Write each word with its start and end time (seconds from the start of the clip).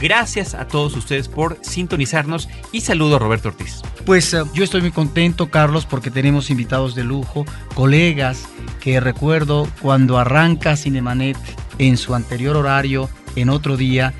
Gracias 0.00 0.54
a 0.54 0.66
todos 0.66 0.96
ustedes 0.96 1.28
por 1.28 1.58
sintonizarnos 1.60 2.48
y 2.72 2.80
saludo 2.80 3.16
a 3.16 3.18
Roberto 3.18 3.48
Ortiz. 3.48 3.82
Pues 4.06 4.32
uh, 4.32 4.48
yo 4.54 4.64
estoy 4.64 4.80
muy 4.80 4.92
contento, 4.92 5.50
Carlos, 5.50 5.84
porque 5.84 6.10
tenemos 6.10 6.50
invitados 6.50 6.94
de 6.94 7.04
lujo, 7.04 7.44
colegas 7.74 8.48
que 8.80 8.98
recuerdo 8.98 9.68
cuando 9.82 10.18
arranca 10.18 10.76
Cinemanet 10.76 11.36
en 11.78 11.98
su 11.98 12.14
anterior 12.14 12.56
horario, 12.56 13.10
en 13.36 13.50
otro 13.50 13.76
día, 13.76 14.14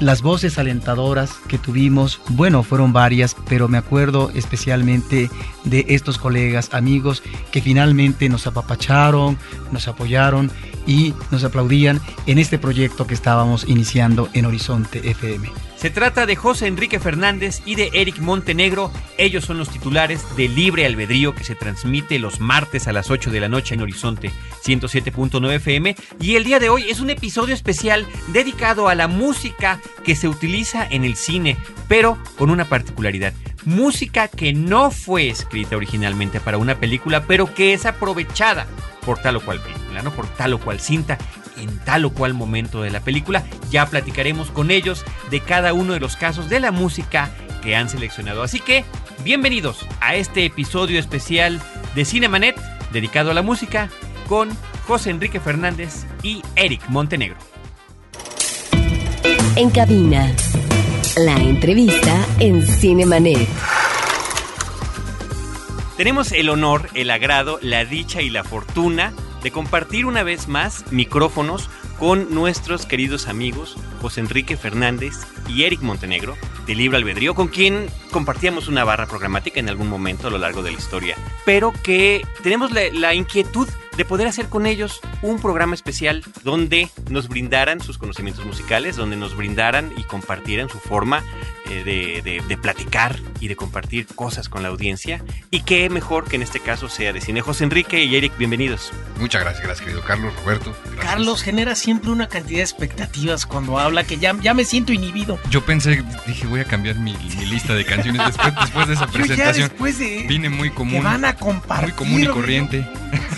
las 0.00 0.22
voces 0.22 0.58
alentadoras 0.58 1.32
que 1.46 1.58
tuvimos, 1.58 2.20
bueno, 2.30 2.62
fueron 2.62 2.92
varias, 2.92 3.36
pero 3.48 3.68
me 3.68 3.78
acuerdo 3.78 4.30
especialmente 4.34 5.30
de 5.64 5.84
estos 5.88 6.18
colegas, 6.18 6.70
amigos, 6.72 7.22
que 7.52 7.62
finalmente 7.62 8.28
nos 8.28 8.46
apapacharon, 8.46 9.38
nos 9.70 9.86
apoyaron 9.88 10.50
y 10.86 11.14
nos 11.30 11.44
aplaudían 11.44 12.00
en 12.26 12.38
este 12.38 12.58
proyecto 12.58 13.06
que 13.06 13.14
estábamos 13.14 13.68
iniciando 13.68 14.28
en 14.32 14.46
Horizonte 14.46 15.10
FM. 15.10 15.71
Se 15.82 15.90
trata 15.90 16.26
de 16.26 16.36
José 16.36 16.68
Enrique 16.68 17.00
Fernández 17.00 17.60
y 17.66 17.74
de 17.74 17.90
Eric 17.92 18.20
Montenegro. 18.20 18.92
Ellos 19.18 19.44
son 19.44 19.58
los 19.58 19.68
titulares 19.68 20.24
de 20.36 20.46
Libre 20.46 20.86
Albedrío 20.86 21.34
que 21.34 21.42
se 21.42 21.56
transmite 21.56 22.20
los 22.20 22.38
martes 22.38 22.86
a 22.86 22.92
las 22.92 23.10
8 23.10 23.32
de 23.32 23.40
la 23.40 23.48
noche 23.48 23.74
en 23.74 23.80
Horizonte 23.80 24.30
107.9 24.64 25.54
FM. 25.54 25.96
Y 26.20 26.36
el 26.36 26.44
día 26.44 26.60
de 26.60 26.68
hoy 26.68 26.88
es 26.88 27.00
un 27.00 27.10
episodio 27.10 27.52
especial 27.52 28.06
dedicado 28.28 28.88
a 28.88 28.94
la 28.94 29.08
música 29.08 29.80
que 30.04 30.14
se 30.14 30.28
utiliza 30.28 30.86
en 30.88 31.04
el 31.04 31.16
cine, 31.16 31.56
pero 31.88 32.16
con 32.38 32.50
una 32.50 32.66
particularidad. 32.66 33.32
Música 33.64 34.28
que 34.28 34.52
no 34.52 34.92
fue 34.92 35.30
escrita 35.30 35.74
originalmente 35.74 36.38
para 36.38 36.58
una 36.58 36.78
película, 36.78 37.24
pero 37.26 37.52
que 37.52 37.72
es 37.72 37.86
aprovechada 37.86 38.68
por 39.04 39.18
tal 39.18 39.34
o 39.34 39.40
cual 39.40 39.60
película, 39.60 40.02
¿no? 40.02 40.12
Por 40.12 40.28
tal 40.28 40.52
o 40.52 40.60
cual 40.60 40.78
cinta 40.78 41.18
en 41.62 41.78
tal 41.78 42.04
o 42.04 42.12
cual 42.12 42.34
momento 42.34 42.82
de 42.82 42.90
la 42.90 43.00
película. 43.00 43.44
Ya 43.70 43.86
platicaremos 43.86 44.50
con 44.50 44.70
ellos 44.70 45.04
de 45.30 45.40
cada 45.40 45.72
uno 45.72 45.94
de 45.94 46.00
los 46.00 46.16
casos 46.16 46.48
de 46.48 46.60
la 46.60 46.72
música 46.72 47.30
que 47.62 47.76
han 47.76 47.88
seleccionado. 47.88 48.42
Así 48.42 48.60
que, 48.60 48.84
bienvenidos 49.24 49.86
a 50.00 50.16
este 50.16 50.44
episodio 50.44 50.98
especial 50.98 51.60
de 51.94 52.04
Cinemanet 52.04 52.60
dedicado 52.92 53.30
a 53.30 53.34
la 53.34 53.42
música 53.42 53.88
con 54.28 54.50
José 54.86 55.10
Enrique 55.10 55.40
Fernández 55.40 56.04
y 56.22 56.42
Eric 56.56 56.82
Montenegro. 56.88 57.38
En 59.54 59.70
cabina, 59.70 60.34
la 61.16 61.36
entrevista 61.36 62.26
en 62.40 62.62
Cinemanet. 62.66 63.48
Tenemos 65.96 66.32
el 66.32 66.48
honor, 66.48 66.88
el 66.94 67.10
agrado, 67.10 67.58
la 67.62 67.84
dicha 67.84 68.22
y 68.22 68.30
la 68.30 68.44
fortuna 68.44 69.12
de 69.42 69.50
compartir 69.50 70.06
una 70.06 70.22
vez 70.22 70.48
más 70.48 70.90
micrófonos 70.92 71.68
con 72.02 72.34
nuestros 72.34 72.84
queridos 72.84 73.28
amigos 73.28 73.76
José 74.00 74.18
Enrique 74.18 74.56
Fernández 74.56 75.14
y 75.46 75.62
Eric 75.62 75.82
Montenegro 75.82 76.36
de 76.66 76.74
Libre 76.74 76.98
Albedrío, 76.98 77.36
con 77.36 77.46
quien 77.46 77.86
compartíamos 78.10 78.66
una 78.66 78.82
barra 78.82 79.06
programática 79.06 79.60
en 79.60 79.68
algún 79.68 79.88
momento 79.88 80.26
a 80.26 80.30
lo 80.32 80.38
largo 80.38 80.64
de 80.64 80.72
la 80.72 80.78
historia, 80.78 81.16
pero 81.44 81.72
que 81.84 82.26
tenemos 82.42 82.72
la, 82.72 82.82
la 82.92 83.14
inquietud 83.14 83.68
de 83.96 84.04
poder 84.04 84.26
hacer 84.26 84.48
con 84.48 84.66
ellos 84.66 85.00
un 85.20 85.40
programa 85.40 85.74
especial 85.74 86.24
donde 86.42 86.90
nos 87.08 87.28
brindaran 87.28 87.80
sus 87.80 87.98
conocimientos 87.98 88.44
musicales, 88.44 88.96
donde 88.96 89.16
nos 89.16 89.36
brindaran 89.36 89.92
y 89.96 90.02
compartieran 90.02 90.68
su 90.68 90.78
forma 90.78 91.22
eh, 91.66 91.84
de, 91.84 92.22
de, 92.22 92.42
de, 92.46 92.56
platicar 92.56 93.18
y 93.38 93.48
de 93.48 93.56
compartir 93.56 94.06
cosas 94.06 94.48
con 94.48 94.62
la 94.62 94.70
audiencia. 94.70 95.22
Y 95.50 95.60
qué 95.60 95.88
mejor 95.90 96.24
que 96.24 96.36
en 96.36 96.42
este 96.42 96.60
caso 96.60 96.88
sea 96.88 97.12
de 97.12 97.20
cine. 97.20 97.42
José 97.42 97.64
Enrique 97.64 98.02
y 98.02 98.16
Eric, 98.16 98.36
bienvenidos. 98.38 98.92
Muchas 99.18 99.42
gracias, 99.42 99.64
gracias 99.64 99.84
querido 99.84 100.02
Carlos, 100.02 100.34
Roberto. 100.42 100.74
Gracias. 100.84 101.04
Carlos 101.04 101.42
genera 101.42 101.74
siempre 101.74 101.91
una 102.10 102.28
cantidad 102.28 102.58
de 102.58 102.62
expectativas 102.62 103.46
cuando 103.46 103.78
habla 103.78 104.04
que 104.04 104.18
ya, 104.18 104.34
ya 104.40 104.54
me 104.54 104.64
siento 104.64 104.92
inhibido. 104.92 105.38
Yo 105.50 105.64
pensé, 105.64 106.02
dije, 106.26 106.46
voy 106.46 106.60
a 106.60 106.64
cambiar 106.64 106.96
mi, 106.96 107.12
mi 107.14 107.46
lista 107.46 107.74
de 107.74 107.84
canciones 107.84 108.26
después, 108.26 108.54
después 108.60 108.88
de 108.88 108.94
esa 108.94 109.06
presentación. 109.06 109.46
Yo 109.54 109.60
ya 109.60 109.68
después 109.68 109.98
de, 109.98 110.26
vine 110.28 110.48
muy 110.48 110.70
común. 110.70 110.94
Que 110.94 111.00
van 111.00 111.24
a 111.24 111.36
compartir. 111.36 111.88
Muy 111.88 111.96
común 111.96 112.22
y 112.22 112.26
corriente. 112.26 112.86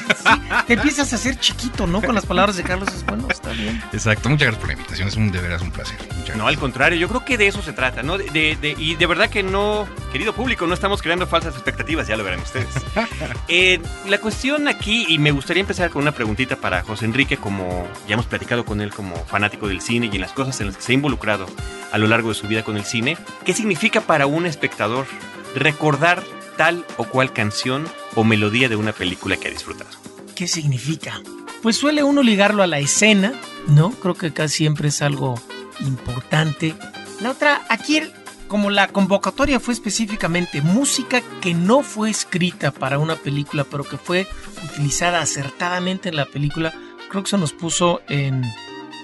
Sí, 0.09 0.41
te 0.67 0.75
empiezas 0.75 1.13
a 1.13 1.17
hacer 1.17 1.39
chiquito, 1.39 1.87
¿no? 1.87 2.03
Con 2.03 2.15
las 2.15 2.27
palabras 2.27 2.57
de 2.57 2.63
Carlos 2.63 2.89
es 2.95 3.05
bueno, 3.05 3.27
está 3.31 3.51
bien. 3.51 3.83
Exacto, 3.93 4.29
muchas 4.29 4.47
gracias 4.47 4.61
por 4.61 4.69
la 4.69 4.73
invitación, 4.75 5.09
es 5.09 5.17
un 5.17 5.31
de 5.31 5.41
veras 5.41 5.63
un 5.63 5.71
placer. 5.71 5.97
No, 6.37 6.47
al 6.47 6.59
contrario, 6.59 6.99
yo 6.99 7.09
creo 7.09 7.25
que 7.25 7.39
de 7.39 7.47
eso 7.47 7.63
se 7.63 7.73
trata, 7.73 8.03
¿no? 8.03 8.19
De, 8.19 8.25
de, 8.31 8.57
de, 8.61 8.75
y 8.79 8.97
de 8.97 9.07
verdad 9.07 9.29
que 9.29 9.43
no, 9.43 9.87
querido 10.13 10.35
público, 10.35 10.67
no 10.67 10.75
estamos 10.75 11.03
creando 11.03 11.27
falsas 11.27 11.55
expectativas, 11.55 12.07
ya 12.07 12.17
lo 12.17 12.25
verán 12.25 12.41
ustedes. 12.41 12.69
eh, 13.49 13.81
la 14.09 14.19
cuestión 14.19 14.69
aquí, 14.69 15.07
y 15.09 15.19
me 15.19 15.31
gustaría 15.31 15.61
empezar 15.61 15.91
con 15.91 16.03
una 16.03 16.13
preguntita 16.13 16.57
para 16.57 16.83
José 16.83 17.05
Enrique, 17.05 17.37
como 17.37 17.87
ya 18.09 18.15
hemos 18.15 18.27
platicado 18.27 18.65
con 18.65 18.81
él 18.81 18.93
como 18.93 19.17
fanático 19.27 19.69
del 19.69 19.81
cine 19.81 20.09
y 20.11 20.15
en 20.15 20.21
las 20.21 20.33
cosas 20.33 20.61
en 20.61 20.69
las 20.69 20.77
que 20.77 20.83
se 20.83 20.93
ha 20.93 20.95
involucrado 20.95 21.47
a 21.93 21.99
lo 21.99 22.07
largo 22.07 22.31
de 22.31 22.35
su 22.35 22.49
vida 22.49 22.65
con 22.65 22.77
el 22.77 22.85
cine, 22.85 23.17
¿qué 23.45 23.53
significa 23.53 24.01
para 24.01 24.27
un 24.27 24.47
espectador 24.47 25.07
recordar 25.55 26.23
tal 26.57 26.85
o 26.97 27.05
cual 27.05 27.33
canción 27.33 27.87
o 28.15 28.25
melodía 28.25 28.69
de 28.69 28.77
una 28.77 28.93
película 28.93 29.37
que 29.37 29.49
ha 29.49 29.51
disfrutado? 29.51 29.91
¿Qué 30.35 30.49
significa? 30.49 31.21
Pues 31.63 31.77
suele 31.77 32.03
uno 32.03 32.23
ligarlo 32.23 32.63
a 32.63 32.67
la 32.67 32.79
escena, 32.79 33.33
¿no? 33.69 33.91
Creo 33.91 34.15
que 34.15 34.33
casi 34.33 34.59
siempre 34.59 34.89
es 34.89 35.03
algo 35.03 35.41
importante. 35.81 36.75
La 37.21 37.31
otra, 37.31 37.63
aquí 37.69 38.03
como 38.49 38.71
la 38.71 38.89
convocatoria 38.89 39.59
fue 39.59 39.75
específicamente 39.75 40.61
música 40.61 41.23
que 41.41 41.55
no 41.55 41.83
fue 41.83 42.11
escrita 42.11 42.71
para 42.71 42.99
una 42.99 43.17
película, 43.17 43.65
pero 43.65 43.85
que 43.85 43.97
fue 43.97 44.27
utilizada 44.65 45.21
acertadamente 45.21 46.11
en 46.11 46.17
la 46.17 46.27
película, 46.27 46.73
creo 47.09 47.23
que 47.23 47.29
eso 47.29 47.39
nos 47.39 47.53
puso 47.53 48.03
en, 48.09 48.45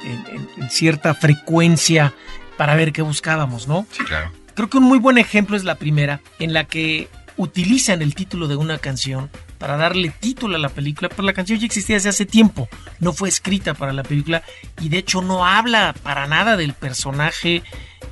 en, 0.05 0.49
en 0.57 0.71
cierta 0.71 1.15
frecuencia 1.15 2.13
para 2.57 2.75
ver 2.75 2.93
qué 2.93 3.03
buscábamos, 3.03 3.67
¿no? 3.67 3.87
Sí, 3.91 4.05
claro. 4.05 4.31
Creo 4.55 4.69
que 4.69 4.79
un 4.79 4.85
muy 4.85 4.99
buen 4.99 5.17
ejemplo 5.17 5.57
es 5.57 5.65
la 5.65 5.77
primera, 5.77 6.21
en 6.39 6.53
la 6.53 6.65
que 6.65 7.09
utilizan 7.41 8.03
el 8.03 8.15
título 8.15 8.49
de 8.49 8.57
una 8.57 8.77
canción 8.77 9.31
para 9.57 9.79
darle 9.79 10.11
título 10.11 10.57
a 10.57 10.59
la 10.59 10.69
película, 10.69 11.09
pero 11.09 11.23
la 11.23 11.33
canción 11.33 11.59
ya 11.59 11.65
existía 11.65 11.97
desde 11.97 12.11
hace 12.11 12.27
tiempo, 12.27 12.69
no 12.99 13.15
fue 13.15 13.31
escrita 13.31 13.73
para 13.73 13.95
la 13.95 14.03
película 14.03 14.43
y 14.81 14.91
de 14.91 14.99
hecho 14.99 15.23
no 15.23 15.47
habla 15.47 15.95
para 16.03 16.27
nada 16.27 16.59
del 16.59 16.75
personaje 16.75 17.63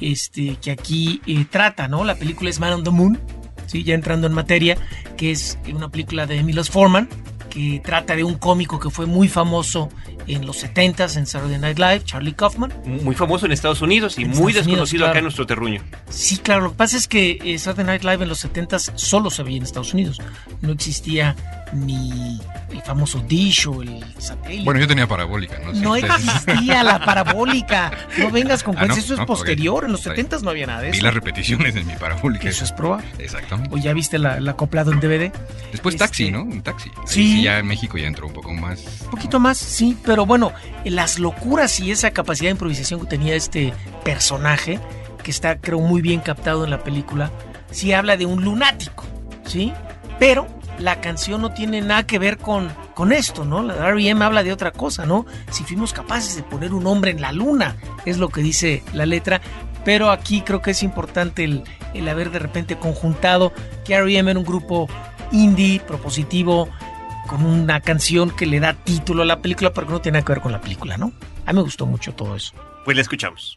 este, 0.01 0.57
que 0.57 0.71
aquí 0.71 1.21
eh, 1.27 1.45
trata, 1.51 1.89
¿no? 1.89 2.05
La 2.05 2.15
película 2.15 2.49
es 2.49 2.59
Man 2.59 2.73
on 2.73 2.85
the 2.85 2.91
Moon, 2.91 3.21
¿sí? 3.67 3.85
ya 3.85 3.95
entrando 3.95 4.27
en 4.27 4.33
materia, 4.33 4.79
que 5.19 5.31
es 5.31 5.59
una 5.75 5.91
película 5.91 6.27
de 6.27 6.43
Milos 6.43 6.71
Forman, 6.71 7.09
que 7.51 7.83
trata 7.85 8.17
de 8.17 8.25
un 8.25 8.37
cómico 8.37 8.81
que 8.81 8.89
fue 8.89 9.05
muy 9.05 9.29
famoso 9.29 9.91
en 10.29 10.47
los 10.47 10.65
70s 10.65 11.17
en 11.17 11.27
Saturday 11.27 11.59
Night 11.59 11.79
Live, 11.79 12.03
Charlie 12.05 12.33
Kaufman. 12.33 12.73
Muy 12.85 13.15
famoso 13.15 13.47
en 13.47 13.53
Estados 13.53 13.83
Unidos 13.83 14.19
y 14.19 14.23
en 14.23 14.29
muy 14.29 14.53
Estados 14.53 14.55
desconocido 14.55 14.81
Unidos, 14.83 14.91
claro. 14.91 15.11
acá 15.11 15.19
en 15.19 15.25
nuestro 15.25 15.47
terruño. 15.47 15.83
Sí, 16.11 16.39
claro. 16.39 16.63
Lo 16.63 16.71
que 16.71 16.77
pasa 16.77 16.97
es 16.97 17.09
que 17.09 17.39
eh, 17.45 17.59
Saturday 17.59 17.87
Night 17.87 18.03
Live 18.03 18.23
en 18.23 18.29
los 18.29 18.45
70s 18.45 18.93
solo 18.97 19.31
se 19.31 19.43
veía 19.43 19.59
en 19.59 19.63
Estados 19.65 19.95
Unidos. 19.95 20.21
No 20.61 20.73
existía 20.73 21.37
ni 21.73 22.41
el 22.71 22.83
famoso 22.83 23.21
dish 23.27 23.67
o 23.67 23.83
el 23.83 24.05
satélite. 24.19 24.65
Bueno, 24.65 24.81
yo 24.81 24.87
tenía 24.87 25.07
parabólica, 25.07 25.59
¿no? 25.65 25.73
No 25.73 25.97
existía 25.97 26.83
la 26.83 27.05
parabólica. 27.05 27.93
No 28.19 28.31
vengas 28.33 28.63
con 28.63 28.77
ah, 28.79 28.87
no, 28.87 28.95
eso 28.95 29.15
es 29.15 29.21
no, 29.21 29.27
posterior. 29.27 29.79
Okay. 29.79 29.87
En 29.87 29.93
los 29.93 30.01
70 30.03 30.39
no 30.41 30.51
había 30.51 30.67
nada 30.67 30.83
de 30.83 30.89
eso. 30.91 30.99
Vi 30.99 31.03
las 31.03 31.15
repeticiones 31.15 31.77
en 31.77 31.87
mi 31.87 31.95
parabólica. 31.95 32.49
Eso 32.49 32.65
es 32.65 32.73
probable. 32.73 33.07
Exactamente. 33.19 33.75
O 33.75 33.79
ya 33.79 33.93
viste 33.93 34.19
la, 34.19 34.41
la 34.41 34.53
acoplado 34.53 34.93
en 34.93 35.01
DVD. 35.01 35.33
Después 35.73 35.95
este... 35.95 36.05
taxi, 36.05 36.31
¿no? 36.31 36.43
Un 36.43 36.63
taxi. 36.63 36.91
Sí. 37.07 37.37
sí. 37.37 37.43
Ya 37.43 37.59
en 37.59 37.67
México 37.67 37.99
ya 37.99 38.07
entró 38.07 38.27
un 38.27 38.33
poco 38.33 38.53
más. 38.53 38.83
Un 39.05 39.11
poquito 39.11 39.41
más, 39.41 39.59
sí. 39.59 39.97
Pero 40.05 40.18
bueno, 40.27 40.53
las 40.85 41.19
locuras 41.19 41.81
y 41.81 41.91
esa 41.91 42.11
capacidad 42.11 42.49
de 42.49 42.53
improvisación 42.53 43.01
que 43.01 43.07
tenía 43.07 43.35
este 43.35 43.73
personaje, 44.05 44.79
que 45.23 45.31
está, 45.31 45.61
creo, 45.61 45.81
muy 45.81 46.03
bien 46.03 46.21
captado 46.21 46.65
en 46.65 46.71
la 46.71 46.83
película, 46.83 47.31
sí 47.71 47.93
habla 47.93 48.17
de 48.17 48.27
un 48.27 48.45
lunático, 48.45 49.05
¿sí? 49.45 49.73
Pero 50.19 50.47
la 50.79 51.01
canción 51.01 51.43
no 51.43 51.53
tiene 51.53 51.81
nada 51.81 52.07
que 52.07 52.19
ver 52.19 52.39
con, 52.39 52.69
con 52.95 53.13
esto, 53.13 53.45
¿no? 53.45 53.63
La 53.63 53.89
R.E.M. 53.89 54.25
habla 54.25 54.43
de 54.43 54.53
otra 54.53 54.71
cosa, 54.71 55.07
¿no? 55.07 55.27
Si 55.51 55.65
fuimos 55.65 55.93
capaces 55.93 56.37
de 56.37 56.43
poner 56.43 56.73
un 56.73 56.87
hombre 56.87 57.11
en 57.11 57.21
la 57.21 57.33
luna, 57.33 57.77
es 58.05 58.19
lo 58.19 58.29
que 58.29 58.41
dice 58.41 58.83
la 58.93 59.07
letra. 59.07 59.41
Pero 59.85 60.11
aquí 60.11 60.43
creo 60.43 60.61
que 60.61 60.73
es 60.73 60.83
importante 60.83 61.45
el, 61.45 61.65
el 61.95 62.09
haber 62.09 62.31
de 62.31 62.39
repente 62.39 62.77
conjuntado 62.77 63.53
que 63.85 63.95
R.E.M. 63.95 64.31
era 64.31 64.39
un 64.39 64.47
grupo 64.47 64.89
indie, 65.33 65.81
propositivo, 65.81 66.69
con 67.29 67.47
una 67.47 67.81
canción 67.81 68.33
que 68.33 68.47
le 68.47 68.59
da 68.59 68.73
título 68.73 69.23
a 69.23 69.27
la 69.27 69.41
película, 69.41 69.73
pero 69.73 69.87
que 69.87 69.93
no 69.93 70.01
tiene 70.01 70.19
nada 70.19 70.27
que 70.27 70.33
ver 70.33 70.43
con 70.43 70.51
la 70.51 70.61
película, 70.61 70.97
¿no? 70.97 71.13
A 71.47 71.53
mí 71.53 71.57
me 71.57 71.63
gustó 71.63 71.87
mucho 71.87 72.13
todo 72.13 72.35
eso. 72.35 72.53
Pues 72.85 72.97
la 72.97 73.03
escuchamos. 73.03 73.57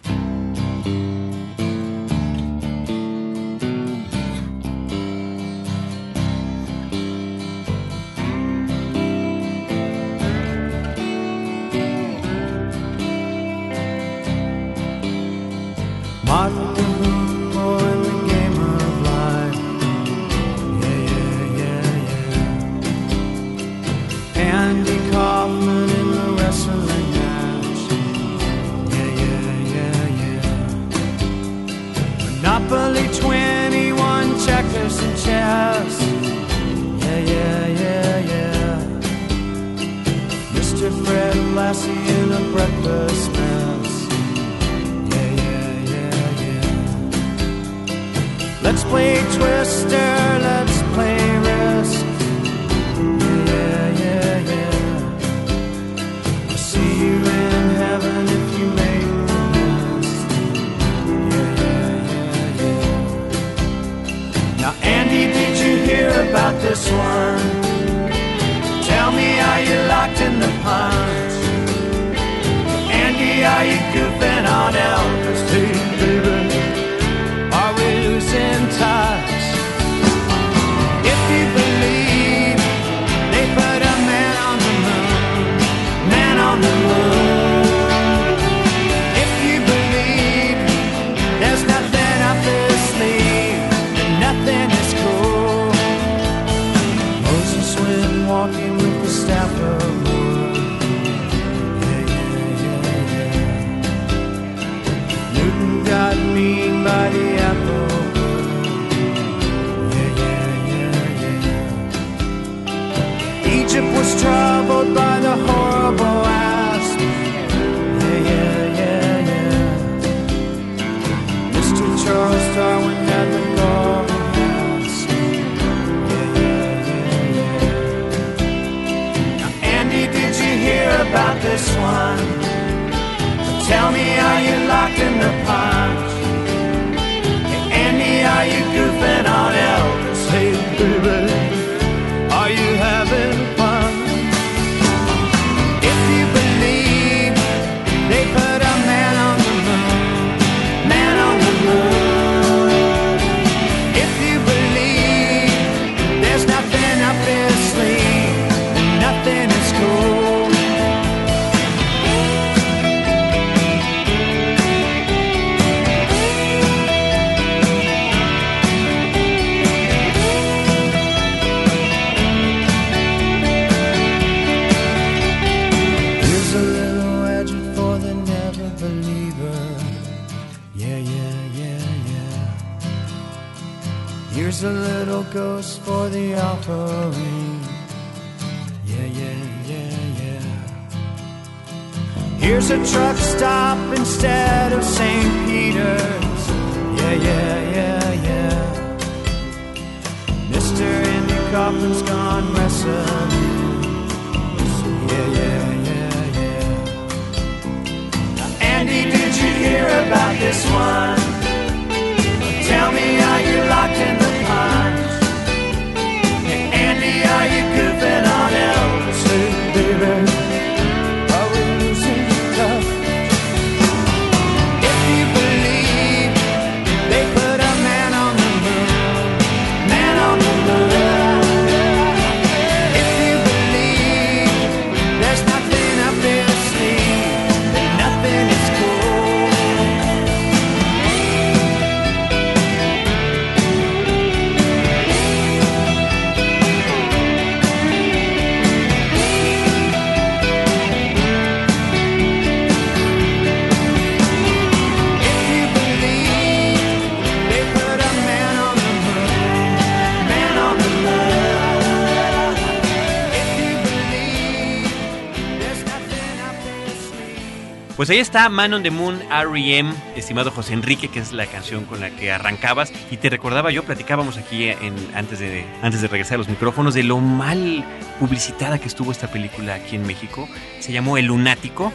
Pues 268.01 268.09
ahí 268.09 268.17
está 268.17 268.49
Man 268.49 268.73
on 268.73 268.81
the 268.81 268.89
Moon, 268.89 269.21
R.E.M., 269.31 269.93
estimado 270.15 270.49
José 270.49 270.73
Enrique, 270.73 271.07
que 271.07 271.19
es 271.19 271.33
la 271.33 271.45
canción 271.45 271.85
con 271.85 271.99
la 271.99 272.09
que 272.09 272.31
arrancabas. 272.31 272.91
Y 273.11 273.17
te 273.17 273.29
recordaba 273.29 273.69
yo, 273.69 273.83
platicábamos 273.83 274.37
aquí 274.37 274.69
en, 274.69 274.95
antes, 275.13 275.37
de, 275.37 275.67
antes 275.83 276.01
de 276.01 276.07
regresar 276.07 276.33
a 276.33 276.37
los 276.39 276.49
micrófonos, 276.49 276.95
de 276.95 277.03
lo 277.03 277.19
mal 277.19 277.85
publicitada 278.19 278.79
que 278.79 278.87
estuvo 278.87 279.11
esta 279.11 279.27
película 279.27 279.75
aquí 279.75 279.97
en 279.97 280.07
México. 280.07 280.49
Se 280.79 280.91
llamó 280.91 281.19
El 281.19 281.27
Lunático. 281.27 281.93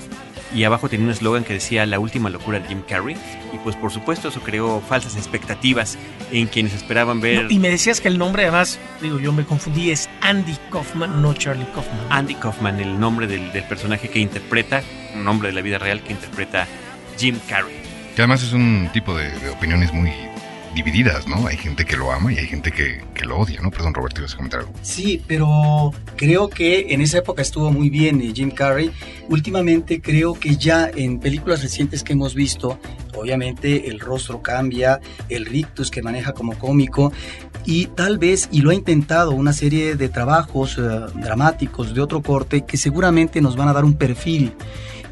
Y 0.55 0.63
abajo 0.63 0.89
tenía 0.89 1.07
un 1.07 1.11
eslogan 1.11 1.43
que 1.43 1.55
decía 1.55 1.85
La 1.87 1.99
última 1.99 2.31
locura 2.31 2.61
de 2.61 2.69
Jim 2.69 2.83
Carrey. 2.89 3.17
Y 3.53 3.59
pues 3.65 3.75
por 3.75 3.91
supuesto 3.91 4.29
eso 4.29 4.41
creó 4.43 4.81
falsas 4.81 5.17
expectativas 5.17 5.99
en 6.31 6.47
quienes 6.47 6.73
esperaban 6.73 7.21
ver 7.21 7.43
No, 7.43 7.51
y 7.51 7.59
me 7.59 7.69
decías 7.69 8.01
que 8.01 8.07
el 8.07 8.17
nombre, 8.17 8.45
además, 8.45 8.79
digo, 9.03 9.19
yo 9.19 9.33
me 9.33 9.45
confundí, 9.45 9.91
es 9.91 10.09
Andy 10.21 10.57
Kaufman, 10.71 11.21
no 11.21 11.35
Charlie 11.35 11.67
Kaufman. 11.75 11.99
Andy 12.11 12.37
Kaufman, 12.37 12.79
el 12.79 13.01
nombre 13.01 13.27
del, 13.27 13.51
del 13.53 13.65
personaje 13.65 14.09
que 14.09 14.21
interpreta, 14.21 14.85
un 15.17 15.25
nombre 15.25 15.49
de 15.49 15.55
la 15.55 15.63
vida 15.63 15.79
real 15.79 16.03
que 16.03 16.13
interpreta 16.13 16.67
Jim 17.19 17.39
Carrey. 17.49 17.75
Que 18.15 18.23
además 18.23 18.43
es 18.43 18.53
un 18.53 18.89
tipo 18.93 19.17
de, 19.17 19.31
de 19.41 19.51
opiniones 19.51 19.93
muy 19.93 20.13
divididas, 20.77 21.27
¿no? 21.27 21.47
Hay 21.47 21.57
gente 21.57 21.87
que 21.87 21.97
lo 21.97 22.13
ama 22.13 22.33
y 22.35 22.39
hay 22.39 22.47
gente 22.47 22.71
que, 22.71 23.01
que 23.15 23.25
lo 23.25 23.39
odia, 23.39 23.61
¿no? 23.63 23.71
Perdón, 23.71 23.95
Roberto, 23.95 24.21
ibas 24.21 24.35
a 24.35 24.37
comentar 24.37 24.61
algo. 24.61 24.73
Sí, 24.83 25.23
pero 25.27 25.93
creo 26.17 26.51
que 26.51 26.89
en 26.91 27.01
esa 27.01 27.19
época 27.19 27.41
estuvo 27.41 27.73
muy 27.73 27.89
bien 27.89 28.21
eh, 28.21 28.33
Jim 28.35 28.51
Carrey. 28.51 28.93
Últimamente 29.31 30.03
creo 30.03 30.35
que 30.35 30.57
ya 30.57 30.91
en 30.95 31.19
películas 31.19 31.63
recientes 31.63 32.05
que 32.05 32.13
hemos 32.13 32.35
visto, 32.35 32.79
obviamente 33.15 33.89
el 33.89 34.01
rostro 34.01 34.43
cambia, 34.43 35.01
el 35.31 35.47
rictus 35.47 35.91
que 35.91 36.03
maneja 36.03 36.35
como 36.35 36.59
cómico, 36.59 37.11
y 37.65 37.87
tal 37.87 38.19
vez, 38.19 38.51
y 38.53 38.61
lo 38.61 38.71
ha 38.71 38.75
intentado, 38.75 39.33
una 39.33 39.55
serie 39.55 39.97
de 39.97 40.09
trabajos 40.11 40.77
eh, 40.79 40.83
dramáticos 41.15 41.95
de 41.95 42.03
otro 42.03 42.21
corte 42.23 42.67
que 42.67 42.77
seguramente 42.77 43.41
nos 43.41 43.57
van 43.57 43.69
a 43.69 43.73
dar 43.73 43.87
un 43.87 43.95
perfil 43.95 44.53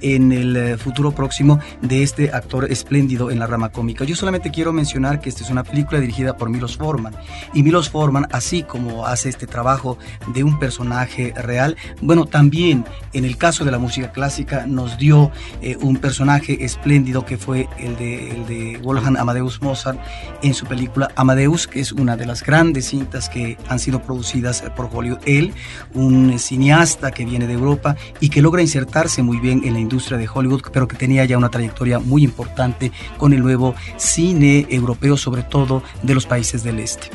en 0.04 0.32
el 0.32 0.56
eh, 0.56 0.76
futuro 0.76 1.12
próximo 1.12 1.58
de 1.80 2.02
este 2.02 2.30
actor 2.30 2.70
espléndido 2.70 3.30
en 3.30 3.38
la 3.38 3.46
rama 3.46 3.70
cómica. 3.70 4.04
Yo 4.04 4.14
solamente 4.14 4.50
quiero 4.50 4.72
mencionar 4.72 5.18
que 5.18 5.30
esta 5.30 5.42
es 5.42 5.50
una 5.50 5.64
película 5.64 5.98
dirigida 5.98 6.36
por 6.36 6.50
Milos 6.50 6.76
Forman 6.76 7.16
y 7.54 7.62
Milos 7.62 7.88
Forman, 7.88 8.28
así 8.30 8.62
como 8.62 9.06
hace 9.06 9.30
este 9.30 9.46
trabajo 9.46 9.98
de 10.34 10.44
un 10.44 10.58
personaje 10.58 11.32
real, 11.36 11.76
bueno, 12.02 12.26
también 12.26 12.84
en 13.14 13.24
el 13.24 13.38
caso 13.38 13.64
de 13.64 13.70
la 13.70 13.78
música 13.78 14.12
clásica 14.12 14.66
nos 14.66 14.98
dio 14.98 15.30
eh, 15.62 15.78
un 15.80 15.96
personaje 15.96 16.64
espléndido 16.64 17.24
que 17.24 17.38
fue 17.38 17.66
el 17.78 17.96
de, 17.96 18.30
el 18.30 18.46
de 18.46 18.80
Wolfgang 18.82 19.16
Amadeus 19.16 19.62
Mozart 19.62 19.98
en 20.42 20.52
su 20.52 20.66
película 20.66 21.10
Amadeus, 21.16 21.66
que 21.66 21.80
es 21.80 21.92
una 21.92 22.16
de 22.18 22.26
las 22.26 22.42
grandes 22.42 22.88
cintas 22.88 23.30
que 23.30 23.56
han 23.68 23.78
sido 23.78 24.02
producidas 24.02 24.62
por 24.76 24.90
Hollywood. 24.92 25.20
Él, 25.24 25.54
un 25.94 26.38
cineasta 26.38 27.10
que 27.10 27.24
viene 27.24 27.46
de 27.46 27.54
Europa 27.54 27.96
y 28.20 28.28
que 28.28 28.42
logra 28.42 28.60
insertarse 28.60 29.22
muy 29.22 29.38
bien 29.38 29.62
en 29.64 29.72
la 29.72 29.80
industria 29.80 29.93
de 29.94 30.28
Hollywood, 30.32 30.62
pero 30.72 30.88
que 30.88 30.96
tenía 30.96 31.24
ya 31.24 31.38
una 31.38 31.50
trayectoria 31.50 31.98
muy 31.98 32.24
importante 32.24 32.92
con 33.18 33.32
el 33.32 33.42
nuevo 33.42 33.74
cine 33.96 34.66
europeo, 34.70 35.16
sobre 35.16 35.42
todo 35.42 35.82
de 36.02 36.14
los 36.14 36.26
países 36.26 36.62
del 36.62 36.80
este. 36.80 37.10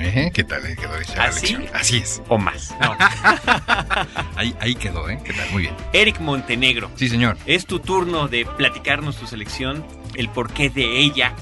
Eh, 0.00 0.30
¿Qué 0.32 0.44
tal? 0.44 0.64
eh? 0.64 0.76
Quedó 0.76 0.94
esa 0.96 1.24
¿Así? 1.24 1.54
lección. 1.54 1.64
Así 1.74 1.96
es. 1.98 2.22
O 2.28 2.38
más. 2.38 2.74
No. 2.80 2.96
Ahí, 4.36 4.54
ahí 4.60 4.76
quedó, 4.76 5.08
¿eh? 5.08 5.18
¿Qué 5.24 5.32
tal? 5.32 5.50
Muy 5.50 5.62
bien. 5.62 5.74
Eric 5.92 6.20
Montenegro. 6.20 6.88
Sí, 6.94 7.08
señor. 7.08 7.36
Es 7.46 7.66
tu 7.66 7.80
turno 7.80 8.28
de 8.28 8.46
platicarnos 8.46 9.16
tu 9.16 9.26
selección, 9.26 9.84
el 10.14 10.28
porqué 10.28 10.70
de 10.70 11.00
ella. 11.00 11.32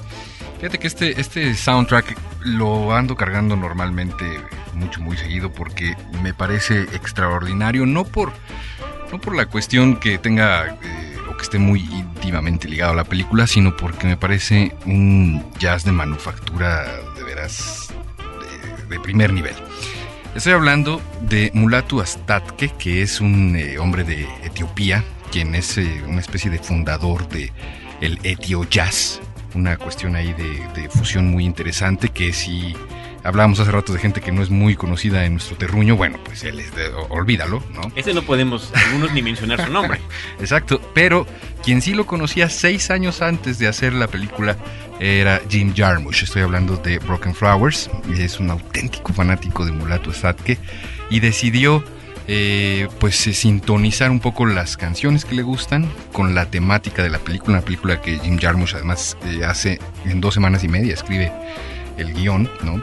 Fíjate 0.59 0.79
que 0.79 0.87
este, 0.87 1.21
este 1.21 1.53
soundtrack 1.53 2.17
lo 2.41 2.95
ando 2.95 3.15
cargando 3.15 3.55
normalmente 3.55 4.25
mucho, 4.73 5.01
muy 5.01 5.15
seguido 5.17 5.51
porque 5.51 5.95
me 6.23 6.33
parece 6.33 6.81
extraordinario, 6.93 7.85
no 7.85 8.05
por, 8.05 8.33
no 9.11 9.19
por 9.19 9.35
la 9.35 9.45
cuestión 9.45 9.97
que 9.97 10.17
tenga 10.17 10.77
eh, 10.81 11.17
o 11.29 11.35
que 11.35 11.43
esté 11.43 11.59
muy 11.59 11.81
íntimamente 11.81 12.67
ligado 12.67 12.93
a 12.93 12.95
la 12.95 13.03
película, 13.03 13.47
sino 13.47 13.75
porque 13.75 14.07
me 14.07 14.17
parece 14.17 14.75
un 14.85 15.43
jazz 15.59 15.83
de 15.83 15.91
manufactura 15.91 16.85
de 17.15 17.23
veras 17.23 17.89
de, 18.89 18.99
primer 18.99 19.31
nivel. 19.31 19.55
Estoy 20.35 20.53
hablando 20.53 21.01
de 21.21 21.51
Mulatu 21.53 22.01
Astatke, 22.01 22.73
que 22.77 23.01
es 23.01 23.21
un 23.21 23.55
eh, 23.55 23.77
hombre 23.79 24.03
de 24.03 24.27
Etiopía, 24.43 25.03
quien 25.31 25.55
es 25.55 25.77
eh, 25.77 26.03
una 26.07 26.19
especie 26.19 26.51
de 26.51 26.59
fundador 26.59 27.27
de 27.29 27.51
el 28.01 28.19
Etio 28.23 28.63
Jazz, 28.69 29.21
una 29.55 29.77
cuestión 29.77 30.15
ahí 30.15 30.33
de, 30.33 30.81
de 30.81 30.89
fusión 30.89 31.31
muy 31.31 31.45
interesante 31.45 32.09
que 32.09 32.33
si 32.33 32.75
hablábamos 33.27 33.59
hace 33.59 33.71
rato 33.71 33.91
de 33.91 33.99
gente 33.99 34.21
que 34.21 34.31
no 34.31 34.41
es 34.41 34.49
muy 34.49 34.75
conocida 34.75 35.25
en 35.25 35.33
nuestro 35.33 35.57
terruño, 35.57 35.97
bueno, 35.97 36.17
pues 36.23 36.45
él 36.45 36.61
es 36.61 36.73
de, 36.73 36.87
olvídalo, 37.09 37.61
¿no? 37.73 37.91
Este 37.95 38.13
no 38.13 38.21
podemos, 38.21 38.71
algunos 38.73 39.11
ni 39.11 39.21
mencionar 39.21 39.65
su 39.65 39.71
nombre. 39.71 39.99
Exacto, 40.39 40.79
pero 40.93 41.27
quien 41.61 41.81
sí 41.81 41.93
lo 41.93 42.05
conocía 42.05 42.49
seis 42.49 42.89
años 42.89 43.21
antes 43.21 43.59
de 43.59 43.67
hacer 43.67 43.91
la 43.91 44.07
película 44.07 44.55
era 45.01 45.41
Jim 45.49 45.73
Jarmusch. 45.75 46.23
Estoy 46.23 46.41
hablando 46.41 46.77
de 46.77 46.99
Broken 46.99 47.35
Flowers. 47.35 47.89
y 48.09 48.21
Es 48.21 48.39
un 48.39 48.49
auténtico 48.49 49.13
fanático 49.13 49.65
de 49.65 49.73
Mulatu 49.73 50.13
Statke 50.13 50.57
y 51.09 51.19
decidió 51.19 51.83
eh, 52.29 52.87
pues 52.99 53.27
eh, 53.27 53.33
sintonizar 53.33 54.09
un 54.09 54.21
poco 54.21 54.45
las 54.45 54.77
canciones 54.77 55.25
que 55.25 55.35
le 55.35 55.43
gustan 55.43 55.89
con 56.13 56.33
la 56.33 56.45
temática 56.45 57.03
de 57.03 57.09
la 57.09 57.19
película. 57.19 57.57
Una 57.57 57.65
película 57.65 58.01
que 58.01 58.19
Jim 58.19 58.39
Jarmusch 58.39 58.73
además 58.73 59.17
eh, 59.25 59.43
hace 59.43 59.79
en 60.05 60.21
dos 60.21 60.33
semanas 60.33 60.63
y 60.63 60.69
media, 60.69 60.93
escribe 60.93 61.31
el 61.97 62.13
guion, 62.13 62.49
¿no? 62.63 62.81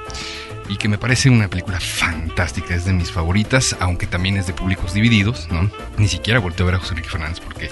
y 0.68 0.76
que 0.76 0.88
me 0.88 0.98
parece 0.98 1.30
una 1.30 1.48
película 1.48 1.78
fantástica, 1.80 2.74
es 2.74 2.84
de 2.84 2.92
mis 2.92 3.10
favoritas, 3.12 3.76
aunque 3.80 4.06
también 4.06 4.36
es 4.36 4.46
de 4.46 4.54
públicos 4.54 4.94
divididos, 4.94 5.48
¿no? 5.50 5.70
Ni 5.98 6.08
siquiera 6.08 6.40
volteo 6.40 6.64
a 6.64 6.70
ver 6.70 6.74
a 6.76 6.78
José 6.78 6.92
Enrique 6.92 7.10
Fernández 7.10 7.40
porque 7.40 7.68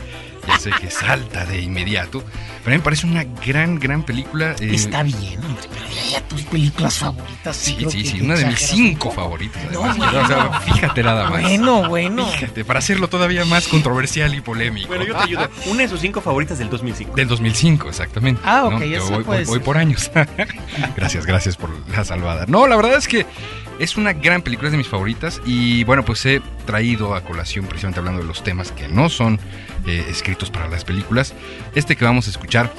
ya 0.47 0.59
sé 0.59 0.71
que 0.81 0.91
salta 0.91 1.45
de 1.45 1.61
inmediato, 1.61 2.23
pero 2.65 2.67
a 2.67 2.71
mí 2.71 2.77
me 2.79 2.83
parece 2.83 3.07
una 3.07 3.25
gran, 3.25 3.79
gran 3.79 4.03
película. 4.05 4.55
eh, 4.61 4.71
Está 4.75 5.03
bien, 5.03 5.39
hombre, 5.45 5.65
pero 5.73 5.85
ya, 5.95 6.03
ya 6.19 6.21
tus 6.29 6.43
películas 6.43 6.99
favoritas. 6.99 7.57
Sí, 7.57 7.77
sí, 7.89 8.05
sí, 8.05 8.21
una 8.21 8.35
de 8.35 8.47
mis 8.47 8.59
cinco 8.61 9.09
un 9.11 9.15
favoritas. 9.15 9.63
No, 9.73 9.85
además, 9.85 10.15
o 10.15 10.27
sea, 10.27 10.61
fíjate 10.61 11.03
nada 11.03 11.31
más. 11.31 11.43
Bueno, 11.43 11.89
bueno. 11.89 12.27
Fíjate, 12.27 12.65
para 12.65 12.79
hacerlo 12.81 13.09
todavía 13.09 13.45
más 13.45 13.69
controversial 13.69 14.35
y 14.35 14.41
polémico. 14.41 14.89
Bueno, 14.89 15.05
yo 15.05 15.15
te 15.17 15.23
ayudo. 15.25 15.49
Una 15.67 15.83
de 15.83 15.89
sus 15.89 16.01
cinco 16.01 16.21
favoritas 16.21 16.59
del 16.59 16.69
2005. 16.71 17.15
Del 17.17 17.29
2005, 17.29 17.89
exactamente. 17.89 18.41
Ah, 18.45 18.65
ok, 18.65 18.73
¿no? 18.73 18.85
Yo 18.85 19.11
voy, 19.11 19.25
puede 19.25 19.45
voy- 19.45 19.59
voy 19.59 19.59
por 19.61 19.77
años. 19.79 20.11
gracias, 20.97 21.27
gracias 21.27 21.57
por 21.57 21.71
la 21.89 22.05
salvada. 22.05 22.47
No, 22.49 22.67
la 22.67 22.77
verdad 22.77 22.97
es 22.97 23.09
que 23.09 23.27
es 23.79 23.97
una 23.97 24.13
gran 24.13 24.43
película, 24.43 24.69
es 24.69 24.73
de 24.73 24.79
mis 24.79 24.89
favoritas. 24.89 25.41
Y 25.45 25.85
bueno, 25.85 26.05
pues 26.05 26.25
he 26.27 26.41
traído 26.67 27.15
a 27.15 27.23
colación, 27.23 27.67
precisamente 27.67 28.01
hablando 28.01 28.21
de 28.21 28.27
los 28.27 28.43
temas 28.43 28.73
que 28.73 28.89
no 28.89 29.09
son 29.09 29.39
eh, 29.87 30.05
escritos 30.09 30.51
para 30.51 30.69
las 30.69 30.85
películas. 30.85 31.35
Este 31.75 31.97
que 31.97 32.05
vamos 32.05 32.27
a 32.27 32.31
escuchar, 32.31 32.73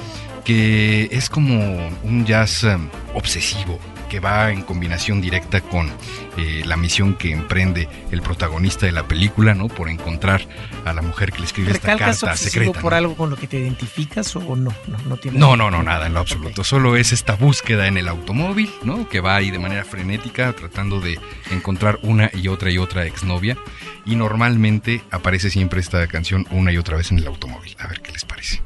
que 0.44 1.08
es 1.12 1.28
como 1.30 1.88
un 2.02 2.24
jazz 2.26 2.64
eh, 2.64 2.76
obsesivo 3.14 3.78
que 4.14 4.20
va 4.20 4.52
en 4.52 4.62
combinación 4.62 5.20
directa 5.20 5.60
con 5.60 5.90
eh, 6.36 6.62
la 6.64 6.76
misión 6.76 7.14
que 7.14 7.32
emprende 7.32 7.88
el 8.12 8.22
protagonista 8.22 8.86
de 8.86 8.92
la 8.92 9.08
película, 9.08 9.54
¿no? 9.54 9.66
Por 9.66 9.88
encontrar 9.88 10.46
a 10.84 10.92
la 10.92 11.02
mujer 11.02 11.32
que 11.32 11.40
le 11.40 11.46
escribe 11.46 11.72
esta 11.72 11.94
¿Recalcas 11.94 12.20
carta 12.20 12.36
secreta. 12.36 12.80
por 12.80 12.92
¿no? 12.92 12.98
algo 12.98 13.16
con 13.16 13.30
lo 13.30 13.34
que 13.34 13.48
te 13.48 13.58
identificas 13.58 14.36
o 14.36 14.54
no? 14.54 14.72
No, 14.86 14.98
no 15.08 15.16
tiene 15.16 15.36
No, 15.36 15.56
no, 15.56 15.68
no, 15.68 15.82
nada 15.82 16.06
en 16.06 16.14
lo 16.14 16.20
absoluto. 16.20 16.62
Solo 16.62 16.94
es 16.94 17.10
esta 17.10 17.34
búsqueda 17.34 17.88
en 17.88 17.98
el 17.98 18.06
automóvil, 18.06 18.70
¿no? 18.84 19.08
Que 19.08 19.18
va 19.18 19.34
ahí 19.34 19.50
de 19.50 19.58
manera 19.58 19.84
frenética 19.84 20.52
tratando 20.52 21.00
de 21.00 21.18
encontrar 21.50 21.98
una 22.02 22.30
y 22.32 22.46
otra 22.46 22.70
y 22.70 22.78
otra 22.78 23.06
exnovia. 23.06 23.58
Y 24.06 24.14
normalmente 24.14 25.02
aparece 25.10 25.50
siempre 25.50 25.80
esta 25.80 26.06
canción 26.06 26.46
una 26.52 26.70
y 26.70 26.76
otra 26.76 26.96
vez 26.96 27.10
en 27.10 27.18
el 27.18 27.26
automóvil. 27.26 27.74
A 27.80 27.88
ver 27.88 28.00
qué 28.00 28.12
les 28.12 28.24
parece. 28.24 28.62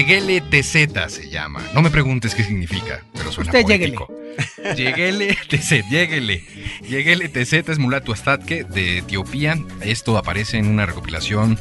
Lleguele 0.00 0.40
TZ 0.40 1.12
se 1.12 1.28
llama. 1.28 1.60
No 1.74 1.82
me 1.82 1.90
preguntes 1.90 2.34
qué 2.34 2.42
significa, 2.42 3.04
pero 3.12 3.30
suena 3.30 3.50
Usted 3.50 3.64
poético. 3.64 4.08
Lleguele 4.74 5.36
TZ, 5.46 5.90
lleguele. 5.90 6.42
Lleguele 6.88 7.28
TZ 7.28 7.68
es 7.68 7.78
Mulatu 7.78 8.14
Astatke 8.14 8.64
de 8.64 8.98
Etiopía. 9.00 9.58
Esto 9.82 10.16
aparece 10.16 10.56
en 10.56 10.68
una 10.68 10.86
recopilación 10.86 11.60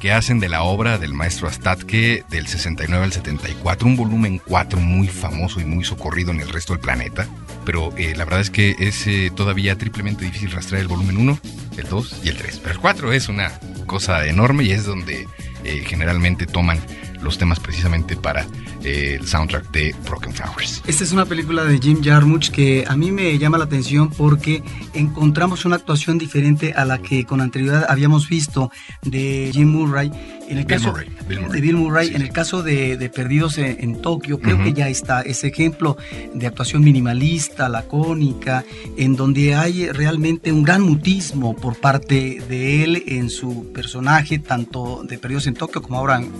que 0.00 0.10
hacen 0.10 0.40
de 0.40 0.48
la 0.48 0.64
obra 0.64 0.98
del 0.98 1.14
maestro 1.14 1.46
Astatke 1.46 2.24
del 2.28 2.48
69 2.48 3.04
al 3.04 3.12
74, 3.12 3.86
un 3.86 3.96
volumen 3.96 4.42
4 4.44 4.80
muy 4.80 5.06
famoso 5.06 5.60
y 5.60 5.64
muy 5.64 5.84
socorrido 5.84 6.32
en 6.32 6.40
el 6.40 6.48
resto 6.48 6.72
del 6.72 6.80
planeta. 6.80 7.28
Pero 7.64 7.96
eh, 7.96 8.16
la 8.16 8.24
verdad 8.24 8.40
es 8.40 8.50
que 8.50 8.74
es 8.80 9.06
eh, 9.06 9.30
todavía 9.32 9.78
triplemente 9.78 10.24
difícil 10.24 10.50
rastrear 10.50 10.82
el 10.82 10.88
volumen 10.88 11.18
1, 11.18 11.38
el 11.76 11.88
2 11.88 12.20
y 12.24 12.30
el 12.30 12.36
3. 12.36 12.58
Pero 12.58 12.74
el 12.74 12.80
4 12.80 13.12
es 13.12 13.28
una 13.28 13.52
cosa 13.86 14.26
enorme 14.26 14.64
y 14.64 14.72
es 14.72 14.84
donde 14.84 15.28
eh, 15.62 15.84
generalmente 15.86 16.46
toman 16.46 16.80
los 17.26 17.38
temas 17.38 17.60
precisamente 17.60 18.16
para 18.16 18.46
eh, 18.82 19.18
el 19.20 19.26
soundtrack 19.26 19.70
de 19.70 19.94
Broken 20.08 20.32
Flowers. 20.32 20.82
Esta 20.86 21.04
es 21.04 21.12
una 21.12 21.26
película 21.26 21.64
de 21.64 21.78
Jim 21.78 22.02
Jarmusch 22.02 22.50
que 22.50 22.84
a 22.86 22.96
mí 22.96 23.10
me 23.10 23.36
llama 23.38 23.58
la 23.58 23.64
atención 23.64 24.08
porque 24.10 24.62
encontramos 24.94 25.64
una 25.64 25.76
actuación 25.76 26.18
diferente 26.18 26.72
a 26.72 26.84
la 26.84 26.98
que 26.98 27.24
con 27.24 27.40
anterioridad 27.40 27.86
habíamos 27.88 28.28
visto 28.28 28.70
de 29.02 29.50
Jim 29.52 29.70
Murray. 29.70 30.10
En 30.48 30.58
el 30.58 30.64
Bill 30.64 30.76
caso 30.76 30.88
Murray, 30.90 31.08
Bill 31.28 31.40
Murray. 31.40 31.52
de 31.52 31.60
Bill 31.60 31.76
Murray, 31.76 32.08
Sí, 32.08 32.14
en 32.14 32.22
el 32.22 32.30
caso 32.30 32.62
de, 32.62 32.96
de 32.96 33.08
Perdidos 33.08 33.58
en, 33.58 33.76
en 33.80 34.00
Tokio, 34.00 34.38
creo 34.38 34.62
que 34.62 34.72
ya 34.72 34.88
está 34.88 35.22
ese 35.22 35.48
ejemplo 35.48 35.96
de 36.34 36.46
actuación 36.46 36.84
minimalista, 36.84 37.68
lacónica, 37.68 38.64
en 38.96 39.16
donde 39.16 39.54
hay 39.54 39.90
realmente 39.90 40.52
un 40.52 40.62
gran 40.62 40.82
mutismo 40.82 41.56
por 41.56 41.76
parte 41.76 42.40
de 42.48 42.84
él 42.84 43.04
en 43.06 43.30
su 43.30 43.72
personaje, 43.72 44.38
tanto 44.38 45.02
de 45.04 45.18
Perdidos 45.18 45.46
en 45.46 45.54
Tokio 45.54 45.82
como 45.82 45.98
ahora 45.98 46.18
en, 46.18 46.30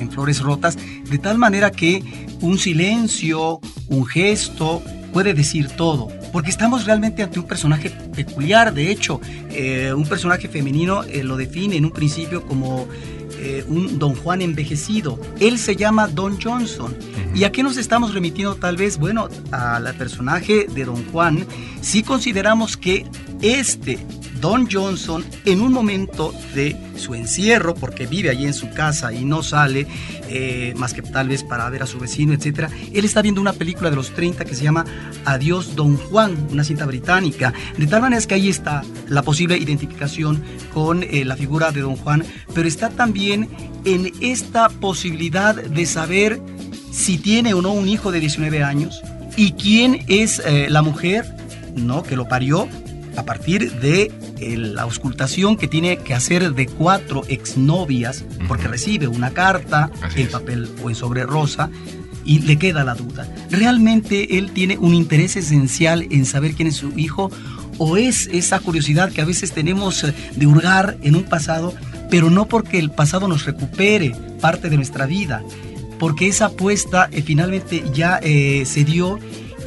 en 0.00 0.10
Flores 0.10 0.40
Rotas, 0.40 0.76
de 1.08 1.18
tal 1.18 1.38
manera 1.38 1.70
que 1.70 2.02
un 2.40 2.58
silencio, 2.58 3.60
un 3.88 4.06
gesto 4.06 4.82
puede 5.12 5.34
decir 5.34 5.68
todo. 5.68 6.08
Porque 6.32 6.50
estamos 6.50 6.84
realmente 6.84 7.22
ante 7.22 7.38
un 7.40 7.46
personaje 7.46 7.90
peculiar, 8.14 8.74
de 8.74 8.90
hecho, 8.90 9.20
eh, 9.50 9.92
un 9.96 10.06
personaje 10.06 10.48
femenino 10.48 11.04
eh, 11.04 11.22
lo 11.24 11.36
define 11.36 11.76
en 11.76 11.86
un 11.86 11.90
principio 11.90 12.46
como 12.46 12.86
eh, 13.38 13.64
un 13.68 13.98
Don 13.98 14.14
Juan 14.14 14.42
envejecido. 14.42 15.18
Él 15.40 15.58
se 15.58 15.76
llama 15.76 16.08
Don 16.08 16.40
Johnson. 16.40 16.94
¿Y 17.34 17.44
a 17.44 17.52
qué 17.52 17.62
nos 17.62 17.76
estamos 17.76 18.14
remitiendo 18.14 18.54
tal 18.56 18.76
vez? 18.76 18.98
Bueno, 18.98 19.28
al 19.50 19.94
personaje 19.94 20.66
de 20.66 20.84
Don 20.84 21.04
Juan, 21.10 21.46
si 21.80 22.02
consideramos 22.02 22.76
que 22.76 23.06
este 23.40 23.98
Don 24.40 24.68
Johnson, 24.70 25.24
en 25.44 25.60
un 25.60 25.72
momento 25.72 26.34
de 26.54 26.76
su 26.96 27.14
encierro, 27.14 27.74
porque 27.74 28.06
vive 28.06 28.30
allí 28.30 28.46
en 28.46 28.54
su 28.54 28.70
casa 28.70 29.12
y 29.12 29.24
no 29.24 29.42
sale, 29.42 29.86
eh, 30.28 30.74
más 30.76 30.94
que 30.94 31.02
tal 31.02 31.28
vez 31.28 31.42
para 31.42 31.68
ver 31.70 31.82
a 31.82 31.86
su 31.86 31.98
vecino, 31.98 32.32
etc., 32.32 32.68
él 32.92 33.04
está 33.04 33.22
viendo 33.22 33.40
una 33.40 33.52
película 33.52 33.90
de 33.90 33.96
los 33.96 34.10
30 34.10 34.44
que 34.44 34.54
se 34.54 34.64
llama 34.64 34.84
Adiós 35.24 35.74
Don 35.74 35.96
Juan, 35.96 36.36
una 36.50 36.64
cinta 36.64 36.86
británica. 36.86 37.52
De 37.76 37.86
tal 37.86 38.02
manera 38.02 38.18
es 38.18 38.26
que 38.26 38.34
ahí 38.34 38.48
está 38.48 38.82
la 39.08 39.22
posible 39.22 39.56
identificación 39.56 40.42
con 40.72 41.02
eh, 41.02 41.24
la 41.24 41.36
figura 41.36 41.72
de 41.72 41.80
Don 41.80 41.96
Juan, 41.96 42.24
pero 42.54 42.68
está 42.68 42.90
también 42.90 43.48
en 43.84 44.12
esta 44.20 44.68
posibilidad 44.68 45.54
de 45.54 45.86
saber 45.86 46.40
si 46.90 47.18
tiene 47.18 47.54
o 47.54 47.62
no 47.62 47.72
un 47.72 47.88
hijo 47.88 48.12
de 48.12 48.20
19 48.20 48.62
años 48.62 49.00
y 49.36 49.52
quién 49.52 50.04
es 50.08 50.42
eh, 50.44 50.66
la 50.68 50.82
mujer 50.82 51.24
no 51.76 52.02
que 52.02 52.16
lo 52.16 52.26
parió 52.26 52.68
a 53.18 53.24
partir 53.24 53.72
de 53.80 54.12
eh, 54.38 54.56
la 54.56 54.82
auscultación 54.82 55.56
que 55.56 55.66
tiene 55.68 55.98
que 55.98 56.14
hacer 56.14 56.54
de 56.54 56.66
cuatro 56.66 57.22
exnovias 57.28 58.24
porque 58.46 58.64
Ujú. 58.64 58.72
recibe 58.72 59.08
una 59.08 59.30
carta 59.30 59.90
Así 60.02 60.22
es. 60.22 60.28
papel 60.28 60.68
o 60.82 60.88
en 60.90 60.96
sobre 60.96 61.24
rosa 61.24 61.70
y 62.24 62.40
le 62.40 62.58
queda 62.58 62.84
la 62.84 62.94
duda. 62.94 63.26
¿Realmente 63.50 64.38
él 64.38 64.50
tiene 64.52 64.76
un 64.78 64.94
interés 64.94 65.36
esencial 65.36 66.06
en 66.10 66.26
saber 66.26 66.54
quién 66.54 66.68
es 66.68 66.76
su 66.76 66.92
hijo 66.98 67.30
o 67.78 67.96
es 67.96 68.28
esa 68.32 68.58
curiosidad 68.60 69.10
que 69.12 69.20
a 69.20 69.24
veces 69.24 69.52
tenemos 69.52 70.04
eh, 70.04 70.12
de 70.36 70.46
hurgar 70.46 70.96
en 71.02 71.16
un 71.16 71.24
pasado, 71.24 71.74
pero 72.10 72.28
no 72.30 72.46
porque 72.46 72.78
el 72.78 72.90
pasado 72.90 73.28
nos 73.28 73.44
recupere 73.46 74.14
parte 74.40 74.68
de 74.68 74.76
nuestra 74.76 75.06
vida, 75.06 75.42
porque 75.98 76.26
esa 76.28 76.46
apuesta 76.46 77.08
eh, 77.12 77.22
finalmente 77.22 77.82
ya 77.94 78.18
eh, 78.22 78.64
se 78.66 78.84
dio 78.84 79.18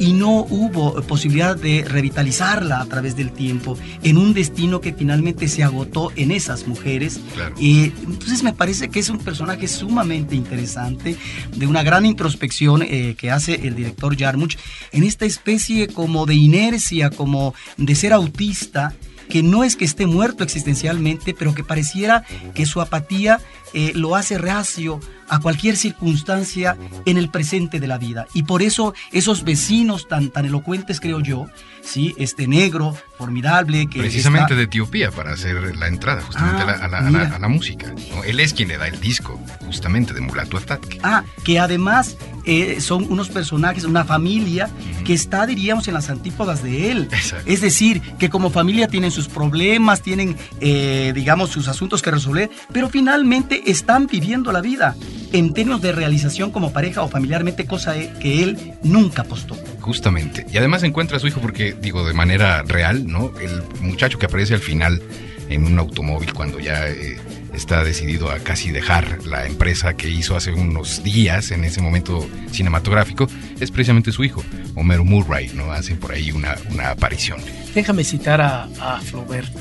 y 0.02 0.14
no 0.14 0.44
hubo 0.50 1.00
posibilidad 1.02 1.56
de 1.56 1.84
revitalizarla 1.84 2.80
a 2.80 2.86
través 2.86 3.14
del 3.14 3.30
tiempo 3.30 3.78
en 4.02 4.18
un 4.18 4.34
destino 4.34 4.80
que 4.80 4.92
finalmente 4.92 5.46
se 5.46 5.62
agotó 5.62 6.10
en 6.16 6.32
esas 6.32 6.66
mujeres. 6.66 7.20
Claro. 7.34 7.54
Eh, 7.60 7.92
entonces 8.04 8.42
me 8.42 8.52
parece 8.52 8.88
que 8.88 8.98
es 8.98 9.08
un 9.10 9.18
personaje 9.18 9.68
sumamente 9.68 10.34
interesante, 10.34 11.16
de 11.54 11.66
una 11.68 11.84
gran 11.84 12.04
introspección 12.04 12.82
eh, 12.82 13.14
que 13.16 13.30
hace 13.30 13.64
el 13.64 13.76
director 13.76 14.18
Jarmusch 14.18 14.56
en 14.90 15.04
esta 15.04 15.24
especie 15.24 15.86
como 15.86 16.26
de 16.26 16.34
inercia, 16.34 17.10
como 17.10 17.54
de 17.76 17.94
ser 17.94 18.12
autista 18.12 18.94
que 19.28 19.44
no 19.44 19.62
es 19.62 19.76
que 19.76 19.84
esté 19.84 20.06
muerto 20.06 20.42
existencialmente, 20.42 21.32
pero 21.32 21.54
que 21.54 21.62
pareciera 21.62 22.24
que 22.54 22.66
su 22.66 22.80
apatía 22.80 23.40
eh, 23.72 23.92
lo 23.94 24.16
hace 24.16 24.36
reacio 24.36 25.00
a 25.32 25.38
cualquier 25.40 25.76
circunstancia 25.78 26.76
en 27.06 27.16
el 27.16 27.30
presente 27.30 27.80
de 27.80 27.86
la 27.86 27.96
vida. 27.96 28.26
Y 28.34 28.42
por 28.42 28.60
eso 28.62 28.92
esos 29.12 29.44
vecinos 29.44 30.06
tan, 30.06 30.28
tan 30.28 30.44
elocuentes, 30.44 31.00
creo 31.00 31.20
yo, 31.20 31.46
¿sí? 31.82 32.14
este 32.18 32.46
negro 32.46 32.94
formidable 33.16 33.86
que... 33.88 34.00
Precisamente 34.00 34.44
está- 34.52 34.56
de 34.56 34.64
Etiopía 34.64 35.10
para 35.10 35.32
hacer 35.32 35.74
la 35.76 35.86
entrada 35.88 36.20
justamente 36.20 36.62
Ah, 36.62 36.64
a, 36.64 36.66
la, 36.66 36.72
a 36.72 36.88
la- 36.88 36.98
a 36.98 37.00
la- 37.02 37.10
mira. 37.10 37.36
a 37.36 37.38
la 37.38 37.48
música. 37.48 37.94
¿no? 38.14 38.24
Él 38.24 38.40
es 38.40 38.52
quien 38.52 38.68
le 38.68 38.76
da 38.76 38.88
el 38.88 39.00
disco 39.00 39.40
justamente 39.64 40.12
de 40.12 40.20
Mulatu 40.20 40.58
Astatke. 40.58 40.98
Ah, 41.02 41.24
que 41.44 41.58
además 41.58 42.16
eh, 42.44 42.80
son 42.82 43.10
unos 43.10 43.30
personajes, 43.30 43.84
una 43.84 44.04
familia 44.04 44.68
que 45.06 45.14
está, 45.14 45.46
diríamos, 45.46 45.88
en 45.88 45.94
las 45.94 46.10
antípodas 46.10 46.62
de 46.62 46.90
él. 46.90 47.08
Exacto. 47.10 47.50
Es 47.50 47.60
decir, 47.62 48.02
que 48.18 48.28
como 48.28 48.50
familia 48.50 48.86
tienen 48.88 49.10
sus 49.10 49.28
problemas, 49.28 50.02
tienen, 50.02 50.36
eh, 50.60 51.12
digamos, 51.14 51.48
sus 51.50 51.68
asuntos 51.68 52.02
que 52.02 52.10
resolver, 52.10 52.50
pero 52.72 52.90
finalmente 52.90 53.70
están 53.70 54.06
viviendo 54.08 54.52
la 54.52 54.60
vida 54.60 54.94
en 55.32 55.52
términos 55.52 55.80
de 55.82 55.92
realización 55.92 56.50
como 56.50 56.72
pareja 56.72 57.02
o 57.02 57.08
familiarmente, 57.08 57.66
cosa 57.66 57.94
que 58.20 58.42
él 58.42 58.74
nunca 58.82 59.22
apostó. 59.22 59.56
Justamente. 59.80 60.46
Y 60.52 60.56
además 60.56 60.82
encuentra 60.82 61.16
a 61.16 61.20
su 61.20 61.26
hijo 61.26 61.40
porque, 61.40 61.74
digo, 61.80 62.06
de 62.06 62.14
manera 62.14 62.62
real, 62.62 63.06
¿no? 63.06 63.32
El 63.40 63.62
muchacho 63.80 64.18
que 64.18 64.26
aparece 64.26 64.54
al 64.54 64.60
final 64.60 65.02
en 65.48 65.64
un 65.64 65.78
automóvil 65.78 66.32
cuando 66.32 66.58
ya 66.58 66.88
eh, 66.88 67.18
está 67.52 67.84
decidido 67.84 68.30
a 68.30 68.38
casi 68.38 68.70
dejar 68.70 69.24
la 69.26 69.46
empresa 69.46 69.94
que 69.94 70.08
hizo 70.08 70.36
hace 70.36 70.52
unos 70.52 71.02
días 71.02 71.50
en 71.50 71.64
ese 71.64 71.80
momento 71.80 72.26
cinematográfico, 72.50 73.28
es 73.60 73.70
precisamente 73.70 74.12
su 74.12 74.24
hijo, 74.24 74.42
Homero 74.74 75.04
Murray, 75.04 75.50
¿no? 75.54 75.72
Hace 75.72 75.94
por 75.94 76.12
ahí 76.12 76.30
una, 76.32 76.56
una 76.70 76.90
aparición. 76.90 77.40
Déjame 77.74 78.04
citar 78.04 78.40
a, 78.40 78.68
a 78.80 79.00
Flaubert, 79.00 79.52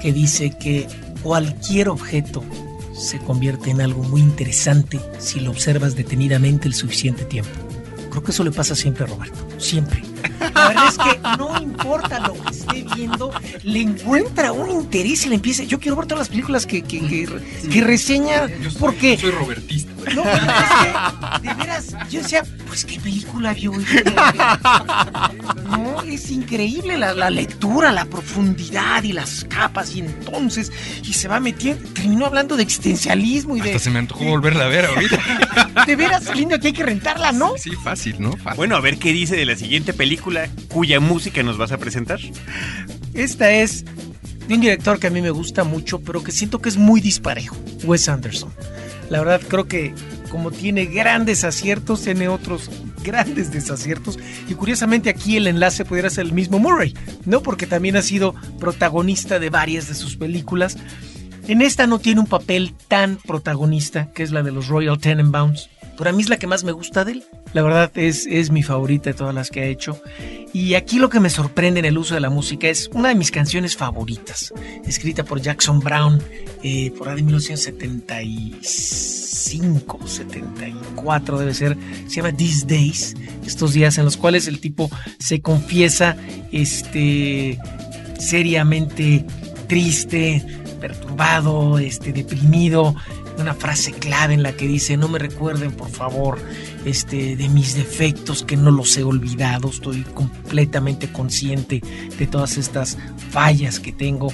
que 0.00 0.12
dice 0.12 0.52
que 0.58 0.86
cualquier 1.22 1.88
objeto 1.88 2.44
se 2.98 3.18
convierte 3.18 3.70
en 3.70 3.80
algo 3.80 4.02
muy 4.02 4.20
interesante 4.20 5.00
si 5.18 5.40
lo 5.40 5.50
observas 5.50 5.94
detenidamente 5.94 6.68
el 6.68 6.74
suficiente 6.74 7.24
tiempo. 7.24 7.50
Creo 8.10 8.22
que 8.22 8.32
eso 8.32 8.42
le 8.42 8.50
pasa 8.50 8.74
siempre 8.74 9.04
a 9.04 9.06
Roberto, 9.06 9.38
siempre. 9.58 10.02
La 10.40 10.68
verdad 10.68 10.88
es 10.88 10.98
que 10.98 11.20
no 11.38 11.60
importa 11.60 12.18
lo 12.20 12.34
que 12.34 12.50
esté 12.50 12.84
viendo, 12.94 13.30
le 13.62 13.80
encuentra 13.80 14.50
un 14.52 14.70
interés 14.70 15.26
y 15.26 15.28
le 15.28 15.36
empieza. 15.36 15.62
Yo 15.62 15.78
quiero 15.78 15.96
ver 15.96 16.06
todas 16.06 16.20
las 16.20 16.28
películas 16.28 16.66
que, 16.66 16.82
que, 16.82 17.00
que, 17.00 17.28
que 17.70 17.80
reseña, 17.80 18.48
porque 18.80 19.16
soy 19.18 19.30
robertista. 19.30 19.92
no, 20.14 20.22
pero 20.22 20.36
es 20.36 21.40
que, 21.40 21.48
de 21.48 21.54
veras, 21.54 21.94
yo 22.10 22.22
decía, 22.22 22.42
pues 22.66 22.84
qué 22.84 22.98
película 22.98 23.52
vio. 23.52 23.72
No, 25.70 26.02
es 26.02 26.30
increíble 26.30 26.98
la, 26.98 27.14
la 27.14 27.30
lectura, 27.30 27.92
la 27.92 28.04
profundidad 28.04 29.02
y 29.02 29.12
las 29.12 29.44
capas, 29.44 29.94
y 29.94 30.00
entonces, 30.00 30.72
y 31.02 31.12
se 31.12 31.28
va 31.28 31.40
metiendo, 31.40 31.88
terminó 31.90 32.26
hablando 32.26 32.56
de 32.56 32.62
existencialismo 32.62 33.56
y 33.56 33.60
de. 33.60 33.70
Hasta 33.70 33.84
se 33.84 33.90
me 33.90 33.98
antojó 33.98 34.24
volverla 34.24 34.64
a 34.64 34.68
ver 34.68 34.86
ahorita. 34.86 35.18
De 35.86 35.96
veras, 35.96 36.34
lindo 36.34 36.58
que 36.58 36.68
hay 36.68 36.72
que 36.72 36.82
rentarla, 36.82 37.32
¿no? 37.32 37.52
Sí, 37.56 37.70
fácil, 37.82 38.16
¿no? 38.18 38.32
Fácil. 38.32 38.56
Bueno, 38.56 38.76
a 38.76 38.80
ver 38.80 38.98
qué 38.98 39.12
dice 39.12 39.36
de 39.36 39.46
la 39.46 39.56
siguiente 39.56 39.92
película 39.92 40.48
cuya 40.68 41.00
música 41.00 41.42
nos 41.42 41.56
vas 41.56 41.72
a 41.72 41.78
presentar. 41.78 42.18
Esta 43.14 43.50
es 43.50 43.84
de 44.48 44.54
un 44.54 44.60
director 44.60 44.98
que 44.98 45.06
a 45.06 45.10
mí 45.10 45.22
me 45.22 45.30
gusta 45.30 45.64
mucho, 45.64 46.00
pero 46.00 46.22
que 46.22 46.32
siento 46.32 46.60
que 46.60 46.68
es 46.68 46.76
muy 46.76 47.00
disparejo, 47.00 47.56
Wes 47.84 48.08
Anderson. 48.08 48.52
La 49.08 49.20
verdad 49.20 49.40
creo 49.46 49.66
que 49.66 49.94
como 50.30 50.50
tiene 50.50 50.86
grandes 50.86 51.44
aciertos, 51.44 52.02
tiene 52.02 52.28
otros 52.28 52.70
grandes 53.02 53.52
desaciertos. 53.52 54.18
Y 54.48 54.54
curiosamente 54.54 55.10
aquí 55.10 55.36
el 55.36 55.46
enlace 55.46 55.84
pudiera 55.84 56.10
ser 56.10 56.26
el 56.26 56.32
mismo 56.32 56.58
Murray, 56.58 56.94
¿no? 57.24 57.42
Porque 57.42 57.66
también 57.66 57.96
ha 57.96 58.02
sido 58.02 58.34
protagonista 58.58 59.38
de 59.38 59.50
varias 59.50 59.88
de 59.88 59.94
sus 59.94 60.16
películas. 60.16 60.76
En 61.46 61.62
esta 61.62 61.86
no 61.86 61.98
tiene 61.98 62.20
un 62.20 62.26
papel 62.26 62.74
tan 62.88 63.16
protagonista, 63.16 64.10
que 64.12 64.22
es 64.22 64.30
la 64.30 64.42
de 64.42 64.52
los 64.52 64.68
Royal 64.68 64.98
Tenenbaums. 64.98 65.70
Pero 65.96 66.10
a 66.10 66.12
mí 66.12 66.22
es 66.22 66.28
la 66.28 66.38
que 66.38 66.46
más 66.46 66.62
me 66.62 66.72
gusta 66.72 67.04
de 67.04 67.12
él. 67.12 67.24
La 67.52 67.62
verdad 67.62 67.90
es, 67.94 68.26
es 68.26 68.50
mi 68.50 68.62
favorita 68.62 69.10
de 69.10 69.14
todas 69.14 69.34
las 69.34 69.50
que 69.50 69.60
ha 69.60 69.66
hecho. 69.66 70.00
Y 70.52 70.74
aquí 70.74 70.98
lo 70.98 71.08
que 71.08 71.20
me 71.20 71.30
sorprende 71.30 71.80
en 71.80 71.86
el 71.86 71.98
uso 71.98 72.14
de 72.14 72.20
la 72.20 72.30
música 72.30 72.68
es 72.68 72.88
una 72.92 73.10
de 73.10 73.14
mis 73.14 73.30
canciones 73.30 73.76
favoritas, 73.76 74.52
escrita 74.86 75.24
por 75.24 75.40
Jackson 75.40 75.80
Brown 75.80 76.22
eh, 76.62 76.92
por 76.98 77.08
ahí 77.08 77.16
de 77.16 77.22
1975, 77.22 80.00
74 80.06 81.38
debe 81.38 81.54
ser, 81.54 81.78
se 82.08 82.16
llama 82.16 82.32
These 82.32 82.66
Days, 82.66 83.14
estos 83.46 83.72
días 83.74 83.96
en 83.98 84.04
los 84.04 84.16
cuales 84.16 84.48
el 84.48 84.58
tipo 84.58 84.90
se 85.20 85.40
confiesa 85.40 86.16
este, 86.50 87.60
seriamente 88.18 89.24
triste, 89.68 90.44
perturbado, 90.80 91.78
este, 91.78 92.12
deprimido, 92.12 92.96
una 93.38 93.54
frase 93.54 93.92
clave 93.92 94.34
en 94.34 94.42
la 94.42 94.52
que 94.52 94.66
dice, 94.66 94.96
no 94.96 95.08
me 95.08 95.18
recuerden 95.18 95.72
por 95.72 95.90
favor 95.90 96.38
este, 96.84 97.36
de 97.36 97.48
mis 97.48 97.74
defectos 97.74 98.44
que 98.44 98.56
no 98.56 98.70
los 98.70 98.96
he 98.96 99.02
olvidado, 99.02 99.68
estoy 99.68 100.02
completamente 100.02 101.10
consciente 101.12 101.82
de 102.18 102.26
todas 102.26 102.56
estas 102.56 102.98
fallas 103.30 103.80
que 103.80 103.92
tengo. 103.92 104.32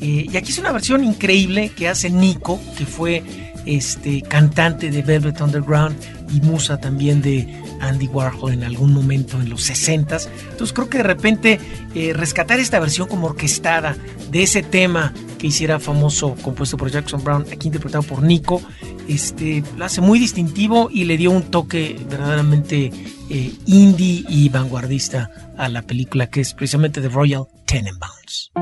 Eh, 0.00 0.26
y 0.30 0.36
aquí 0.36 0.50
es 0.50 0.58
una 0.58 0.72
versión 0.72 1.04
increíble 1.04 1.70
que 1.70 1.88
hace 1.88 2.10
Nico, 2.10 2.60
que 2.76 2.86
fue 2.86 3.22
este, 3.66 4.22
cantante 4.22 4.90
de 4.90 5.02
Velvet 5.02 5.40
Underground 5.40 5.96
y 6.32 6.40
musa 6.40 6.78
también 6.78 7.20
de 7.20 7.46
Andy 7.80 8.06
Warhol 8.06 8.52
en 8.52 8.64
algún 8.64 8.92
momento 8.92 9.40
en 9.40 9.50
los 9.50 9.68
60s. 9.68 10.28
Entonces 10.50 10.72
creo 10.72 10.88
que 10.88 10.98
de 10.98 11.04
repente 11.04 11.60
eh, 11.94 12.12
rescatar 12.14 12.60
esta 12.60 12.80
versión 12.80 13.08
como 13.08 13.26
orquestada 13.26 13.96
de 14.30 14.42
ese 14.42 14.62
tema 14.62 15.12
que 15.38 15.48
hiciera 15.48 15.78
famoso, 15.78 16.34
compuesto 16.42 16.76
por 16.76 16.90
Jackson 16.90 17.22
Brown, 17.22 17.46
aquí 17.52 17.68
interpretado 17.68 18.02
por 18.02 18.22
Nico, 18.22 18.62
este, 19.08 19.62
lo 19.76 19.84
hace 19.84 20.00
muy 20.00 20.18
distintivo 20.18 20.88
y 20.90 21.04
le 21.04 21.16
dio 21.16 21.30
un 21.30 21.42
toque 21.44 21.98
verdaderamente 22.08 22.90
eh, 23.30 23.52
indie 23.66 24.24
y 24.28 24.48
vanguardista 24.48 25.30
a 25.56 25.68
la 25.68 25.82
película 25.82 26.28
que 26.28 26.40
es 26.40 26.54
precisamente 26.54 27.00
The 27.00 27.08
Royal 27.08 27.46
Tenenbaums. 27.64 28.52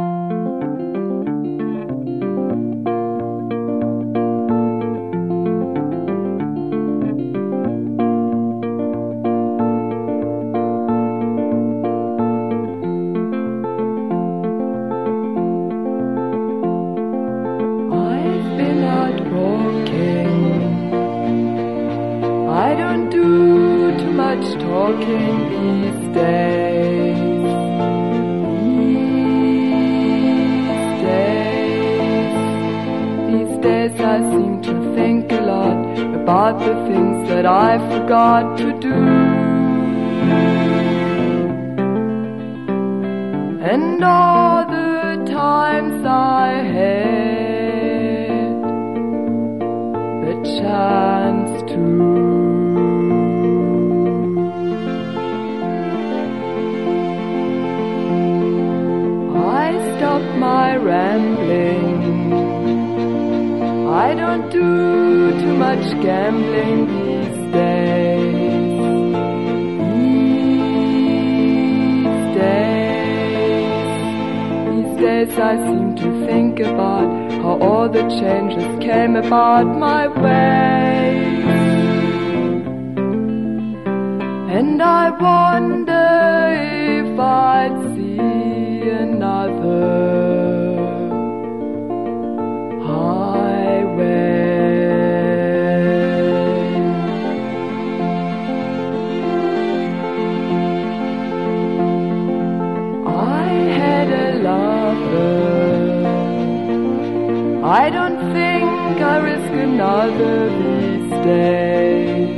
Think 108.95 109.07
I 109.07 109.17
risk 109.19 109.53
another 109.53 110.49
these 110.63 111.11
days. 111.25 112.37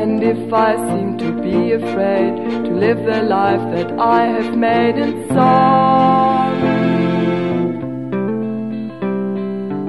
And 0.01 0.23
if 0.23 0.53
I 0.53 0.77
seem 0.89 1.19
to 1.19 1.33
be 1.43 1.73
afraid 1.73 2.65
to 2.65 2.71
live 2.85 3.05
the 3.05 3.23
life 3.23 3.65
that 3.75 3.93
I 3.99 4.27
have 4.27 4.57
made 4.57 4.97
in 4.97 5.29
song, 5.29 6.55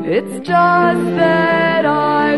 it's 0.05 0.39
just 0.39 1.05
that 1.21 1.85
I've 1.85 2.34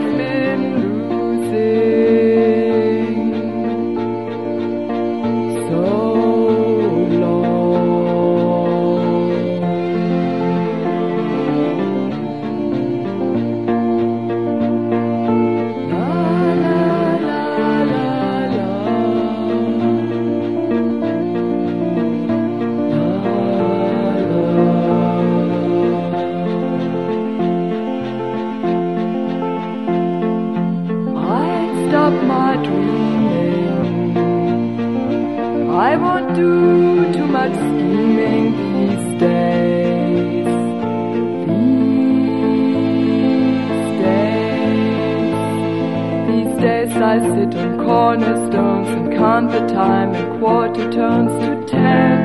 cornerstones 47.87 48.89
and 48.89 49.13
count 49.15 49.49
the 49.51 49.65
time 49.73 50.13
in 50.13 50.39
quarter 50.39 50.91
tones 50.91 51.31
to 51.45 51.55
ten. 51.65 52.17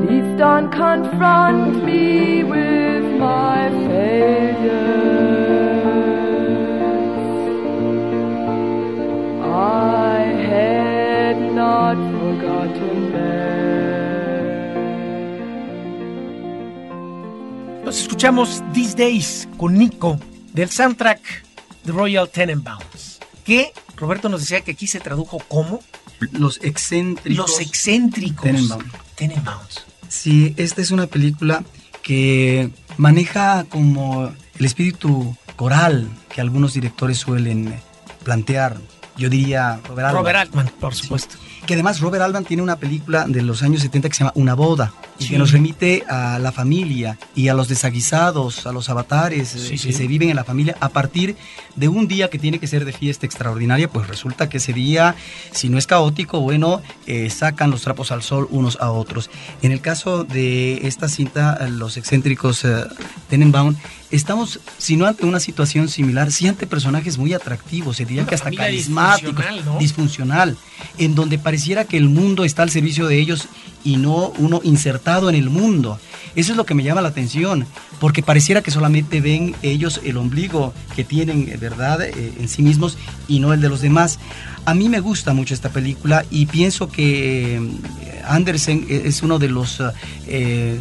Please 0.00 0.36
don't 0.36 0.68
confront 0.72 1.84
me 1.84 2.42
with 2.42 3.04
my 3.20 3.70
failures. 3.86 4.82
I 9.44 10.18
had 10.50 11.36
not 11.54 11.96
forgotten 12.18 13.12
them. 13.12 13.62
Nos 17.84 18.00
escuchamos 18.00 18.60
These 18.72 18.96
Days 18.96 19.48
con 19.56 19.78
Nico 19.78 20.18
del 20.52 20.68
soundtrack 20.68 21.11
Royal 21.92 22.28
Tenenbaums. 22.28 23.20
Que 23.44 23.72
Roberto 23.96 24.28
nos 24.28 24.40
decía 24.40 24.62
que 24.62 24.72
aquí 24.72 24.86
se 24.86 25.00
tradujo 25.00 25.38
como 25.48 25.80
Los 26.32 26.58
excéntricos. 26.62 27.50
Los 27.50 27.60
excéntricos 27.60 28.42
Tenenbaum. 28.42 28.84
Tenenbaums. 29.14 29.84
Sí, 30.08 30.54
esta 30.56 30.80
es 30.82 30.90
una 30.90 31.06
película 31.06 31.64
que 32.02 32.70
maneja 32.96 33.64
como 33.64 34.32
el 34.58 34.64
espíritu 34.64 35.36
coral 35.56 36.08
que 36.34 36.40
algunos 36.40 36.74
directores 36.74 37.18
suelen 37.18 37.74
plantear 38.24 38.78
yo 39.16 39.28
diría 39.28 39.80
Robert 39.88 40.08
Altman. 40.08 40.22
Robert 40.22 40.38
Altman, 40.38 40.72
por 40.80 40.94
supuesto. 40.94 41.36
Que 41.66 41.74
además 41.74 42.00
Robert 42.00 42.24
Altman 42.24 42.44
tiene 42.44 42.62
una 42.62 42.76
película 42.76 43.24
de 43.26 43.42
los 43.42 43.62
años 43.62 43.82
70 43.82 44.08
que 44.08 44.14
se 44.14 44.20
llama 44.20 44.32
Una 44.34 44.54
boda 44.54 44.92
y 45.18 45.28
que 45.28 45.38
nos 45.38 45.52
remite 45.52 46.02
a 46.08 46.38
la 46.40 46.50
familia 46.50 47.18
y 47.36 47.48
a 47.48 47.54
los 47.54 47.68
desaguisados, 47.68 48.66
a 48.66 48.72
los 48.72 48.88
avatares 48.88 49.54
eh, 49.54 49.58
Sí, 49.58 49.86
que 49.86 49.92
se 49.92 50.06
viven 50.08 50.30
en 50.30 50.36
la 50.36 50.44
familia 50.44 50.76
a 50.80 50.88
partir 50.88 51.36
de 51.76 51.88
un 51.88 52.08
día 52.08 52.28
que 52.30 52.38
tiene 52.38 52.58
que 52.58 52.66
ser 52.66 52.84
de 52.84 52.92
fiesta 52.92 53.26
extraordinaria, 53.26 53.88
pues 53.88 54.08
resulta 54.08 54.48
que 54.48 54.58
ese 54.58 54.72
día, 54.72 55.14
si 55.52 55.68
no 55.68 55.78
es 55.78 55.86
caótico, 55.86 56.40
bueno, 56.40 56.82
eh, 57.06 57.30
sacan 57.30 57.70
los 57.70 57.82
trapos 57.82 58.12
al 58.12 58.22
sol 58.22 58.48
unos 58.50 58.78
a 58.80 58.90
otros. 58.90 59.30
En 59.62 59.72
el 59.72 59.80
caso 59.80 60.24
de 60.24 60.86
esta 60.86 61.08
cinta, 61.08 61.58
eh, 61.60 61.70
Los 61.70 61.96
excéntricos 61.96 62.64
eh, 62.64 62.84
Tenenbaum, 63.28 63.76
estamos, 64.12 64.60
si 64.78 64.96
no 64.96 65.06
ante 65.06 65.26
una 65.26 65.40
situación 65.40 65.88
similar, 65.88 66.30
sí 66.30 66.46
ante 66.46 66.66
personajes 66.66 67.18
muy 67.18 67.32
atractivos, 67.32 67.96
se 67.96 68.04
diría 68.04 68.22
Una 68.22 68.28
que 68.28 68.34
hasta 68.34 68.50
carismáticos, 68.50 69.34
disfuncional, 69.34 69.64
¿no? 69.64 69.78
disfuncional, 69.78 70.56
en 70.98 71.14
donde 71.14 71.38
pareciera 71.38 71.84
que 71.84 71.96
el 71.96 72.08
mundo 72.08 72.44
está 72.44 72.62
al 72.62 72.70
servicio 72.70 73.06
de 73.08 73.18
ellos 73.18 73.48
y 73.82 73.96
no 73.96 74.32
uno 74.38 74.60
insertado 74.62 75.28
en 75.28 75.34
el 75.34 75.50
mundo. 75.50 75.98
Eso 76.36 76.52
es 76.52 76.56
lo 76.56 76.64
que 76.64 76.74
me 76.74 76.84
llama 76.84 77.00
la 77.00 77.08
atención, 77.08 77.66
porque 77.98 78.22
pareciera 78.22 78.62
que 78.62 78.70
solamente 78.70 79.20
ven 79.20 79.56
ellos 79.62 80.00
el 80.04 80.16
ombligo 80.16 80.72
que 80.94 81.04
tienen, 81.04 81.48
eh, 81.48 81.56
¿verdad?, 81.56 82.02
eh, 82.02 82.32
en 82.38 82.48
sí 82.48 82.62
mismos 82.62 82.96
y 83.28 83.40
no 83.40 83.52
el 83.52 83.60
de 83.60 83.68
los 83.68 83.80
demás. 83.80 84.18
A 84.64 84.74
mí 84.74 84.88
me 84.88 85.00
gusta 85.00 85.32
mucho 85.32 85.54
esta 85.54 85.70
película 85.70 86.24
y 86.30 86.46
pienso 86.46 86.88
que 86.88 87.56
eh, 87.56 88.22
Andersen 88.26 88.86
es 88.88 89.22
uno 89.22 89.38
de 89.38 89.48
los 89.48 89.82
eh, 90.26 90.80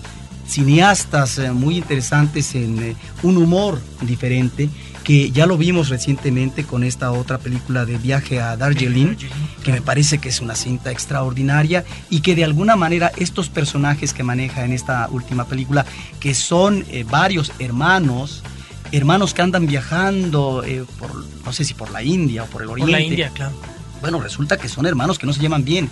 cineastas 0.51 1.37
eh, 1.37 1.51
muy 1.51 1.77
interesantes 1.77 2.55
en 2.55 2.81
eh, 2.83 2.95
un 3.23 3.37
humor 3.37 3.81
diferente 4.01 4.69
que 5.03 5.31
ya 5.31 5.45
lo 5.45 5.57
vimos 5.57 5.89
recientemente 5.89 6.63
con 6.63 6.83
esta 6.83 7.11
otra 7.11 7.37
película 7.37 7.85
de 7.85 7.97
viaje 7.97 8.39
a 8.39 8.55
Darjeeling, 8.55 9.15
que 9.63 9.71
me 9.71 9.81
parece 9.81 10.19
que 10.19 10.29
es 10.29 10.41
una 10.41 10.55
cinta 10.55 10.91
extraordinaria 10.91 11.83
y 12.09 12.21
que 12.21 12.35
de 12.35 12.43
alguna 12.43 12.75
manera 12.75 13.11
estos 13.17 13.49
personajes 13.49 14.13
que 14.13 14.23
maneja 14.23 14.63
en 14.63 14.73
esta 14.73 15.07
última 15.09 15.45
película, 15.45 15.85
que 16.19 16.33
son 16.33 16.85
eh, 16.89 17.03
varios 17.09 17.51
hermanos, 17.59 18.43
hermanos 18.91 19.33
que 19.33 19.41
andan 19.41 19.65
viajando 19.65 20.63
eh, 20.63 20.85
por, 20.99 21.25
no 21.45 21.53
sé 21.53 21.65
si 21.65 21.73
por 21.73 21.91
la 21.91 22.03
India 22.03 22.43
o 22.43 22.45
por 22.47 22.61
el 22.61 22.67
Por 22.67 22.73
Oriente, 22.73 22.91
la 22.91 23.01
India, 23.01 23.31
claro. 23.33 23.53
bueno, 24.01 24.19
resulta 24.19 24.57
que 24.57 24.69
son 24.69 24.85
hermanos 24.85 25.17
que 25.17 25.25
no 25.25 25.33
se 25.33 25.39
llevan 25.39 25.63
bien. 25.63 25.89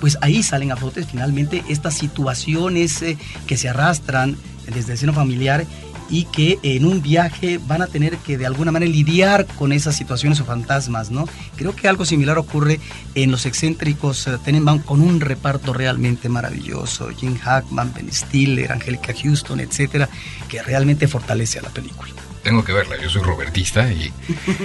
Pues 0.00 0.18
ahí 0.20 0.42
salen 0.42 0.72
a 0.72 0.76
flote 0.76 1.04
finalmente 1.04 1.62
estas 1.68 1.94
situaciones 1.94 3.02
eh, 3.02 3.18
que 3.46 3.56
se 3.56 3.68
arrastran 3.68 4.36
desde 4.72 4.92
el 4.92 4.98
seno 4.98 5.12
familiar 5.12 5.66
y 6.10 6.24
que 6.24 6.58
en 6.62 6.84
un 6.84 7.00
viaje 7.00 7.60
van 7.66 7.82
a 7.82 7.86
tener 7.86 8.16
que 8.18 8.36
de 8.36 8.44
alguna 8.44 8.72
manera 8.72 8.90
lidiar 8.90 9.46
con 9.46 9.72
esas 9.72 9.96
situaciones 9.96 10.40
o 10.40 10.44
fantasmas, 10.44 11.10
¿no? 11.10 11.26
Creo 11.56 11.74
que 11.74 11.88
algo 11.88 12.04
similar 12.04 12.36
ocurre 12.36 12.80
en 13.14 13.30
Los 13.30 13.46
Excéntricos 13.46 14.26
eh, 14.26 14.36
Tenenbaum 14.44 14.80
con 14.80 15.00
un 15.00 15.20
reparto 15.20 15.72
realmente 15.72 16.28
maravilloso, 16.28 17.08
Jim 17.10 17.38
Hackman, 17.38 17.92
Ben 17.94 18.12
Stiller, 18.12 18.72
Angélica 18.72 19.14
Houston, 19.14 19.60
etcétera, 19.60 20.08
que 20.48 20.62
realmente 20.62 21.06
fortalece 21.06 21.60
a 21.60 21.62
la 21.62 21.70
película. 21.70 22.19
Tengo 22.42 22.64
que 22.64 22.72
verla, 22.72 22.96
yo 22.96 23.10
soy 23.10 23.22
robertista 23.22 23.92
y, 23.92 24.12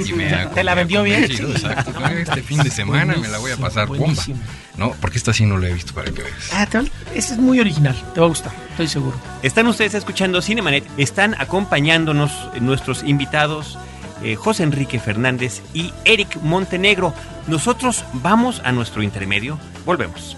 y 0.06 0.14
me 0.14 0.34
ha 0.34 0.50
¿Te 0.54 0.64
la 0.64 0.76
vendió 0.76 1.04
bien? 1.04 1.28
Sí. 1.28 1.44
exacto. 1.44 1.92
Este 2.08 2.42
fin 2.42 2.60
de 2.60 2.70
semana 2.72 3.16
me 3.18 3.28
la 3.28 3.38
voy 3.38 3.52
a 3.52 3.58
pasar 3.58 3.88
bomba. 3.88 4.06
Buenísimo. 4.06 4.40
No, 4.78 4.92
porque 5.02 5.18
esta 5.18 5.34
sí 5.34 5.46
no 5.46 5.58
la 5.58 5.70
he 5.70 5.74
visto 5.74 5.94
para 5.94 6.12
que 6.12 6.24
veas. 6.24 6.50
Ah, 6.54 6.66
te 6.66 6.80
ese 7.14 7.34
es 7.34 7.38
muy 7.40 7.60
original, 7.60 7.96
te 8.14 8.20
va 8.20 8.28
a 8.28 8.30
gustar, 8.30 8.54
estoy 8.72 8.88
seguro. 8.88 9.18
Están 9.44 9.68
ustedes 9.68 9.94
escuchando 9.94 10.42
Cinemanet, 10.42 10.86
están 10.98 11.36
acompañándonos 11.40 12.32
nuestros 12.60 13.04
invitados 13.04 13.78
eh, 14.24 14.36
José 14.36 14.64
Enrique 14.64 15.00
Fernández 15.00 15.62
y 15.74 15.94
Eric 16.06 16.38
Montenegro. 16.42 17.14
Nosotros 17.48 18.06
vamos 18.14 18.62
a 18.64 18.72
nuestro 18.72 19.04
intermedio, 19.04 19.60
volvemos. 19.86 20.38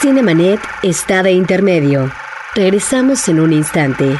Cinemanet 0.00 0.60
está 0.82 1.22
de 1.22 1.32
intermedio. 1.32 2.10
Regresamos 2.54 3.28
en 3.28 3.40
un 3.40 3.52
instante. 3.52 4.16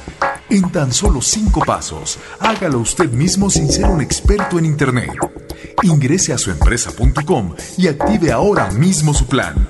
En 0.51 0.71
tan 0.71 0.93
solo 0.93 1.23
cinco 1.23 1.63
pasos, 1.65 2.19
hágalo 2.39 2.81
usted 2.81 3.11
mismo 3.11 3.49
sin 3.49 3.73
ser 3.73 3.87
un 3.87 4.03
experto 4.03 4.59
en 4.59 4.67
Internet. 4.67 5.13
Ingrese 5.85 6.35
a 6.35 6.39
suempresa.com 6.39 7.55
y 7.79 7.89
active 7.89 8.31
ahora 8.31 8.71
mismo 8.73 9.15
su 9.15 9.27
plan. 9.27 9.67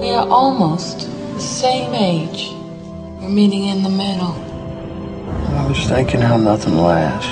We 0.00 0.08
are 0.12 0.26
almost 0.30 1.00
the 1.34 1.40
same 1.40 1.92
age. 1.92 2.48
We're 3.20 3.28
meeting 3.28 3.66
in 3.66 3.82
the 3.82 3.90
middle. 3.90 4.34
I 5.58 5.66
was 5.68 5.86
thinking 5.86 6.22
how 6.22 6.38
nothing 6.38 6.78
lasts. 6.78 7.28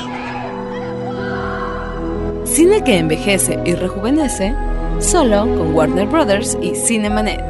Cine 2.44 2.84
que 2.84 2.98
envejece 2.98 3.58
y 3.64 3.74
rejuvenece, 3.74 4.54
solo 5.00 5.46
con 5.46 5.74
Warner 5.74 6.06
Brothers 6.06 6.58
y 6.60 6.74
Cinemanet. 6.74 7.40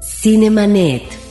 Cinemanet. 0.00 1.25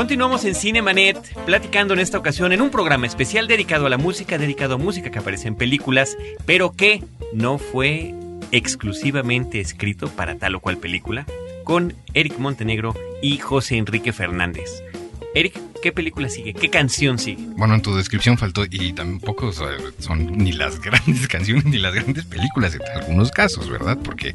Continuamos 0.00 0.46
en 0.46 0.54
Cinemanet, 0.54 1.18
platicando 1.44 1.92
en 1.92 2.00
esta 2.00 2.16
ocasión 2.16 2.52
en 2.52 2.62
un 2.62 2.70
programa 2.70 3.06
especial 3.06 3.46
dedicado 3.46 3.84
a 3.84 3.90
la 3.90 3.98
música, 3.98 4.38
dedicado 4.38 4.76
a 4.76 4.78
música 4.78 5.10
que 5.10 5.18
aparece 5.18 5.46
en 5.46 5.56
películas, 5.56 6.16
pero 6.46 6.72
que 6.72 7.04
no 7.34 7.58
fue 7.58 8.14
exclusivamente 8.50 9.60
escrito 9.60 10.08
para 10.08 10.36
tal 10.36 10.54
o 10.54 10.60
cual 10.60 10.78
película, 10.78 11.26
con 11.64 11.92
Eric 12.14 12.38
Montenegro 12.38 12.94
y 13.20 13.36
José 13.36 13.76
Enrique 13.76 14.14
Fernández. 14.14 14.82
Eric, 15.32 15.56
¿qué 15.80 15.92
película 15.92 16.28
sigue? 16.28 16.54
¿Qué 16.54 16.70
canción 16.70 17.18
sigue? 17.18 17.44
Bueno, 17.56 17.74
en 17.74 17.82
tu 17.82 17.94
descripción 17.94 18.36
faltó, 18.36 18.64
y 18.68 18.92
tampoco 18.92 19.46
o 19.46 19.52
sea, 19.52 19.68
son 20.00 20.36
ni 20.36 20.50
las 20.50 20.80
grandes 20.82 21.28
canciones 21.28 21.66
ni 21.66 21.78
las 21.78 21.94
grandes 21.94 22.24
películas 22.24 22.74
en 22.74 22.82
algunos 22.96 23.30
casos, 23.30 23.70
¿verdad? 23.70 23.96
Porque 24.02 24.34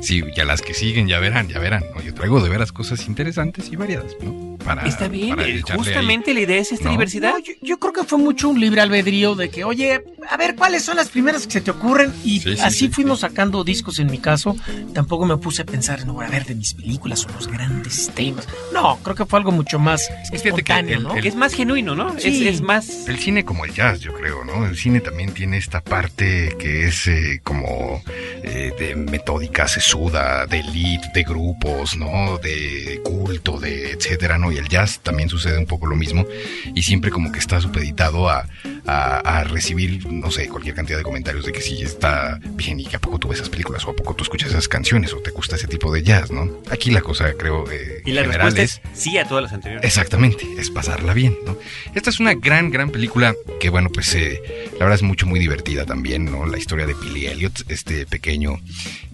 sí, 0.00 0.22
ya 0.36 0.44
las 0.44 0.62
que 0.62 0.72
siguen 0.72 1.08
ya 1.08 1.18
verán, 1.18 1.48
ya 1.48 1.58
verán. 1.58 1.84
¿no? 1.94 2.00
Yo 2.00 2.14
traigo 2.14 2.40
de 2.40 2.48
veras 2.48 2.70
cosas 2.70 3.08
interesantes 3.08 3.68
y 3.72 3.76
variadas, 3.76 4.16
¿no? 4.22 4.56
Para, 4.64 4.86
Está 4.86 5.06
bien, 5.06 5.36
para 5.36 5.76
justamente 5.76 6.34
la 6.34 6.40
idea 6.40 6.60
es 6.60 6.72
esta 6.72 6.86
¿No? 6.86 6.90
diversidad. 6.92 7.34
No, 7.34 7.38
yo, 7.38 7.52
yo 7.62 7.78
creo 7.78 7.92
que 7.92 8.04
fue 8.04 8.18
mucho 8.18 8.48
un 8.48 8.58
libre 8.58 8.80
albedrío 8.80 9.36
de 9.36 9.48
que, 9.48 9.62
oye, 9.64 10.02
a 10.28 10.36
ver, 10.36 10.56
¿cuáles 10.56 10.82
son 10.82 10.96
las 10.96 11.08
primeras 11.08 11.46
que 11.46 11.52
se 11.52 11.60
te 11.60 11.70
ocurren? 11.70 12.12
Y 12.24 12.40
Sí, 12.40 12.56
sí, 12.56 12.62
así 12.62 12.78
sí, 12.78 12.88
fuimos 12.88 13.20
sacando 13.20 13.62
discos 13.62 13.98
en 14.00 14.10
mi 14.10 14.18
caso. 14.18 14.56
Tampoco 14.92 15.24
me 15.24 15.36
puse 15.36 15.62
a 15.62 15.66
pensar, 15.66 16.04
no, 16.04 16.20
a 16.20 16.28
ver, 16.28 16.46
de 16.46 16.56
mis 16.56 16.74
películas 16.74 17.24
o 17.26 17.32
los 17.32 17.46
grandes 17.46 18.10
temas. 18.14 18.48
No, 18.72 18.98
creo 19.04 19.14
que 19.14 19.24
fue 19.24 19.38
algo 19.38 19.52
mucho 19.52 19.78
más 19.78 20.08
que 20.42 20.50
fíjate 20.50 20.62
que 20.62 20.72
espontáneo, 20.72 20.96
el- 20.98 21.02
¿no? 21.04 21.16
el- 21.16 21.22
Que 21.22 21.28
es 21.28 21.34
más 21.36 21.54
genuino, 21.54 21.94
¿no? 21.94 22.18
Sí. 22.18 22.46
Es, 22.46 22.54
es 22.56 22.60
más... 22.60 23.08
El 23.08 23.18
cine 23.18 23.44
como 23.44 23.64
el 23.64 23.72
jazz, 23.72 24.00
yo 24.00 24.12
creo, 24.14 24.44
¿no? 24.44 24.66
El 24.66 24.76
cine 24.76 25.00
también 25.00 25.32
tiene 25.32 25.56
esta 25.58 25.80
parte 25.80 26.54
que 26.58 26.86
es 26.86 27.06
eh, 27.06 27.40
como 27.42 28.02
eh, 28.42 28.72
de 28.78 28.96
metódica 28.96 29.68
sesuda, 29.68 30.46
de 30.46 30.60
elite, 30.60 31.08
de 31.14 31.22
grupos, 31.22 31.96
¿no? 31.96 32.38
De 32.38 33.00
culto, 33.04 33.58
de 33.58 33.92
etcétera, 33.92 34.38
¿no? 34.38 34.52
Y 34.52 34.58
el 34.58 34.68
jazz 34.68 35.00
también 35.02 35.28
sucede 35.28 35.58
un 35.58 35.66
poco 35.66 35.86
lo 35.86 35.96
mismo 35.96 36.26
y 36.74 36.82
siempre 36.82 37.10
como 37.10 37.32
que 37.32 37.38
está 37.38 37.60
supeditado 37.60 38.28
a, 38.28 38.46
a, 38.86 39.18
a 39.18 39.44
recibir, 39.44 40.06
no 40.06 40.30
sé, 40.30 40.48
cualquier 40.48 40.74
cantidad 40.74 40.98
de 40.98 41.04
comentarios 41.04 41.44
de 41.44 41.52
que 41.52 41.60
sí 41.60 41.82
está 41.82 42.38
bien 42.50 42.80
y 42.80 42.84
que 42.84 42.96
a 42.96 43.00
poco 43.00 43.18
tú 43.18 43.28
ves 43.28 43.38
esas 43.38 43.50
películas 43.50 43.84
o 43.86 43.90
a 43.90 43.96
poco 43.96 44.14
tú 44.14 44.24
escuchas 44.24 44.50
esas 44.50 44.68
canciones 44.68 45.12
o 45.12 45.18
te 45.18 45.30
gusta 45.30 45.56
ese 45.56 45.66
tipo 45.66 45.92
de 45.92 46.02
jazz, 46.02 46.30
¿no? 46.30 46.50
Aquí 46.70 46.90
la 46.90 47.00
cosa 47.00 47.32
creo 47.34 47.70
eh, 47.70 48.02
Y 48.04 48.12
la 48.12 48.22
general 48.22 48.52
respuesta 48.52 48.62
es 48.62 48.92
es 48.92 49.00
sí 49.00 49.18
a 49.18 49.26
todas 49.26 49.44
las 49.44 49.52
anteriores. 49.52 49.84
Exactamente, 49.86 50.46
es 50.58 50.70
pasarla 50.70 51.14
bien, 51.14 51.36
¿no? 51.44 51.56
Esta 51.94 52.10
es 52.10 52.20
una 52.20 52.34
gran, 52.34 52.70
gran 52.70 52.90
película 52.90 53.34
que, 53.60 53.70
bueno, 53.70 53.90
pues 53.90 54.14
eh, 54.14 54.40
la 54.72 54.80
verdad 54.80 54.96
es 54.96 55.02
mucho, 55.02 55.26
muy 55.26 55.40
divertida 55.40 55.84
también, 55.84 56.24
¿no? 56.26 56.46
La 56.46 56.58
historia 56.58 56.86
de 56.86 56.94
Billy 56.94 57.26
Elliot, 57.26 57.70
este 57.70 58.06
pequeño 58.06 58.60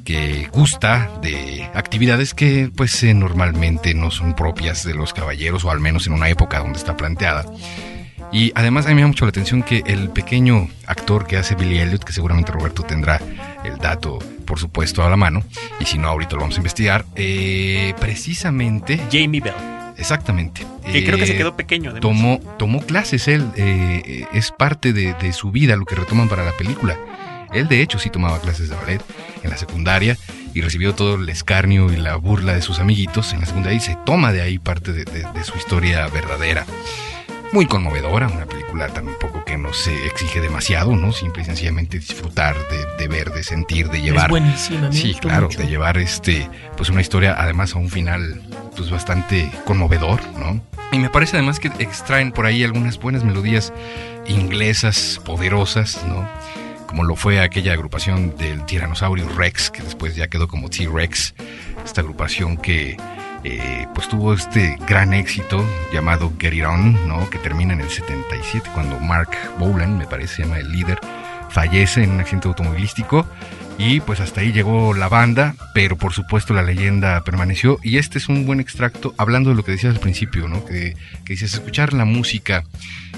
que 0.05 0.49
gusta 0.53 1.11
de 1.23 1.69
actividades 1.75 2.35
que, 2.35 2.71
pues, 2.75 3.03
eh, 3.03 3.15
normalmente 3.15 3.95
no 3.95 4.11
son 4.11 4.35
propias 4.35 4.85
de 4.85 4.95
los 4.95 5.13
caballeros, 5.13 5.65
o 5.65 5.71
al 5.71 5.81
menos 5.81 6.07
en 6.07 6.13
una 6.13 6.29
época 6.29 6.59
donde 6.59 6.79
está 6.79 6.97
planteada. 6.97 7.45
Y 8.33 8.51
además 8.55 8.87
a 8.87 8.89
mí 8.89 8.95
me 8.95 9.03
llama 9.03 9.09
mucho 9.13 9.27
la 9.27 9.29
atención 9.31 9.63
que 9.63 9.83
el 9.87 10.09
pequeño 10.09 10.69
actor 10.87 11.27
que 11.27 11.37
hace 11.37 11.55
Billy 11.55 11.79
Elliot, 11.79 12.03
que 12.03 12.13
seguramente 12.15 12.51
Roberto 12.51 12.83
tendrá 12.83 13.21
el 13.63 13.77
dato, 13.77 14.19
por 14.47 14.59
supuesto, 14.59 15.05
a 15.05 15.11
la 15.11 15.17
mano, 15.17 15.43
y 15.79 15.85
si 15.85 15.99
no, 15.99 16.09
ahorita 16.09 16.35
lo 16.37 16.41
vamos 16.41 16.57
a 16.57 16.59
investigar, 16.61 17.05
eh, 17.15 17.93
precisamente... 18.01 18.99
Jamie 19.13 19.41
Bell. 19.43 19.53
Exactamente. 19.99 20.67
Que 20.91 21.05
creo 21.05 21.19
que 21.19 21.27
se 21.27 21.35
Eh, 21.35 21.37
quedó 21.37 21.55
pequeño, 21.55 21.91
además. 21.91 22.01
Tomó, 22.01 22.41
tomó 22.59 22.81
clases 22.81 23.29
él, 23.29 23.45
eh, 23.57 24.03
eh, 24.05 24.27
es 24.33 24.51
parte 24.51 24.95
de, 24.95 25.13
de 25.15 25.33
su 25.35 25.51
vida 25.53 25.77
lo 25.77 25.85
que 25.85 25.95
retoman 25.95 26.29
para 26.31 26.43
la 26.45 26.53
película. 26.53 26.97
Él 27.53 27.69
de 27.69 27.83
hecho 27.83 27.99
sí 27.99 28.09
tomaba 28.09 28.41
clases 28.41 28.71
de 28.71 28.77
ballet 28.77 29.03
en 29.43 29.51
la 29.51 29.59
secundaria 29.59 30.17
y 30.55 30.63
recibió 30.63 30.95
todo 30.95 31.17
el 31.17 31.29
escarnio 31.29 31.93
y 31.93 31.97
la 31.97 32.17
burla 32.17 32.55
de 32.55 32.63
sus 32.63 32.79
amiguitos 32.79 33.35
en 33.35 33.41
la 33.41 33.47
secundaria 33.47 33.77
y 33.77 33.81
se 33.81 33.97
toma 34.07 34.33
de 34.33 34.41
ahí 34.41 34.59
parte 34.59 34.95
de, 34.95 35.05
de- 35.05 35.27
de 35.31 35.45
su 35.45 35.59
historia 35.59 36.09
verdadera. 36.09 36.65
Muy 37.53 37.67
conmovedora, 37.67 38.29
una 38.29 38.47
película 38.47 38.89
tampoco 38.89 39.45
que 39.45 39.59
no 39.59 39.75
se 39.75 40.07
exige 40.07 40.41
demasiado, 40.41 40.97
¿no? 40.97 41.13
Simple 41.13 41.43
y 41.43 41.45
sencillamente 41.45 41.99
disfrutar 41.99 42.57
de, 42.71 42.87
de 42.99 43.09
ver, 43.09 43.31
de 43.31 43.43
sentir, 43.45 43.91
de 43.91 44.01
llevar. 44.01 44.31
buenísima, 44.31 44.89
me 44.89 44.93
Sí, 44.95 45.15
claro, 45.15 45.49
mucho. 45.49 45.59
de 45.59 45.67
llevar 45.69 45.99
este, 45.99 46.49
pues 46.79 46.89
una 46.89 47.03
historia 47.03 47.35
además 47.39 47.75
a 47.75 47.79
un 47.79 47.91
final 47.91 48.43
pues 48.75 48.91
bastante 48.91 49.51
conmovedor, 49.67 50.21
¿no? 50.39 50.63
Y 50.93 50.99
me 50.99 51.11
parece 51.11 51.37
además 51.37 51.61
que 51.61 51.69
extraen 51.79 52.33
por 52.33 52.47
ahí 52.47 52.65
algunas 52.65 52.99
buenas 52.99 53.23
melodías 53.23 53.73
inglesas 54.27 55.21
poderosas, 55.25 56.03
¿no? 56.09 56.27
Como 56.87 57.05
lo 57.05 57.17
fue 57.17 57.41
aquella 57.41 57.73
agrupación 57.75 58.35
del 58.37 58.65
Tyrannosaurus 58.67 59.35
Rex, 59.37 59.71
que 59.71 59.83
después 59.83 60.15
ya 60.17 60.29
quedó 60.29 60.49
como 60.49 60.69
T-Rex, 60.71 61.35
esta 61.85 62.01
agrupación 62.03 62.57
que 62.57 62.97
eh, 63.45 63.87
pues 63.95 64.09
tuvo 64.09 64.35
este 64.35 64.77
gran 64.87 65.13
éxito 65.13 65.65
llamado 65.93 66.33
Get 66.39 66.55
It 66.55 66.65
On, 66.65 67.09
¿no? 67.09 67.29
Que 67.29 67.39
termina 67.39 67.73
en 67.73 67.81
el 67.81 67.91
77 67.91 68.71
cuando 68.73 68.99
Mark 69.01 69.31
Bolan, 69.59 69.99
me 69.99 70.07
parece, 70.07 70.37
se 70.37 70.43
llama 70.43 70.59
el 70.59 70.71
líder, 70.71 70.99
fallece 71.51 72.05
en 72.05 72.13
un 72.13 72.21
accidente 72.21 72.49
automovilístico 72.49 73.27
y 73.79 74.01
pues 74.01 74.21
hasta 74.21 74.43
ahí 74.43 74.53
llegó 74.53 74.95
la 74.95 75.09
banda, 75.09 75.55
pero 75.75 75.97
por 75.97 76.13
supuesto 76.13 76.55
la 76.55 76.63
leyenda 76.63 77.23
permaneció 77.25 77.79
y 77.83 77.99
este 77.99 78.19
es 78.19 78.29
un 78.29 78.47
buen 78.47 78.61
extracto 78.61 79.15
hablando 79.19 79.51
de 79.51 79.57
lo 79.57 79.65
que 79.65 79.73
decías 79.73 79.95
al 79.95 80.01
principio, 80.01 80.49
¿no? 80.49 80.65
Que, 80.65 80.95
que 81.25 81.33
dices 81.33 81.55
escuchar 81.55 81.93
la 81.93 82.05
música 82.05 82.65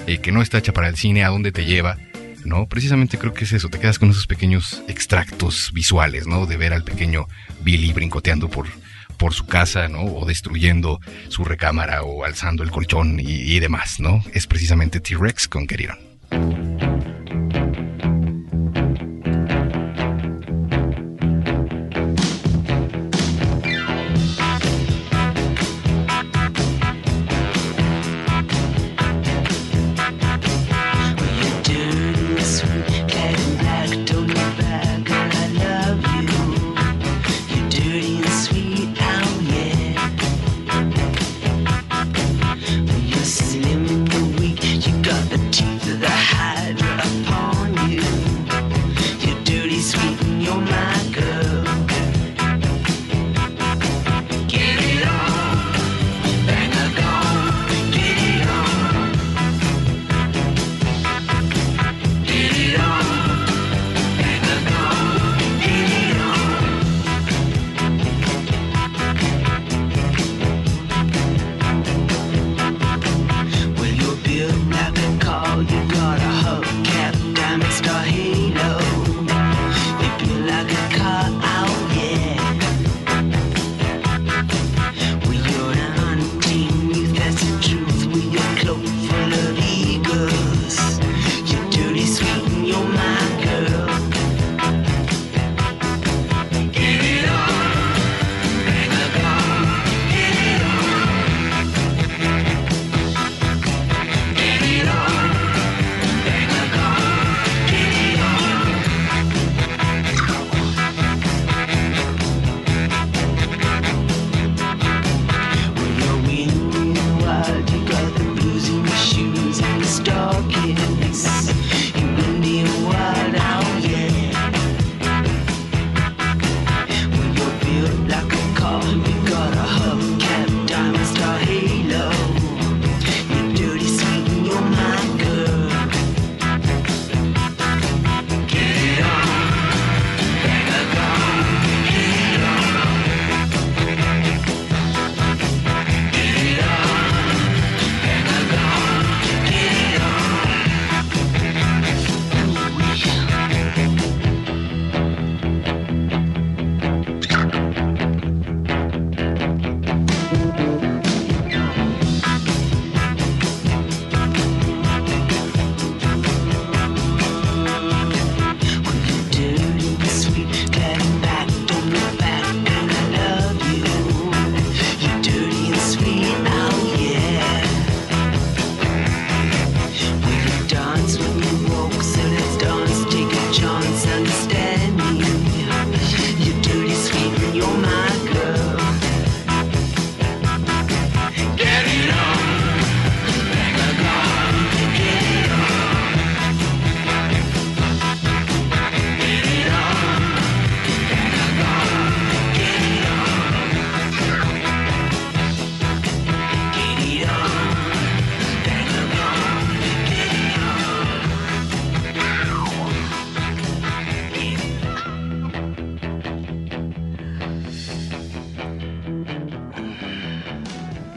eh, 0.07 0.19
que 0.19 0.31
no 0.31 0.41
está 0.41 0.57
hecha 0.57 0.73
para 0.73 0.87
el 0.87 0.97
cine, 0.97 1.23
a 1.23 1.29
dónde 1.29 1.51
te 1.51 1.65
lleva, 1.65 1.97
¿no? 2.45 2.67
Precisamente 2.67 3.17
creo 3.17 3.33
que 3.33 3.43
es 3.43 3.53
eso, 3.53 3.69
te 3.69 3.79
quedas 3.79 3.99
con 3.99 4.09
esos 4.09 4.27
pequeños 4.27 4.81
extractos 4.87 5.71
visuales, 5.73 6.25
¿no? 6.25 6.45
De 6.45 6.57
ver 6.57 6.73
al 6.73 6.83
pequeño 6.83 7.27
Billy 7.61 7.93
brincoteando 7.93 8.49
por, 8.49 8.67
por 9.15 9.33
su 9.33 9.45
casa, 9.45 9.87
¿no? 9.87 10.03
O 10.03 10.25
destruyendo 10.25 10.99
su 11.29 11.43
recámara 11.43 12.03
o 12.03 12.23
alzando 12.23 12.63
el 12.63 12.71
colchón 12.71 13.19
y, 13.19 13.23
y 13.23 13.59
demás, 13.59 13.99
¿no? 13.99 14.23
Es 14.33 14.47
precisamente 14.47 14.99
T-Rex 14.99 15.47
con 15.47 15.67
Get 15.67 16.74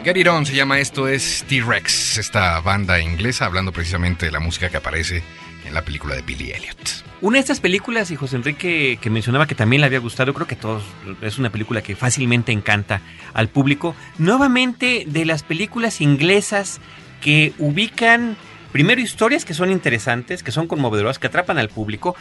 Get 0.08 0.16
It 0.16 0.46
se 0.46 0.54
llama 0.54 0.78
esto, 0.78 1.06
es 1.06 1.44
T-Rex, 1.48 2.16
esta 2.16 2.58
banda 2.62 2.98
inglesa, 2.98 3.44
hablando 3.44 3.72
precisamente 3.72 4.24
de 4.24 4.32
la 4.32 4.40
música 4.40 4.70
que 4.70 4.78
aparece 4.78 5.22
en 5.66 5.74
la 5.74 5.82
película 5.82 6.14
de 6.14 6.22
Billy 6.22 6.50
Elliot. 6.50 7.04
Una 7.20 7.34
de 7.34 7.40
estas 7.40 7.60
películas, 7.60 8.10
y 8.10 8.16
José 8.16 8.36
Enrique 8.36 8.98
que 9.02 9.10
mencionaba 9.10 9.46
que 9.46 9.54
también 9.54 9.82
le 9.82 9.86
había 9.86 9.98
gustado, 9.98 10.32
creo 10.32 10.46
que 10.46 10.56
todos, 10.56 10.82
es 11.20 11.36
una 11.36 11.50
película 11.50 11.82
que 11.82 11.94
fácilmente 11.94 12.52
encanta 12.52 13.02
al 13.34 13.48
público. 13.48 13.94
Nuevamente 14.16 15.04
de 15.06 15.26
las 15.26 15.42
películas 15.42 16.00
inglesas 16.00 16.80
que 17.20 17.52
ubican 17.58 18.38
primero 18.72 19.02
historias 19.02 19.44
que 19.44 19.52
son 19.52 19.70
interesantes, 19.70 20.42
que 20.42 20.52
son 20.52 20.68
conmovedoras, 20.68 21.18
que 21.18 21.26
atrapan 21.26 21.58
al 21.58 21.68
público, 21.68 22.16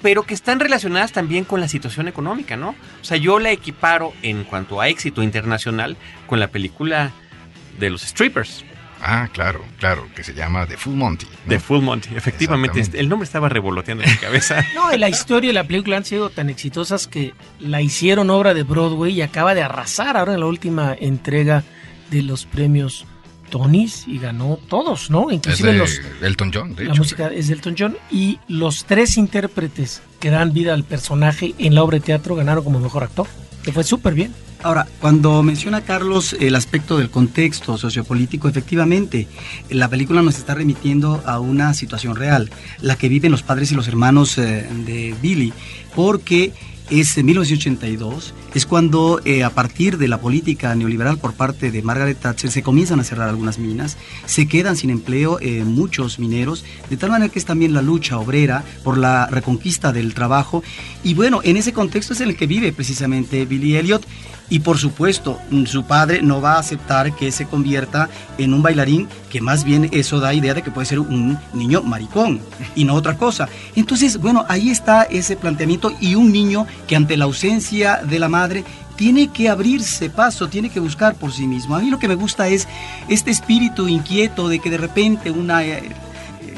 pero 0.00 0.22
que 0.22 0.34
están 0.34 0.60
relacionadas 0.60 1.10
también 1.10 1.42
con 1.42 1.60
la 1.60 1.66
situación 1.66 2.06
económica, 2.06 2.56
¿no? 2.56 2.76
O 3.00 3.04
sea, 3.04 3.16
yo 3.16 3.40
la 3.40 3.50
equiparo 3.50 4.12
en 4.22 4.44
cuanto 4.44 4.80
a 4.80 4.86
éxito 4.86 5.24
internacional 5.24 5.96
con 6.28 6.38
la 6.38 6.46
película 6.46 7.10
de 7.78 7.90
los 7.90 8.02
strippers. 8.02 8.64
Ah, 9.04 9.28
claro, 9.32 9.64
claro, 9.80 10.06
que 10.14 10.22
se 10.22 10.32
llama 10.32 10.64
The 10.66 10.76
Full 10.76 10.94
Monty. 10.94 11.26
¿no? 11.26 11.32
De 11.50 11.58
Full 11.58 11.82
Monty, 11.82 12.10
efectivamente. 12.14 12.80
El 12.94 13.08
nombre 13.08 13.24
estaba 13.24 13.48
revoloteando 13.48 14.04
en 14.04 14.10
mi 14.10 14.16
cabeza. 14.16 14.64
No, 14.76 14.94
y 14.94 14.98
la 14.98 15.08
historia 15.08 15.50
y 15.50 15.52
la 15.52 15.64
película 15.64 15.96
han 15.96 16.04
sido 16.04 16.30
tan 16.30 16.48
exitosas 16.50 17.08
que 17.08 17.34
la 17.58 17.82
hicieron 17.82 18.30
obra 18.30 18.54
de 18.54 18.62
Broadway 18.62 19.12
y 19.12 19.22
acaba 19.22 19.54
de 19.54 19.62
arrasar 19.62 20.16
ahora 20.16 20.34
en 20.34 20.40
la 20.40 20.46
última 20.46 20.94
entrega 20.98 21.64
de 22.12 22.22
los 22.22 22.44
premios 22.46 23.04
Tonys 23.50 24.06
y 24.06 24.18
ganó 24.18 24.58
todos, 24.68 25.10
¿no? 25.10 25.30
Es 25.30 25.36
Inclusive 25.36 25.72
de 25.72 25.78
los, 25.78 26.00
Elton 26.22 26.50
John, 26.54 26.74
de 26.76 26.84
la 26.84 26.92
hecho. 26.92 27.02
música 27.02 27.28
es 27.34 27.48
de 27.48 27.54
Elton 27.54 27.74
John 27.76 27.96
y 28.10 28.38
los 28.48 28.84
tres 28.84 29.16
intérpretes 29.18 30.00
que 30.20 30.30
dan 30.30 30.52
vida 30.52 30.74
al 30.74 30.84
personaje 30.84 31.54
en 31.58 31.74
la 31.74 31.82
obra 31.82 31.98
de 31.98 32.04
teatro 32.04 32.36
ganaron 32.36 32.62
como 32.62 32.78
mejor 32.78 33.02
actor. 33.02 33.26
Que 33.64 33.72
fue 33.72 33.84
súper 33.84 34.14
bien. 34.14 34.32
Ahora, 34.64 34.86
cuando 35.00 35.42
menciona 35.42 35.80
Carlos 35.80 36.36
el 36.38 36.54
aspecto 36.54 36.96
del 36.96 37.10
contexto 37.10 37.76
sociopolítico, 37.76 38.48
efectivamente, 38.48 39.26
la 39.68 39.88
película 39.88 40.22
nos 40.22 40.38
está 40.38 40.54
remitiendo 40.54 41.20
a 41.26 41.40
una 41.40 41.74
situación 41.74 42.14
real, 42.14 42.48
la 42.80 42.94
que 42.94 43.08
viven 43.08 43.32
los 43.32 43.42
padres 43.42 43.72
y 43.72 43.74
los 43.74 43.88
hermanos 43.88 44.38
eh, 44.38 44.68
de 44.86 45.16
Billy, 45.20 45.52
porque 45.96 46.52
es 46.90 47.16
en 47.16 47.26
1982, 47.26 48.34
es 48.54 48.66
cuando 48.66 49.20
eh, 49.24 49.44
a 49.44 49.50
partir 49.50 49.98
de 49.98 50.08
la 50.08 50.20
política 50.20 50.74
neoliberal 50.74 51.18
por 51.18 51.32
parte 51.32 51.70
de 51.70 51.82
Margaret 51.82 52.18
Thatcher 52.20 52.50
se 52.50 52.62
comienzan 52.62 53.00
a 53.00 53.04
cerrar 53.04 53.28
algunas 53.28 53.58
minas, 53.58 53.96
se 54.26 54.46
quedan 54.46 54.76
sin 54.76 54.90
empleo 54.90 55.38
eh, 55.40 55.64
muchos 55.64 56.18
mineros, 56.18 56.64
de 56.90 56.96
tal 56.96 57.10
manera 57.10 57.32
que 57.32 57.38
es 57.38 57.46
también 57.46 57.72
la 57.72 57.82
lucha 57.82 58.18
obrera 58.18 58.62
por 58.84 58.98
la 58.98 59.26
reconquista 59.26 59.92
del 59.92 60.14
trabajo, 60.14 60.62
y 61.02 61.14
bueno, 61.14 61.40
en 61.42 61.56
ese 61.56 61.72
contexto 61.72 62.12
es 62.12 62.20
en 62.20 62.28
el 62.28 62.36
que 62.36 62.46
vive 62.46 62.72
precisamente 62.72 63.44
Billy 63.46 63.76
Elliot, 63.76 64.06
y 64.50 64.60
por 64.60 64.78
supuesto, 64.78 65.40
mm, 65.50 65.64
su 65.64 65.84
padre 65.84 66.22
no 66.22 66.40
va 66.40 66.54
a 66.54 66.58
aceptar 66.58 67.14
que 67.14 67.32
se 67.32 67.46
convierta 67.46 68.08
en 68.38 68.52
un 68.52 68.62
bailarín, 68.62 69.08
que 69.30 69.40
más 69.40 69.64
bien 69.64 69.88
eso 69.92 70.20
da 70.20 70.34
idea 70.34 70.54
de 70.54 70.62
que 70.62 70.70
puede 70.70 70.86
ser 70.86 71.00
un 71.00 71.38
niño 71.54 71.82
maricón 71.82 72.40
y 72.74 72.84
no 72.84 72.94
otra 72.94 73.16
cosa. 73.16 73.48
Entonces, 73.76 74.18
bueno, 74.18 74.44
ahí 74.48 74.70
está 74.70 75.04
ese 75.04 75.36
planteamiento 75.36 75.92
y 76.00 76.14
un 76.14 76.32
niño 76.32 76.66
que 76.86 76.96
ante 76.96 77.16
la 77.16 77.24
ausencia 77.24 78.02
de 78.04 78.18
la 78.18 78.28
madre 78.28 78.64
tiene 78.96 79.28
que 79.28 79.48
abrirse 79.48 80.10
paso, 80.10 80.48
tiene 80.48 80.70
que 80.70 80.80
buscar 80.80 81.14
por 81.14 81.32
sí 81.32 81.46
mismo. 81.46 81.74
A 81.74 81.80
mí 81.80 81.90
lo 81.90 81.98
que 81.98 82.08
me 82.08 82.14
gusta 82.14 82.48
es 82.48 82.68
este 83.08 83.30
espíritu 83.30 83.88
inquieto 83.88 84.48
de 84.48 84.58
que 84.58 84.70
de 84.70 84.78
repente 84.78 85.30
una, 85.30 85.64
eh, 85.64 85.90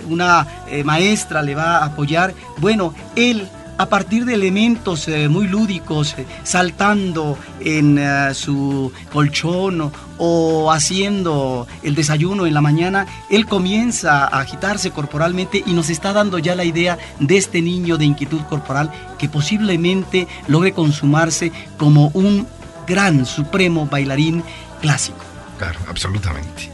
una 0.09 0.47
eh, 0.69 0.85
maestra 0.85 1.43
le 1.43 1.55
va 1.55 1.79
a 1.79 1.87
apoyar. 1.87 2.35
Bueno, 2.59 2.93
él 3.17 3.49
a 3.77 3.87
partir 3.87 4.25
de 4.25 4.35
elementos 4.35 5.09
eh, 5.09 5.29
muy 5.29 5.49
lúdicos, 5.49 6.15
eh, 6.19 6.27
saltando 6.43 7.39
en 7.61 7.99
eh, 7.99 8.35
su 8.35 8.93
colchón 9.13 9.81
o, 9.81 9.93
o 10.19 10.73
haciendo 10.73 11.67
el 11.83 11.95
desayuno 11.95 12.47
en 12.47 12.55
la 12.55 12.61
mañana, 12.61 13.07
él 13.31 13.47
comienza 13.47 14.25
a 14.27 14.41
agitarse 14.41 14.91
corporalmente 14.91 15.63
y 15.65 15.73
nos 15.73 15.91
está 15.91 16.13
dando 16.13 16.39
ya 16.39 16.55
la 16.55 16.65
idea 16.65 16.99
de 17.19 17.37
este 17.37 17.63
niño 17.63 17.97
de 17.97 18.05
inquietud 18.05 18.43
corporal 18.43 18.91
que 19.19 19.29
posiblemente 19.29 20.29
logre 20.47 20.73
consumarse 20.73 21.53
como 21.77 22.11
un 22.15 22.47
gran, 22.87 23.27
supremo 23.27 23.87
bailarín 23.87 24.45
clásico. 24.81 25.19
Claro, 25.59 25.79
absolutamente. 25.89 26.71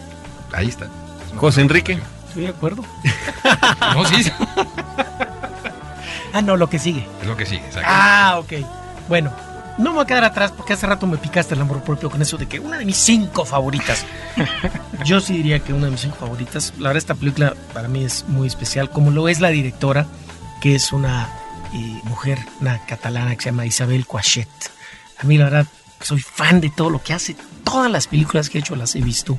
Ahí 0.53 0.69
está. 0.69 0.89
José 1.37 1.61
Enrique. 1.61 1.99
Estoy 2.29 2.45
de 2.45 2.49
acuerdo. 2.49 2.85
No, 3.95 4.05
sí, 4.05 4.23
sí, 4.23 4.31
Ah, 6.33 6.43
no, 6.43 6.57
lo 6.57 6.69
que 6.69 6.79
sigue. 6.79 7.07
es 7.21 7.27
lo 7.27 7.37
que 7.37 7.47
sigue. 7.47 7.65
exacto. 7.65 7.89
Ah, 7.91 8.37
ok. 8.39 8.53
Bueno, 9.09 9.33
no 9.79 9.91
me 9.91 9.97
voy 9.97 10.05
a 10.05 10.07
quedar 10.07 10.25
atrás 10.25 10.53
porque 10.53 10.75
hace 10.75 10.87
rato 10.87 11.07
me 11.07 11.17
picaste 11.17 11.55
el 11.55 11.61
amor 11.61 11.83
propio 11.83 12.11
con 12.11 12.21
eso 12.21 12.37
de 12.37 12.47
que 12.47 12.61
una 12.61 12.79
de 12.79 12.85
mis 12.85 12.97
cinco 12.97 13.45
favoritas. 13.45 14.05
Yo 15.05 15.21
sí 15.21 15.35
diría 15.35 15.61
que 15.61 15.73
una 15.73 15.87
de 15.87 15.93
mis 15.93 16.01
cinco 16.01 16.17
favoritas. 16.17 16.75
La 16.79 16.89
verdad, 16.91 16.99
esta 16.99 17.15
película 17.15 17.55
para 17.73 17.89
mí 17.89 18.05
es 18.05 18.25
muy 18.29 18.47
especial, 18.47 18.91
como 18.91 19.11
lo 19.11 19.29
es 19.29 19.41
la 19.41 19.49
directora, 19.49 20.07
que 20.61 20.75
es 20.75 20.93
una 20.93 21.29
eh, 21.73 22.01
mujer, 22.05 22.39
una 22.61 22.85
catalana 22.85 23.35
que 23.35 23.43
se 23.43 23.51
llama 23.51 23.67
Isabel 23.67 24.07
Coixet. 24.07 24.49
A 25.19 25.25
mí, 25.25 25.39
la 25.39 25.45
verdad, 25.45 25.67
soy 26.01 26.21
fan 26.21 26.61
de 26.61 26.71
todo 26.71 26.91
lo 26.91 27.03
que 27.03 27.13
hace. 27.15 27.37
Todas 27.65 27.91
las 27.91 28.07
películas 28.07 28.51
que 28.51 28.59
ha 28.59 28.61
hecho 28.61 28.77
las 28.77 28.95
he 28.97 29.01
visto. 29.01 29.39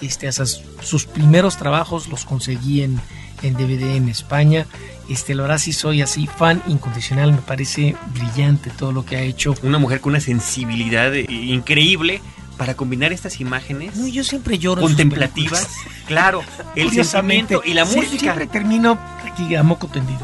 Este, 0.00 0.30
sus 0.32 1.06
primeros 1.06 1.56
trabajos 1.56 2.08
los 2.08 2.24
conseguí 2.24 2.82
en, 2.82 3.00
en 3.42 3.54
DVD 3.54 3.96
en 3.96 4.08
España. 4.08 4.66
Este, 5.08 5.34
la 5.34 5.42
verdad 5.42 5.58
sí 5.58 5.72
soy 5.72 6.02
así 6.02 6.26
fan 6.26 6.62
incondicional, 6.68 7.32
me 7.32 7.42
parece 7.42 7.96
brillante 8.14 8.70
todo 8.70 8.92
lo 8.92 9.04
que 9.04 9.16
ha 9.16 9.22
hecho. 9.22 9.54
Una 9.62 9.78
mujer 9.78 10.00
con 10.00 10.12
una 10.12 10.20
sensibilidad 10.20 11.14
eh, 11.14 11.26
increíble 11.28 12.22
para 12.56 12.74
combinar 12.74 13.10
estas 13.12 13.40
imágenes 13.40 13.96
No, 13.96 14.06
yo 14.06 14.22
siempre 14.22 14.58
lloro. 14.58 14.82
contemplativas. 14.82 15.68
Claro, 16.06 16.42
el 16.76 16.90
sentimiento 16.90 17.62
y 17.64 17.74
la 17.74 17.86
sí, 17.86 17.96
música. 17.96 18.18
Siempre 18.18 18.46
termino 18.46 18.98
aquí 19.24 19.54
a 19.54 19.62
moco 19.62 19.86
tendido. 19.86 20.20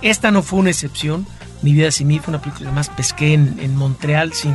Esta 0.00 0.30
no 0.30 0.42
fue 0.42 0.60
una 0.60 0.70
excepción. 0.70 1.26
Mi 1.62 1.72
vida 1.72 1.90
sin 1.90 2.08
mí 2.08 2.18
fue 2.18 2.32
una 2.34 2.42
película 2.42 2.70
que 2.70 2.74
más 2.74 2.88
pesqué 2.88 3.34
en, 3.34 3.56
en 3.60 3.76
Montreal 3.76 4.32
sin 4.32 4.54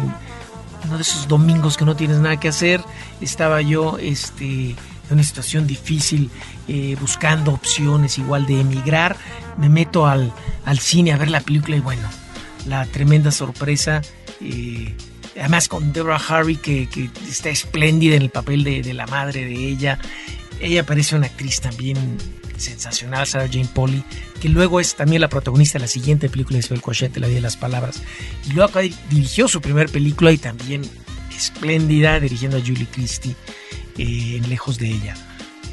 uno 0.86 0.95
de 0.97 1.01
esos 1.01 1.28
domingos 1.28 1.78
que 1.78 1.86
no 1.86 1.95
tienes 1.95 2.17
nada 2.17 2.39
que 2.39 2.47
hacer. 2.47 2.82
Estaba 3.21 3.61
yo 3.61 3.97
este, 3.99 4.71
en 4.71 4.75
una 5.11 5.23
situación 5.23 5.67
difícil 5.67 6.30
eh, 6.67 6.95
buscando 6.99 7.53
opciones 7.53 8.17
igual 8.17 8.45
de 8.45 8.61
emigrar. 8.61 9.15
Me 9.57 9.69
meto 9.69 10.07
al, 10.07 10.32
al 10.65 10.80
cine 10.80 11.13
a 11.13 11.17
ver 11.17 11.30
la 11.30 11.41
película 11.41 11.78
y 11.78 11.82
bueno, 11.82 12.07
la 12.65 12.86
tremenda 12.86 13.32
sorpresa. 13.32 14.01
eh, 14.41 14.95
además 15.39 15.67
con 15.67 15.93
Deborah 15.93 16.21
Harry 16.30 16.55
que, 16.55 16.88
que 16.89 17.09
está 17.30 17.49
espléndida 17.49 18.15
en 18.15 18.23
el 18.23 18.30
papel 18.30 18.63
de, 18.63 18.82
de 18.82 18.93
la 18.93 19.05
madre 19.07 19.45
de 19.45 19.53
ella. 19.53 19.99
Ella 20.59 20.84
parece 20.86 21.15
una 21.15 21.28
actriz 21.28 21.61
también 21.61 22.17
sensacional, 22.60 23.28
Sarah 23.28 23.47
Jane 23.47 23.70
Polly, 23.74 24.03
que 24.41 24.49
luego 24.49 24.80
es 24.80 24.95
también 24.95 25.22
la 25.22 25.30
protagonista 25.30 25.78
de 25.78 25.84
la 25.84 25.88
siguiente 25.88 26.30
película 26.30 26.55
de 26.55 26.60
Isabel 26.60 26.82
Cochete, 26.82 27.20
La 27.20 27.28
Día 27.28 27.38
de 27.38 27.41
las 27.41 27.58
Palabras. 27.58 28.01
Y 28.47 28.53
luego 28.53 28.80
dirigió 29.10 29.47
su 29.47 29.62
primer 29.62 29.89
película 29.89 30.32
y 30.32 30.38
también 30.38 30.82
espléndida, 31.36 32.20
dirigiendo 32.20 32.58
a 32.58 32.62
Julie 32.62 32.88
Christie 32.91 33.36
eh, 33.97 34.38
en 34.38 34.49
Lejos 34.49 34.78
de 34.78 34.89
ella. 34.89 35.16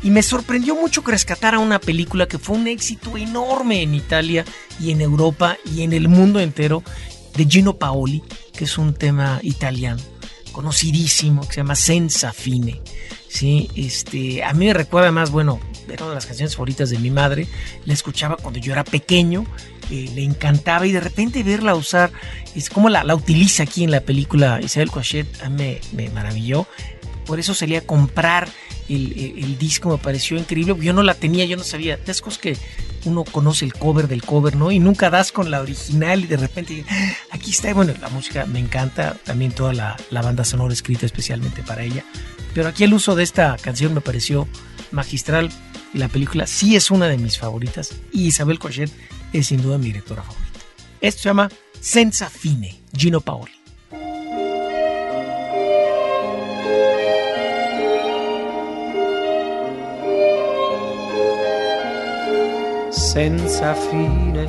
Y 0.02 0.10
me 0.10 0.22
sorprendió 0.22 0.74
mucho 0.74 1.02
que 1.02 1.12
rescatara 1.12 1.58
una 1.58 1.80
película 1.80 2.26
que 2.26 2.38
fue 2.38 2.56
un 2.56 2.66
éxito 2.68 3.16
enorme 3.16 3.82
en 3.82 3.94
Italia 3.94 4.44
y 4.78 4.90
en 4.90 5.00
Europa 5.00 5.56
y 5.64 5.82
en 5.82 5.94
el 5.94 6.08
mundo 6.08 6.40
entero, 6.40 6.82
de 7.34 7.46
Gino 7.46 7.76
Paoli, 7.78 8.22
que 8.56 8.64
es 8.64 8.78
un 8.78 8.94
tema 8.94 9.40
italiano, 9.42 10.00
conocidísimo, 10.52 11.40
que 11.48 11.54
se 11.54 11.60
llama 11.60 11.74
Senza 11.74 12.32
Fine. 12.32 12.80
Sí, 13.28 13.68
este, 13.74 14.44
a 14.44 14.52
mí 14.52 14.66
me 14.66 14.74
recuerda 14.74 15.10
más, 15.10 15.30
bueno, 15.30 15.58
era 15.88 16.04
una 16.04 16.10
de 16.10 16.14
las 16.16 16.26
canciones 16.26 16.54
favoritas 16.54 16.90
de 16.90 16.98
mi 16.98 17.10
madre, 17.10 17.46
la 17.84 17.92
escuchaba 17.92 18.36
cuando 18.36 18.60
yo 18.60 18.72
era 18.72 18.84
pequeño, 18.84 19.44
eh, 19.90 20.10
le 20.14 20.24
encantaba 20.24 20.86
y 20.86 20.92
de 20.92 21.00
repente 21.00 21.42
verla 21.42 21.74
usar, 21.74 22.10
es 22.54 22.70
como 22.70 22.88
la, 22.88 23.04
la 23.04 23.14
utiliza 23.14 23.64
aquí 23.64 23.84
en 23.84 23.90
la 23.90 24.00
película 24.00 24.60
Isabel 24.62 24.90
Coixet, 24.90 25.26
a 25.42 25.48
mí 25.48 25.56
me, 25.56 25.80
me 25.92 26.10
maravilló. 26.10 26.66
Por 27.26 27.40
eso 27.40 27.54
salí 27.54 27.76
a 27.76 27.86
comprar 27.86 28.48
el, 28.88 29.56
disco, 29.58 29.90
me 29.90 29.98
pareció 29.98 30.36
increíble. 30.36 30.76
Yo 30.80 30.92
no 30.92 31.02
la 31.02 31.14
tenía, 31.14 31.44
yo 31.44 31.56
no 31.56 31.64
sabía. 31.64 31.98
Es 32.06 32.20
cosas 32.20 32.38
que 32.38 32.56
uno 33.04 33.24
conoce 33.24 33.64
el 33.64 33.74
cover 33.74 34.08
del 34.08 34.22
cover, 34.22 34.56
¿no? 34.56 34.70
Y 34.70 34.78
nunca 34.78 35.10
das 35.10 35.32
con 35.32 35.50
la 35.50 35.60
original 35.60 36.24
y 36.24 36.26
de 36.26 36.36
repente, 36.36 36.84
¡ah! 36.88 37.12
aquí 37.30 37.50
está. 37.50 37.72
Bueno, 37.72 37.94
la 38.00 38.08
música 38.08 38.46
me 38.46 38.58
encanta, 38.58 39.16
también 39.24 39.52
toda 39.52 39.72
la, 39.72 39.96
la 40.10 40.22
banda 40.22 40.44
sonora 40.44 40.72
escrita 40.72 41.06
especialmente 41.06 41.62
para 41.62 41.82
ella. 41.82 42.04
Pero 42.54 42.68
aquí 42.68 42.84
el 42.84 42.94
uso 42.94 43.14
de 43.14 43.24
esta 43.24 43.56
canción 43.60 43.94
me 43.94 44.00
pareció 44.00 44.46
magistral 44.92 45.50
y 45.92 45.98
la 45.98 46.08
película 46.08 46.46
sí 46.46 46.76
es 46.76 46.90
una 46.90 47.08
de 47.08 47.18
mis 47.18 47.38
favoritas 47.38 47.94
y 48.12 48.26
Isabel 48.26 48.58
Coixet 48.58 48.90
es 49.32 49.48
sin 49.48 49.62
duda 49.62 49.78
mi 49.78 49.86
directora 49.86 50.22
favorita. 50.22 50.60
Esto 51.00 51.22
se 51.22 51.28
llama 51.28 51.50
Senza 51.80 52.30
Fine, 52.30 52.82
Gino 52.96 53.20
Paoli. 53.20 53.63
Senza 63.14 63.74
fine 63.74 64.44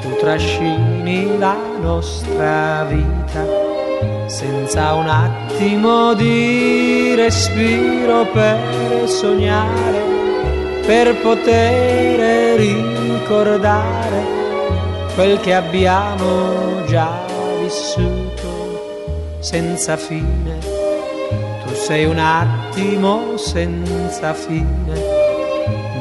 tu 0.00 0.16
trascini 0.18 1.38
la 1.38 1.56
nostra 1.80 2.84
vita 2.90 3.46
senza 4.26 4.94
un 4.94 5.06
attimo 5.06 6.12
di 6.14 7.14
respiro 7.14 8.26
per 8.32 9.08
sognare, 9.08 10.00
per 10.84 11.14
poter 11.20 12.58
ricordare 12.58 14.24
quel 15.14 15.38
che 15.38 15.54
abbiamo 15.54 16.84
già 16.86 17.16
vissuto 17.60 19.36
senza 19.38 19.96
fine. 19.96 20.58
Tu 21.64 21.74
sei 21.74 22.06
un 22.06 22.18
attimo 22.18 23.36
senza 23.36 24.34
fine. 24.34 25.21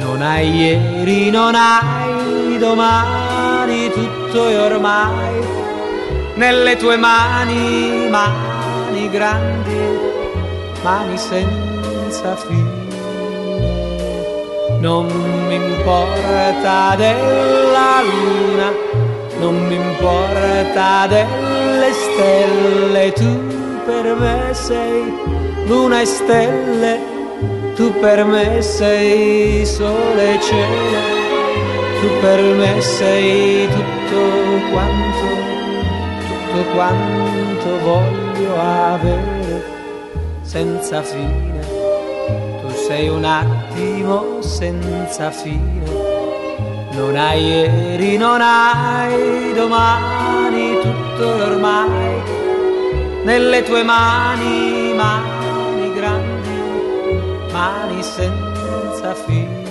Non 0.03 0.21
hai 0.21 0.49
ieri, 0.49 1.29
non 1.29 1.53
hai 1.55 2.57
domani, 2.57 3.89
tutto 3.91 4.47
è 4.47 4.59
ormai 4.59 5.41
nelle 6.35 6.75
tue 6.75 6.97
mani, 6.97 8.07
mani 8.09 9.09
grandi, 9.09 9.99
mani 10.81 11.17
senza 11.17 12.35
fine. 12.35 12.89
Non 14.79 15.05
mi 15.47 15.55
importa 15.55 16.95
della 16.95 18.01
luna, 18.01 18.71
non 19.39 19.65
mi 19.67 19.75
importa 19.75 21.05
delle 21.07 21.91
stelle, 21.93 23.13
tu 23.13 23.39
per 23.85 24.15
me 24.17 24.49
sei 24.53 25.13
luna 25.67 26.01
e 26.01 26.05
stelle, 26.05 26.99
tu 27.75 27.93
per 27.99 28.25
me 28.25 28.61
sei 28.61 29.65
sole 29.65 30.35
e 30.35 30.41
cielo, 30.41 30.99
tu 32.01 32.07
per 32.19 32.41
me 32.41 32.81
sei 32.81 33.67
tutto 33.67 34.21
quanto, 34.71 35.27
tutto 36.27 36.69
quanto 36.73 37.79
voglio 37.83 38.59
avere 38.59 39.63
senza 40.41 41.01
fine. 41.01 41.59
Tu 42.61 42.69
sei 42.87 43.07
un 43.07 43.23
attimo 43.23 44.41
senza 44.41 45.31
fine. 45.31 46.09
Non 46.91 47.15
hai 47.15 47.41
ieri, 47.41 48.17
non 48.17 48.41
hai 48.41 49.53
domani, 49.53 50.77
tutto 50.81 51.25
ormai 51.25 52.39
nelle 53.23 53.63
tue 53.63 53.83
mani, 53.83 54.93
grandi, 54.93 55.30
senza 58.01 59.13
fine. 59.13 59.69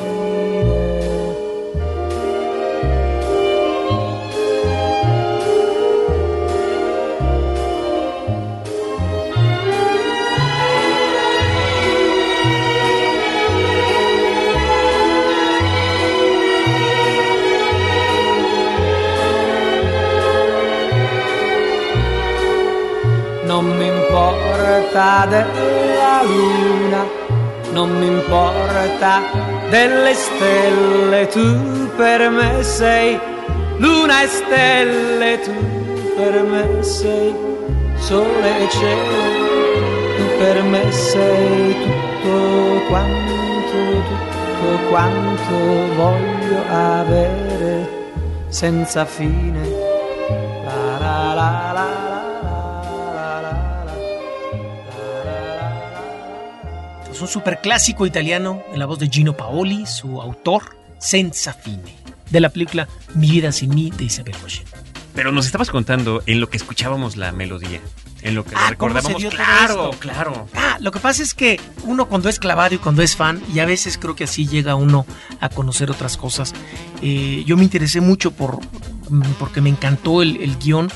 Non 23.45 23.77
mi 23.77 23.87
importa 23.87 25.27
della 25.27 26.23
luna, 26.23 27.20
non 27.73 27.91
mi 27.99 28.07
importa 28.07 29.21
delle 29.69 30.15
stelle, 30.15 31.27
tu 31.29 31.91
per 31.97 32.29
me 32.31 32.63
sei 32.63 33.19
luna 33.77 34.23
e 34.23 34.27
stelle, 34.27 35.41
tu 35.41 36.15
per 36.17 36.43
me 36.43 36.83
sei 36.83 37.35
sole 37.97 38.65
e 38.65 38.69
cielo, 38.69 40.17
tu 40.17 40.25
per 40.39 40.63
me 40.63 40.91
sei 40.91 41.77
tutto 41.83 42.87
quanto, 42.89 43.35
tutto 44.09 44.89
quanto 44.89 45.55
voglio 45.95 46.63
avere 46.69 47.89
senza 48.49 49.05
fine. 49.05 49.80
Un 57.23 57.29
superclásico 57.29 58.07
italiano 58.07 58.63
en 58.73 58.79
la 58.79 58.87
voz 58.87 58.99
de 58.99 59.09
Gino 59.09 59.37
Paoli, 59.37 59.87
su 59.87 60.21
autor, 60.21 60.77
Senza 60.99 61.53
Fine, 61.53 61.97
de 62.31 62.41
la 62.41 62.49
película 62.51 62.89
Mi 63.15 63.31
vida 63.31 63.53
sin 63.53 63.75
mí 63.75 63.91
de 63.91 64.05
Isabel 64.05 64.35
Rocher. 64.43 64.65
Pero 65.15 65.33
nos 65.33 65.47
estabas 65.47 65.71
contando 65.71 66.23
en 66.27 66.41
lo 66.41 66.49
que 66.49 66.57
escuchábamos 66.57 67.17
la 67.17 67.33
melodía, 67.33 67.81
en 68.23 68.35
lo 68.37 68.45
que 68.45 68.55
Ah, 68.55 68.73
¿cómo 68.77 68.95
recordábamos. 68.95 69.25
claro, 69.35 69.91
claro. 69.99 70.49
Ah, 70.55 70.77
lo 70.81 70.93
que 70.93 71.01
pasa 71.01 71.23
es 71.23 71.35
que 71.35 71.61
uno 71.85 72.07
cuando 72.07 72.29
es 72.29 72.39
clavado 72.39 72.75
y 72.75 72.79
cuando 72.79 73.03
es 73.03 73.17
fan, 73.17 73.43
y 73.53 73.59
a 73.59 73.67
veces 73.67 73.99
creo 73.99 74.15
que 74.15 74.25
así 74.25 74.47
llega 74.47 74.77
uno 74.77 75.05
a 75.41 75.49
conocer 75.49 75.91
otras 75.91 76.17
cosas. 76.17 76.53
eh, 77.03 77.43
yo 77.47 77.57
me 77.57 77.65
interesé 77.65 78.01
mucho 78.01 78.31
por 78.31 78.61
mm, 79.11 79.23
porque 79.39 79.61
me 79.61 79.71
encantó 79.71 80.23
el, 80.23 80.37
el 80.43 80.57
guion. 80.59 80.91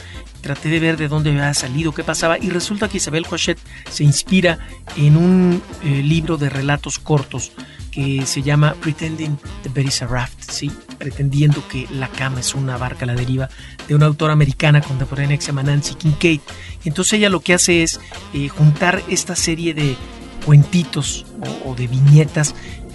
Traté 0.44 0.68
de 0.68 0.78
ver 0.78 0.98
de 0.98 1.08
dónde 1.08 1.30
había 1.30 1.54
salido, 1.54 1.94
qué 1.94 2.04
pasaba, 2.04 2.36
y 2.38 2.50
resulta 2.50 2.86
que 2.86 2.98
Isabel 2.98 3.26
Cochet 3.26 3.58
se 3.90 4.04
inspira 4.04 4.58
en 4.94 5.16
un 5.16 5.62
eh, 5.82 6.02
libro 6.02 6.36
de 6.36 6.50
relatos 6.50 6.98
cortos 6.98 7.50
que 7.90 8.26
se 8.26 8.42
llama 8.42 8.74
Pretending 8.74 9.38
the 9.62 9.70
Bed 9.70 9.86
is 9.86 10.02
a 10.02 10.06
Raft, 10.06 10.50
¿sí? 10.50 10.70
pretendiendo 10.98 11.66
que 11.66 11.88
la 11.90 12.08
cama 12.08 12.40
es 12.40 12.54
una 12.54 12.76
barca 12.76 13.04
a 13.04 13.06
la 13.06 13.14
deriva, 13.14 13.48
de 13.88 13.94
una 13.94 14.04
autora 14.04 14.34
americana 14.34 14.82
contemporánea 14.82 15.34
que 15.38 15.42
se 15.42 15.46
llama 15.46 15.62
Nancy 15.62 15.94
Kincaid. 15.94 16.40
Entonces 16.84 17.14
ella 17.14 17.30
lo 17.30 17.40
que 17.40 17.54
hace 17.54 17.82
es 17.82 17.98
eh, 18.34 18.48
juntar 18.48 19.02
esta 19.08 19.34
serie 19.36 19.72
de 19.72 19.96
cuentitos 20.44 21.24
o 21.64 21.74
de 21.74 21.86
viñetas 21.86 22.54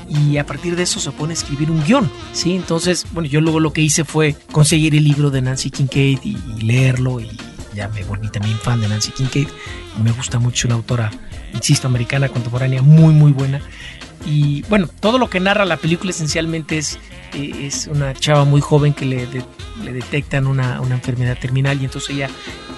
y 0.10 0.38
a 0.38 0.46
partir 0.46 0.76
de 0.76 0.84
eso 0.84 1.00
se 1.00 1.12
pone 1.12 1.34
a 1.34 1.36
escribir 1.36 1.70
un 1.72 1.84
guion, 1.84 2.10
¿sí? 2.34 2.56
Entonces, 2.56 3.06
bueno, 3.12 3.30
yo 3.30 3.42
luego 3.42 3.60
lo 3.60 3.74
que 3.74 3.82
hice 3.82 4.04
fue 4.04 4.36
conseguir 4.52 4.96
el 4.96 5.04
libro 5.04 5.30
de 5.30 5.42
Nancy 5.42 5.70
Kincaid 5.70 6.20
y, 6.24 6.38
y 6.58 6.62
leerlo 6.62 7.20
y 7.20 7.30
ya 7.76 7.88
me 7.90 8.04
volví 8.04 8.30
también 8.30 8.58
fan 8.58 8.82
de 8.82 8.88
Nancy 8.88 9.12
Kincaid 9.12 9.48
me 10.04 10.12
gusta 10.12 10.40
mucho 10.40 10.68
la 10.68 10.76
autora, 10.76 11.12
insisto, 11.54 11.88
americana 11.88 12.30
contemporánea, 12.30 12.82
muy, 12.82 13.14
muy 13.14 13.32
buena. 13.32 13.62
Y 14.26 14.64
bueno, 14.64 14.88
todo 14.88 15.18
lo 15.18 15.30
que 15.30 15.40
narra 15.40 15.66
la 15.66 15.78
película 15.78 16.12
esencialmente 16.12 16.78
es, 16.78 17.00
eh, 17.34 17.52
es 17.64 17.88
una 17.88 18.14
chava 18.14 18.44
muy 18.44 18.62
joven 18.62 18.94
que 18.94 19.06
le, 19.06 19.28
le 19.84 19.94
detectan 19.94 20.48
una, 20.48 20.82
una 20.82 20.96
enfermedad 20.96 21.38
terminal 21.40 21.82
y 21.82 21.86
entonces 21.86 22.10
ella 22.12 22.30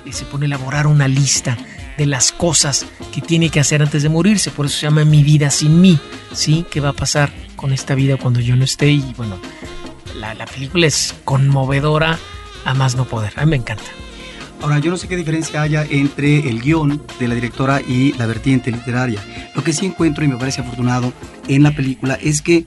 eh, 0.05 0.13
se 0.13 0.25
pone 0.25 0.45
a 0.45 0.47
elaborar 0.47 0.87
una 0.87 1.07
lista 1.07 1.57
de 1.97 2.05
las 2.05 2.31
cosas 2.31 2.85
que 3.13 3.21
tiene 3.21 3.49
que 3.49 3.59
hacer 3.59 3.81
antes 3.81 4.03
de 4.03 4.09
morirse. 4.09 4.51
Por 4.51 4.65
eso 4.65 4.77
se 4.77 4.83
llama 4.83 5.05
Mi 5.05 5.23
vida 5.23 5.49
sin 5.49 5.81
mí, 5.81 5.99
¿sí? 6.33 6.65
¿Qué 6.69 6.79
va 6.79 6.89
a 6.89 6.93
pasar 6.93 7.31
con 7.55 7.73
esta 7.73 7.95
vida 7.95 8.17
cuando 8.17 8.39
yo 8.39 8.55
no 8.55 8.63
esté? 8.63 8.91
Y 8.91 9.13
bueno, 9.17 9.37
la, 10.15 10.33
la 10.33 10.45
película 10.45 10.87
es 10.87 11.15
conmovedora 11.23 12.17
a 12.65 12.73
más 12.73 12.95
no 12.95 13.05
poder. 13.05 13.33
Me 13.45 13.55
encanta. 13.55 13.83
Ahora, 14.61 14.77
yo 14.77 14.91
no 14.91 14.97
sé 14.97 15.07
qué 15.07 15.15
diferencia 15.15 15.63
haya 15.63 15.83
entre 15.89 16.47
el 16.47 16.61
guion 16.61 17.01
de 17.19 17.27
la 17.27 17.33
directora 17.33 17.81
y 17.81 18.13
la 18.13 18.27
vertiente 18.27 18.71
literaria. 18.71 19.19
Lo 19.55 19.63
que 19.63 19.73
sí 19.73 19.87
encuentro 19.87 20.23
y 20.23 20.27
me 20.27 20.37
parece 20.37 20.61
afortunado 20.61 21.13
en 21.47 21.63
la 21.63 21.71
película 21.71 22.13
es 22.21 22.43
que 22.43 22.63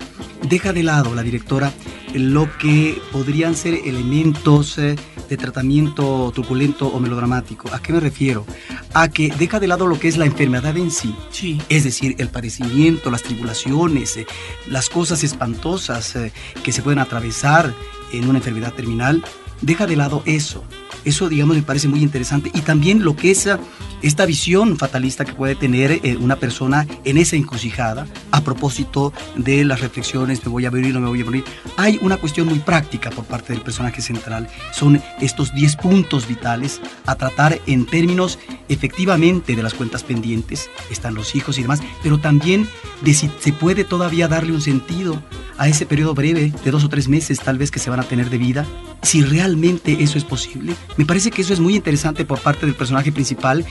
deja 0.49 0.73
de 0.73 0.83
lado 0.83 1.15
la 1.15 1.23
directora 1.23 1.73
lo 2.13 2.49
que 2.59 3.01
podrían 3.13 3.55
ser 3.55 3.75
elementos 3.85 4.77
eh, 4.79 4.97
de 5.29 5.37
tratamiento 5.37 6.33
truculento 6.35 6.89
o 6.89 6.99
melodramático. 6.99 7.69
¿A 7.73 7.81
qué 7.81 7.93
me 7.93 8.01
refiero? 8.01 8.45
A 8.93 9.09
que 9.09 9.33
deja 9.39 9.61
de 9.61 9.69
lado 9.69 9.87
lo 9.87 9.99
que 9.99 10.09
es 10.09 10.17
la 10.17 10.27
enfermedad 10.27 10.77
en 10.77 10.91
sí. 10.91 11.15
Sí. 11.31 11.61
Es 11.69 11.85
decir, 11.85 12.17
el 12.19 12.29
padecimiento, 12.29 13.11
las 13.11 13.23
tribulaciones, 13.23 14.17
eh, 14.17 14.27
las 14.69 14.89
cosas 14.89 15.23
espantosas 15.23 16.17
eh, 16.17 16.33
que 16.65 16.73
se 16.73 16.83
pueden 16.83 16.99
atravesar 16.99 17.73
en 18.13 18.29
una 18.29 18.39
enfermedad 18.39 18.73
terminal. 18.73 19.25
Deja 19.61 19.87
de 19.87 19.97
lado 19.97 20.23
eso. 20.27 20.65
Eso, 21.05 21.29
digamos, 21.29 21.57
me 21.57 21.63
parece 21.63 21.89
muy 21.89 22.03
interesante. 22.03 22.51
Y 22.55 22.61
también 22.61 23.05
lo 23.05 23.15
que 23.17 23.31
es 23.31 23.47
eh, 23.47 23.57
esta 24.03 24.27
visión 24.27 24.77
fatalista 24.77 25.25
que 25.25 25.33
puede 25.33 25.55
tener 25.55 25.93
eh, 26.03 26.17
una 26.19 26.37
persona 26.37 26.87
en 27.05 27.19
esa 27.19 27.37
encrucijada 27.37 28.07
a 28.31 28.43
propósito 28.43 29.13
de 29.37 29.65
las 29.65 29.81
reflexiones, 29.81 30.45
me 30.45 30.51
voy 30.51 30.67
a 30.67 30.71
morir, 30.71 30.95
no 30.95 31.01
me 31.01 31.09
voy 31.09 31.23
a 31.23 31.25
morir. 31.25 31.45
Hay 31.77 31.99
una 32.03 32.17
cuestión 32.17 32.47
muy 32.47 32.59
práctica 32.59 33.11
por 33.11 33.25
parte 33.25 33.53
del 33.53 33.63
personaje 33.63 34.03
central. 34.03 34.49
Son 34.73 35.01
estos 35.21 35.55
10 35.55 35.77
puntos 35.77 36.27
vitales 36.27 36.81
a 37.07 37.15
tratar 37.15 37.61
en 37.67 37.87
términos 37.87 38.39
efectivamente 38.69 39.57
de 39.57 39.63
las 39.63 39.75
cuentas 39.75 40.03
pendientes, 40.03 40.71
están 40.91 41.15
los 41.15 41.35
hijos 41.35 41.59
y 41.59 41.63
demás, 41.63 41.81
pero 42.03 42.19
también 42.19 42.69
de 43.03 43.15
si 43.15 43.31
se 43.41 43.53
puede 43.53 43.85
todavía 43.85 44.29
darle 44.29 44.53
un 44.53 44.61
sentido 44.61 45.23
a 45.57 45.69
ese 45.69 45.87
periodo 45.87 46.15
breve 46.15 46.53
de 46.65 46.71
dos 46.71 46.85
o 46.85 46.89
tres 46.89 47.09
meses 47.09 47.41
tal 47.41 47.59
vez 47.59 47.71
que 47.71 47.79
se 47.79 47.91
van 47.91 48.01
a 48.01 48.05
tener 48.05 48.31
de 48.31 48.39
vida 48.39 48.67
si 49.05 49.23
realmente 49.23 50.03
eso 50.03 50.19
es 50.19 50.25
posible. 50.25 50.75
Me 50.97 51.05
parece 51.05 51.31
que 51.31 51.43
eso 51.43 51.53
es 51.53 51.61
muy 51.61 51.77
interesante 51.77 52.25
por 52.25 52.41
parte 52.41 52.67
del 52.67 52.75
personaje 52.75 53.13
principal 53.13 53.65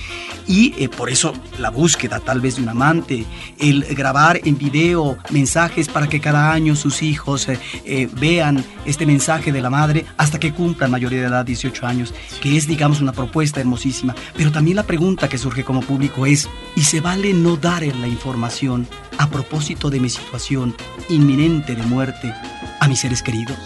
y 0.47 0.73
eh, 0.77 0.89
por 0.89 1.09
eso 1.09 1.33
la 1.59 1.69
búsqueda 1.69 2.19
tal 2.19 2.39
vez 2.39 2.55
de 2.55 2.61
un 2.61 2.69
amante, 2.69 3.25
el 3.59 3.83
grabar 3.95 4.39
en 4.43 4.57
video 4.57 5.17
mensajes 5.31 5.87
para 5.87 6.07
que 6.07 6.19
cada 6.19 6.51
año 6.51 6.75
sus 6.75 7.01
hijos 7.01 7.49
eh, 7.49 7.59
eh, 7.85 8.07
vean 8.19 8.63
este 8.85 9.05
mensaje 9.05 9.51
de 9.51 9.61
la 9.61 9.69
madre 9.69 10.05
hasta 10.17 10.39
que 10.39 10.53
cumplan 10.53 10.91
mayoría 10.91 11.21
de 11.21 11.27
edad, 11.27 11.45
18 11.45 11.85
años, 11.85 12.13
que 12.41 12.55
es 12.55 12.67
digamos 12.67 13.01
una 13.01 13.11
propuesta 13.11 13.59
hermosísima. 13.59 14.15
Pero 14.37 14.51
también 14.51 14.77
la 14.77 14.83
pregunta 14.83 15.27
que 15.29 15.37
surge 15.37 15.63
como 15.63 15.81
público 15.81 16.25
es, 16.25 16.47
¿y 16.75 16.81
se 16.81 17.01
vale 17.01 17.33
no 17.33 17.57
dar 17.57 17.83
la 17.83 18.07
información 18.07 18.87
a 19.17 19.29
propósito 19.29 19.89
de 19.89 19.99
mi 19.99 20.09
situación 20.09 20.75
inminente 21.09 21.75
de 21.75 21.83
muerte 21.83 22.33
a 22.79 22.87
mis 22.87 22.99
seres 22.99 23.23
queridos? 23.23 23.57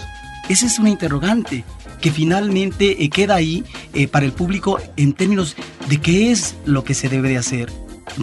Esa 0.49 0.65
es 0.65 0.79
una 0.79 0.89
interrogante 0.89 1.65
que 2.01 2.11
finalmente 2.11 3.03
eh, 3.03 3.09
queda 3.09 3.35
ahí 3.35 3.65
eh, 3.93 4.07
para 4.07 4.25
el 4.25 4.31
público 4.31 4.79
en 4.95 5.13
términos 5.13 5.55
de 5.89 5.99
qué 5.99 6.31
es 6.31 6.55
lo 6.65 6.83
que 6.85 6.93
se 6.93 7.09
debe 7.09 7.27
de 7.27 7.37
hacer, 7.37 7.71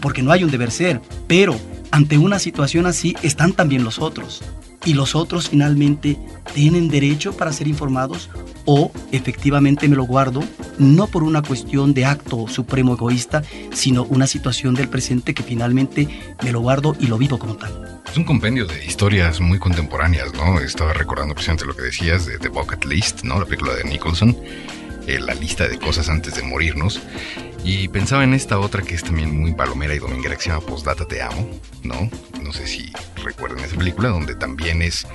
porque 0.01 0.23
no 0.23 0.33
hay 0.33 0.43
un 0.43 0.51
deber 0.51 0.71
ser, 0.71 1.03
pero 1.27 1.59
ante 1.91 2.17
una 2.17 2.39
situación 2.39 2.87
así 2.87 3.15
están 3.23 3.53
también 3.53 3.85
los 3.85 3.99
otros. 3.99 4.43
Y 4.85 4.95
los 4.95 5.15
otros 5.15 5.49
finalmente 5.49 6.19
tienen 6.55 6.89
derecho 6.89 7.37
para 7.37 7.53
ser 7.53 7.69
informados 7.69 8.31
o 8.65 8.93
efectivamente 9.13 9.89
me 9.89 9.97
lo 9.97 10.05
guardo 10.05 10.43
no 10.79 11.07
por 11.07 11.23
una 11.23 11.43
cuestión 11.43 11.95
de 11.95 12.05
acto 12.05 12.47
supremo 12.49 12.95
egoísta, 12.95 13.43
sino 13.73 14.05
una 14.05 14.27
situación 14.27 14.75
del 14.75 14.89
presente 14.89 15.35
que 15.35 15.43
finalmente 15.43 16.09
me 16.43 16.53
lo 16.53 16.61
guardo 16.61 16.97
y 16.99 17.07
lo 17.07 17.19
vivo 17.19 17.39
como 17.39 17.57
tal. 17.57 18.03
Es 18.11 18.17
un 18.17 18.25
compendio 18.25 18.67
de 18.67 18.85
historias 18.85 19.41
muy 19.41 19.59
contemporáneas, 19.59 20.33
¿no? 20.35 20.61
Estaba 20.61 20.93
recordando 20.93 21.35
precisamente 21.35 21.67
lo 21.67 21.75
que 21.75 21.83
decías 21.83 22.27
de 22.27 22.39
The 22.39 22.49
Bucket 22.49 22.85
List, 22.85 23.25
¿no? 23.25 23.41
La 23.41 23.45
película 23.45 23.75
de 23.75 23.85
Nicholson, 23.85 24.37
eh, 25.07 25.19
la 25.21 25.35
lista 25.35 25.69
de 25.69 25.79
cosas 25.79 26.09
antes 26.09 26.35
de 26.35 26.43
morirnos. 26.43 27.01
Y 27.65 27.89
pensaba 27.89 28.25
en 28.25 28.35
esta 28.35 28.59
otra 28.59 28.83
que 28.83 28.95
es 28.95 29.03
también 29.03 29.35
muy 29.41 29.55
palomera 29.55 29.95
y 29.95 29.99
dominguera 29.99 30.37
que 30.37 30.43
se 30.43 30.51
llama 30.51 30.67
Postdata 30.67 31.07
Te 31.07 31.23
Amo, 31.23 31.49
¿no? 31.83 32.11
No 32.43 32.53
sé 32.53 32.67
si 32.67 32.93
recuerdan 33.25 33.65
esa 33.65 33.77
película 33.77 34.11
donde 34.11 34.35
también 34.35 34.83
es 34.83 35.07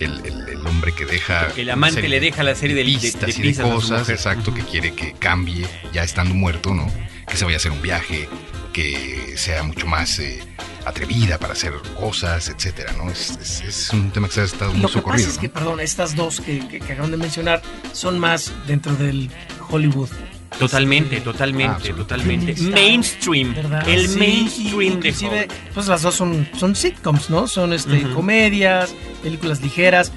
el, 0.00 0.20
el- 0.26 0.48
el 0.50 0.66
hombre 0.66 0.92
que 0.92 1.06
deja... 1.06 1.48
El 1.56 1.70
amante 1.70 2.06
le 2.06 2.20
deja 2.20 2.42
la 2.42 2.54
serie 2.54 2.76
de, 2.76 2.84
de, 2.84 2.90
de 2.90 3.00
pistas 3.00 3.38
y 3.38 3.42
de 3.42 3.54
cosas, 3.62 4.08
exacto, 4.10 4.52
que 4.52 4.60
quiere 4.62 4.94
que 4.94 5.14
cambie 5.14 5.66
ya 5.94 6.02
estando 6.04 6.34
muerto, 6.34 6.74
¿no? 6.74 6.86
Que 7.26 7.38
se 7.38 7.44
vaya 7.46 7.56
a 7.56 7.58
hacer 7.58 7.72
un 7.72 7.80
viaje, 7.80 8.28
que 8.74 9.34
sea 9.38 9.62
mucho 9.62 9.86
más 9.86 10.18
eh, 10.18 10.40
atrevida 10.84 11.38
para 11.38 11.54
hacer 11.54 11.72
cosas, 11.98 12.48
etcétera, 12.50 12.92
¿no? 12.98 13.10
Es, 13.10 13.30
es- 13.40 13.60
es 13.62 13.90
un 13.94 14.10
tema 14.10 14.28
que 14.28 14.34
se 14.34 14.40
ha 14.42 14.44
estado 14.44 14.72
muy 14.72 14.82
Lo 14.82 14.88
que 14.88 14.92
pasa 14.94 15.00
socorrido, 15.00 15.28
es 15.30 15.34
¿no? 15.36 15.40
que, 15.40 15.48
perdón, 15.48 15.80
estas 15.80 16.14
dos 16.14 16.40
que, 16.42 16.58
que, 16.68 16.80
que 16.80 16.92
acaban 16.92 17.10
de 17.10 17.16
mencionar 17.16 17.62
son 17.94 18.18
más 18.18 18.52
dentro 18.66 18.94
del 18.96 19.30
Hollywood. 19.70 20.10
Totalmente, 20.58 21.16
Este, 21.16 21.24
totalmente, 21.24 21.92
totalmente. 21.94 22.52
Está- 22.52 22.70
Mainstream. 22.70 23.54
¿verdad? 23.54 23.88
El 23.88 24.06
Sí, 24.08 24.18
mainstream 24.18 24.78
de 24.78 24.84
inclusive, 24.84 25.30
Hollywood. 25.48 25.54
pues 25.74 25.86
las 25.88 26.02
dos 26.02 26.14
son, 26.14 26.48
son 26.56 26.76
sitcoms, 26.76 27.28
¿no? 27.30 27.48
Son 27.48 27.72
este, 27.72 28.02
comedias, 28.12 28.94
películas 29.22 29.60
ligeras. 29.62 30.12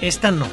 Esta 0.00 0.30
no. 0.30 0.46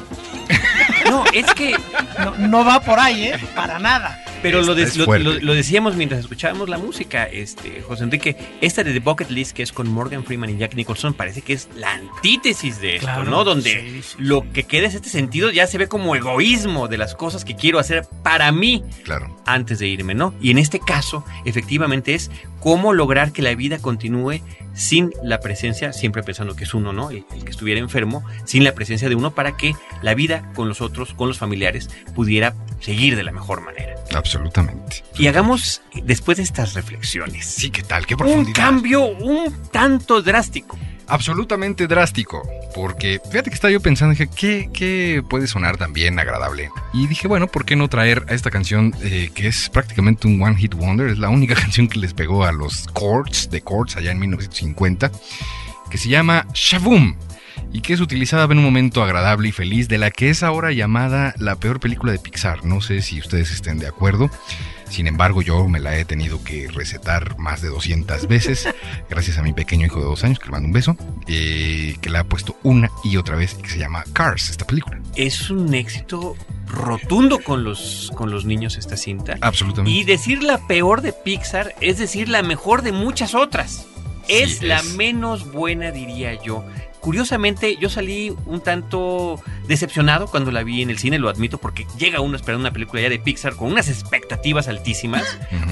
No, 1.08 1.24
es 1.32 1.46
que 1.54 1.74
no, 2.18 2.36
no 2.48 2.64
va 2.64 2.80
por 2.80 2.98
ahí, 2.98 3.24
¿eh? 3.24 3.38
Para 3.54 3.78
nada. 3.78 4.22
Pero 4.42 4.62
lo, 4.62 4.76
es 4.76 4.96
lo, 4.96 5.04
fuerte. 5.04 5.24
lo- 5.24 5.32
lo 5.40 5.52
decíamos 5.54 5.96
mientras 5.96 6.20
escuchábamos 6.20 6.68
la 6.68 6.78
música, 6.78 7.24
este, 7.24 7.82
José 7.82 8.04
Enrique. 8.04 8.36
Esta 8.60 8.84
de 8.84 8.92
The 8.92 9.00
Bucket 9.00 9.30
List, 9.30 9.52
que 9.56 9.64
es 9.64 9.72
con 9.72 9.88
Morgan 9.88 10.22
Freeman 10.24 10.50
y 10.50 10.56
Jack 10.58 10.74
Nicholson, 10.74 11.12
parece 11.14 11.42
que 11.42 11.54
es 11.54 11.68
la 11.76 11.90
antítesis 11.92 12.80
de 12.80 12.96
esto, 12.96 13.06
Claro, 13.06 13.24
¿no? 13.24 13.42
Donde 13.42 13.70
sí, 14.02 14.02
sí. 14.02 14.16
lo 14.18 14.44
que 14.52 14.62
queda 14.64 14.86
es 14.86 14.94
este 14.94 15.08
sentido, 15.08 15.50
ya 15.50 15.66
se 15.66 15.76
ve 15.78 15.88
como 15.88 16.14
egoísmo 16.14 16.86
de 16.86 16.98
las 16.98 17.14
cosas 17.16 17.44
que 17.44 17.56
quiero 17.56 17.78
hacer 17.80 18.06
para 18.22 18.52
mí 18.52 18.84
Claro. 19.02 19.36
antes 19.44 19.80
de 19.80 19.88
irme, 19.88 20.14
¿no? 20.14 20.32
Y 20.40 20.50
en 20.52 20.58
este 20.58 20.78
caso, 20.78 21.24
efectivamente, 21.44 22.14
es 22.14 22.30
cómo 22.60 22.92
lograr 22.92 23.32
que 23.32 23.42
la 23.42 23.54
vida 23.54 23.78
continúe 23.78 24.40
sin 24.74 25.10
la 25.24 25.40
presencia, 25.40 25.92
siempre 25.92 26.22
pensando 26.22 26.54
que 26.54 26.62
es 26.62 26.72
uno, 26.74 26.92
¿no? 26.92 27.10
El, 27.10 27.24
el 27.34 27.44
que 27.44 27.50
estuviera 27.50 27.80
enfermo, 27.80 28.22
sin 28.44 28.62
la 28.62 28.72
presencia 28.74 29.08
de 29.08 29.16
uno 29.16 29.32
para 29.34 29.56
que 29.56 29.74
la 30.02 30.14
vida 30.14 30.52
con 30.54 30.68
los 30.68 30.80
otros, 30.80 30.97
con 31.16 31.28
los 31.28 31.38
familiares, 31.38 31.88
pudiera 32.14 32.54
seguir 32.80 33.16
de 33.16 33.22
la 33.24 33.32
mejor 33.32 33.60
manera. 33.62 33.94
Absolutamente. 34.14 35.04
Y 35.18 35.26
hagamos, 35.26 35.82
después 36.04 36.36
de 36.38 36.42
estas 36.44 36.74
reflexiones, 36.74 37.46
Sí, 37.46 37.70
¿qué 37.70 37.82
tal? 37.82 38.06
¿Qué 38.06 38.14
un 38.14 38.18
profundidad? 38.18 38.54
cambio 38.56 39.04
un 39.06 39.52
tanto 39.70 40.22
drástico. 40.22 40.78
absolutamente 41.06 41.86
drástico. 41.86 42.42
Porque 42.74 43.20
fíjate 43.30 43.50
que 43.50 43.54
estaba 43.54 43.72
yo 43.72 43.80
pensando, 43.80 44.12
dije, 44.12 44.28
¿qué, 44.34 44.70
qué 44.72 45.22
puede 45.28 45.46
sonar 45.46 45.76
también 45.78 46.18
agradable? 46.18 46.70
Y 46.92 47.06
dije, 47.06 47.26
bueno, 47.26 47.46
¿por 47.48 47.64
qué 47.64 47.76
no 47.76 47.88
traer 47.88 48.24
a 48.28 48.34
esta 48.34 48.50
canción 48.50 48.94
eh, 49.02 49.30
que 49.34 49.48
es 49.48 49.68
prácticamente 49.70 50.26
un 50.28 50.40
One 50.40 50.56
Hit 50.56 50.74
Wonder? 50.74 51.08
Es 51.08 51.18
la 51.18 51.28
única 51.30 51.54
canción 51.60 51.88
que 51.88 51.98
les 51.98 52.14
pegó 52.14 52.44
a 52.44 52.52
los 52.52 52.86
Chords, 52.94 53.50
de 53.50 53.62
Chords, 53.62 53.96
allá 53.96 54.12
en 54.12 54.18
1950, 54.20 55.10
que 55.90 55.98
se 55.98 56.08
llama 56.08 56.46
Shaboom. 56.54 57.16
Y 57.72 57.80
que 57.80 57.92
es 57.92 58.00
utilizada 58.00 58.44
en 58.44 58.58
un 58.58 58.64
momento 58.64 59.02
agradable 59.02 59.48
y 59.48 59.52
feliz 59.52 59.88
de 59.88 59.98
la 59.98 60.10
que 60.10 60.30
es 60.30 60.42
ahora 60.42 60.72
llamada 60.72 61.34
la 61.38 61.56
peor 61.56 61.80
película 61.80 62.12
de 62.12 62.18
Pixar. 62.18 62.64
No 62.64 62.80
sé 62.80 63.02
si 63.02 63.20
ustedes 63.20 63.50
estén 63.50 63.78
de 63.78 63.86
acuerdo. 63.86 64.30
Sin 64.88 65.06
embargo, 65.06 65.42
yo 65.42 65.68
me 65.68 65.80
la 65.80 65.96
he 65.96 66.04
tenido 66.04 66.42
que 66.42 66.68
recetar 66.68 67.38
más 67.38 67.60
de 67.60 67.68
200 67.68 68.26
veces, 68.26 68.68
gracias 69.10 69.38
a 69.38 69.42
mi 69.42 69.52
pequeño 69.52 69.86
hijo 69.86 69.98
de 69.98 70.06
dos 70.06 70.24
años, 70.24 70.38
que 70.38 70.46
le 70.46 70.52
mando 70.52 70.66
un 70.66 70.72
beso, 70.72 70.96
eh, 71.26 71.96
que 72.00 72.08
la 72.08 72.20
ha 72.20 72.24
puesto 72.24 72.56
una 72.62 72.90
y 73.04 73.16
otra 73.16 73.36
vez 73.36 73.54
que 73.54 73.68
se 73.68 73.78
llama 73.78 74.04
Cars, 74.12 74.48
esta 74.48 74.66
película. 74.66 75.00
Es 75.14 75.50
un 75.50 75.74
éxito 75.74 76.36
rotundo 76.66 77.38
con 77.40 77.64
los, 77.64 78.10
con 78.14 78.30
los 78.30 78.44
niños 78.44 78.76
esta 78.76 78.96
cinta. 78.96 79.36
Absolutamente. 79.40 79.98
Y 79.98 80.04
decir 80.04 80.42
la 80.42 80.66
peor 80.66 81.02
de 81.02 81.12
Pixar 81.12 81.74
es 81.80 81.98
decir 81.98 82.28
la 82.28 82.42
mejor 82.42 82.82
de 82.82 82.92
muchas 82.92 83.34
otras. 83.34 83.86
Es 84.28 84.62
la 84.62 84.82
menos 84.82 85.50
buena, 85.52 85.90
diría 85.90 86.34
yo. 86.42 86.62
Curiosamente, 87.00 87.76
yo 87.76 87.88
salí 87.88 88.34
un 88.46 88.60
tanto 88.60 89.40
decepcionado 89.66 90.26
cuando 90.26 90.50
la 90.50 90.62
vi 90.62 90.82
en 90.82 90.90
el 90.90 90.98
cine, 90.98 91.18
lo 91.18 91.28
admito, 91.28 91.58
porque 91.58 91.86
llega 91.98 92.20
uno 92.20 92.36
esperando 92.36 92.60
una 92.62 92.72
película 92.72 93.00
ya 93.02 93.08
de 93.08 93.18
Pixar 93.18 93.56
con 93.56 93.70
unas 93.72 93.88
expectativas 93.88 94.68
altísimas, 94.68 95.24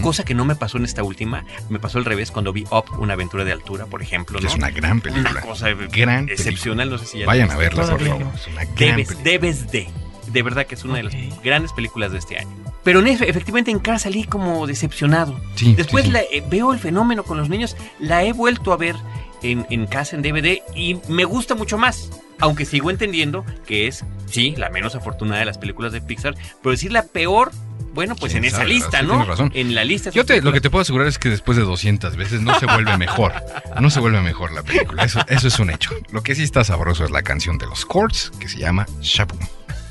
cosa 0.02 0.24
que 0.24 0.34
no 0.34 0.44
me 0.44 0.54
pasó 0.56 0.78
en 0.78 0.84
esta 0.84 1.02
última. 1.02 1.44
Me 1.68 1.78
pasó 1.78 1.98
al 1.98 2.04
revés 2.04 2.30
cuando 2.30 2.52
vi 2.52 2.64
Up, 2.70 2.84
una 2.98 3.14
aventura 3.14 3.44
de 3.44 3.52
altura, 3.52 3.86
por 3.86 4.02
ejemplo. 4.02 4.38
Es 4.38 4.54
una 4.54 4.70
gran 4.70 5.00
película. 5.00 5.30
Una 5.30 5.40
cosa 5.40 5.68
Gran 5.92 6.28
excepcional, 6.28 6.90
no 6.90 6.98
sé 6.98 7.06
si 7.06 7.18
ya 7.18 7.24
la 7.24 7.26
Vayan 7.26 7.50
a 7.50 7.56
verla, 7.56 7.86
por 7.86 8.00
favor. 8.00 8.26
Es 8.34 8.46
una 8.46 8.64
gran 8.64 8.74
Debes, 8.76 9.08
película. 9.08 9.30
debes 9.30 9.70
de. 9.72 9.88
De 10.28 10.42
verdad 10.42 10.66
que 10.66 10.74
es 10.74 10.84
una 10.84 10.96
de 10.96 11.02
las 11.04 11.14
grandes 11.42 11.72
películas 11.72 12.10
de 12.12 12.18
este 12.18 12.36
año. 12.38 12.50
Pero 12.82 12.98
en 13.00 13.06
efe- 13.06 13.28
efectivamente 13.28 13.70
en 13.70 13.78
Cars 13.78 14.02
salí 14.02 14.24
como 14.24 14.66
decepcionado. 14.66 15.38
Sí, 15.54 15.74
Después 15.74 16.04
sí, 16.04 16.08
sí. 16.08 16.12
la- 16.12 16.20
eh, 16.22 16.42
veo 16.50 16.72
el 16.72 16.78
fenómeno 16.80 17.22
con 17.22 17.36
los 17.38 17.48
niños, 17.48 17.76
la 18.00 18.24
he 18.24 18.32
vuelto 18.32 18.72
a 18.72 18.76
ver 18.76 18.96
en, 19.42 19.66
en 19.70 19.86
casa 19.86 20.16
en 20.16 20.22
DVD 20.22 20.58
y 20.74 20.98
me 21.08 21.24
gusta 21.24 21.54
mucho 21.54 21.78
más. 21.78 22.10
Aunque 22.38 22.66
sigo 22.66 22.90
entendiendo 22.90 23.44
que 23.66 23.86
es, 23.86 24.04
sí, 24.26 24.54
la 24.58 24.68
menos 24.68 24.94
afortunada 24.94 25.38
de 25.40 25.46
las 25.46 25.56
películas 25.58 25.92
de 25.92 26.02
Pixar, 26.02 26.34
pero 26.62 26.72
decir 26.72 26.92
la 26.92 27.02
peor, 27.04 27.50
bueno, 27.94 28.14
pues 28.14 28.32
¿Quién 28.32 28.44
en 28.44 28.48
esa 28.48 28.58
sabe? 28.58 28.68
lista, 28.68 29.00
Sí, 29.00 29.06
¿no? 29.06 29.12
tienes 29.12 29.28
razón. 29.28 29.52
En 29.54 29.74
la 29.74 29.84
lista. 29.84 30.10
Yo 30.10 30.26
te, 30.26 30.42
lo 30.42 30.52
que 30.52 30.60
te 30.60 30.68
puedo 30.68 30.82
asegurar 30.82 31.06
es 31.08 31.18
que 31.18 31.30
después 31.30 31.56
de 31.56 31.64
200 31.64 32.14
veces 32.16 32.42
no 32.42 32.58
se 32.60 32.66
vuelve 32.66 32.98
mejor. 32.98 33.32
No 33.80 33.88
se 33.88 34.00
vuelve 34.00 34.20
mejor 34.20 34.52
la 34.52 34.62
película. 34.62 35.02
Eso, 35.04 35.20
eso 35.28 35.48
es 35.48 35.58
un 35.58 35.70
hecho. 35.70 35.90
Lo 36.12 36.22
que 36.22 36.34
sí 36.34 36.42
está 36.42 36.62
sabroso 36.62 37.04
es 37.06 37.10
la 37.10 37.22
canción 37.22 37.56
de 37.56 37.64
los 37.66 37.88
Chords 37.88 38.32
que 38.38 38.48
se 38.50 38.58
llama 38.58 38.84
Shaboom. 39.00 39.40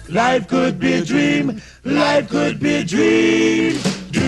Life 0.07 0.45
could 0.47 0.75
be 0.77 0.99
a 0.99 1.01
dream. 1.01 1.59
Life 1.83 2.27
could 2.29 2.59
be 2.59 2.77
a 2.77 2.83
dream. 2.85 3.75
Do, 4.11 4.21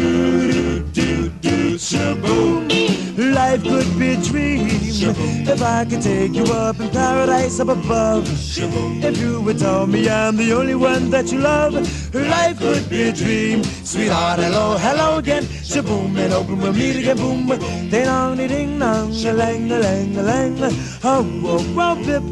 do, 0.51 0.79
do, 0.91 1.29
do, 1.43 1.77
shaboom. 1.77 2.67
Life 3.15 3.61
could 3.61 3.99
be 3.99 4.13
a 4.13 4.17
dream. 4.17 4.56
If 4.99 5.61
I 5.61 5.85
could 5.85 6.01
take 6.01 6.33
you 6.33 6.43
up 6.45 6.79
in 6.79 6.89
paradise 6.89 7.59
up 7.59 7.69
above. 7.69 8.25
If 8.27 9.17
you 9.19 9.41
would 9.41 9.59
tell 9.59 9.85
me 9.85 10.09
I'm 10.09 10.35
the 10.35 10.53
only 10.53 10.73
one 10.73 11.11
that 11.11 11.31
you 11.31 11.39
love. 11.39 11.73
Life 12.13 12.57
could 12.59 12.89
be 12.89 13.03
a 13.09 13.13
dream. 13.13 13.63
Sweetheart, 13.63 14.39
hello, 14.39 14.75
hello 14.77 15.17
again. 15.19 15.43
Shaboom, 15.43 16.17
and 16.17 16.33
open 16.33 16.57
we'll 16.59 16.73
meet 16.73 16.95
again. 16.95 17.17
Boom. 17.17 17.47
Ding 17.47 18.05
dong, 18.05 18.37
ding 18.37 18.79
dong, 18.79 19.11
a 19.11 19.33
lang, 19.33 19.71
a 19.71 19.79
lang, 19.79 20.17
a 20.17 20.21
lang. 20.23 20.57
Oh, 21.03 21.25
oh, 21.45 21.75
oh, 21.77 21.95
bip. 21.95 22.23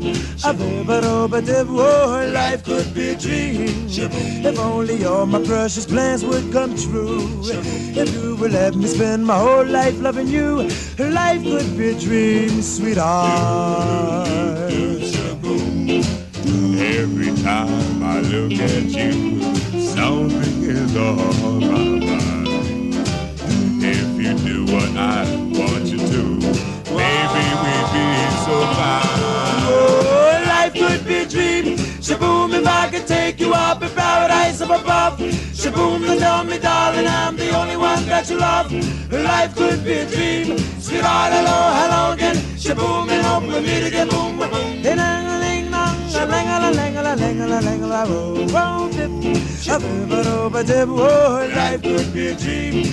A 0.43 0.53
bip, 0.53 0.89
a. 0.89 1.65
Oh, 1.67 2.31
life 2.33 2.63
could 2.63 2.93
be 2.93 3.09
a 3.09 3.15
dream. 3.15 3.87
If 3.87 4.59
only 4.59 5.05
all 5.05 5.25
my 5.25 5.43
precious 5.43 5.85
plans 5.85 6.25
would 6.25 6.51
come 6.51 6.75
true. 6.75 7.41
If 7.43 8.13
you 8.13 8.35
would 8.37 8.51
let 8.51 8.75
me 8.75 8.87
spend 8.87 9.25
my 9.25 9.37
whole 9.37 9.65
life 9.65 9.99
loving 10.01 10.27
you, 10.27 10.67
life 10.97 11.43
could 11.43 11.77
be 11.77 11.89
a 11.89 11.99
dream, 11.99 12.54
sweetheart. 12.61 14.27
Every 16.77 17.31
time 17.43 18.03
I 18.03 18.19
look 18.21 18.51
at 18.53 18.83
you, 18.83 19.41
something 19.79 20.63
is 20.63 20.95
on 20.95 21.59
my 21.59 22.05
mind. 22.05 22.95
If 23.83 24.09
you 24.21 24.33
do 24.37 24.65
what 24.73 24.89
I 24.97 25.25
want 25.57 25.85
you 25.85 25.97
to, 25.97 26.23
maybe 26.95 27.45
we'd 27.61 27.89
be 27.93 28.07
so 28.45 28.55
fine. 28.75 29.61
Oh, 29.67 30.43
life 30.47 30.73
could 30.73 31.05
be 31.05 31.15
a 31.17 31.25
dream. 31.27 31.74
Shaboom, 32.05 32.53
if 32.53 32.67
I 32.67 32.87
could 32.91 33.07
take 33.07 33.39
you 33.39 33.51
up 33.55 33.81
in 33.81 33.89
paradise. 33.89 34.61
up 34.61 34.69
above. 34.69 35.17
Shaboom, 35.17 36.05
they 36.05 36.19
tell 36.19 36.43
me, 36.43 36.59
darling, 36.59 37.07
I'm 37.07 37.35
the 37.35 37.49
only 37.49 37.77
one 37.77 38.05
that 38.05 38.29
you 38.29 38.37
love. 38.37 38.71
Life 39.11 39.55
could 39.55 39.83
be 39.83 39.93
a 39.93 40.05
dream. 40.05 40.55
Sweetheart, 40.79 41.33
hello, 41.33 41.57
hello 41.79 42.13
again. 42.13 42.35
Shaboom, 42.61 43.09
and 43.09 43.25
hope 43.25 43.43
we 43.45 43.59
meet 43.59 43.87
again. 43.87 44.07
Boom, 44.09 44.37
boom, 44.37 44.51
boom. 44.51 44.83
Ding, 44.83 44.97
ding, 44.97 45.41
ding, 45.41 45.71
lang, 45.71 46.13
oh, 47.83 48.45
oh, 48.53 48.89
dip. 48.91 49.09
A 49.67 49.77
a 49.77 50.85
oh, 50.87 51.49
life 51.55 51.81
could 51.81 52.13
be 52.13 52.27
a 52.27 52.35
dream. 52.35 52.85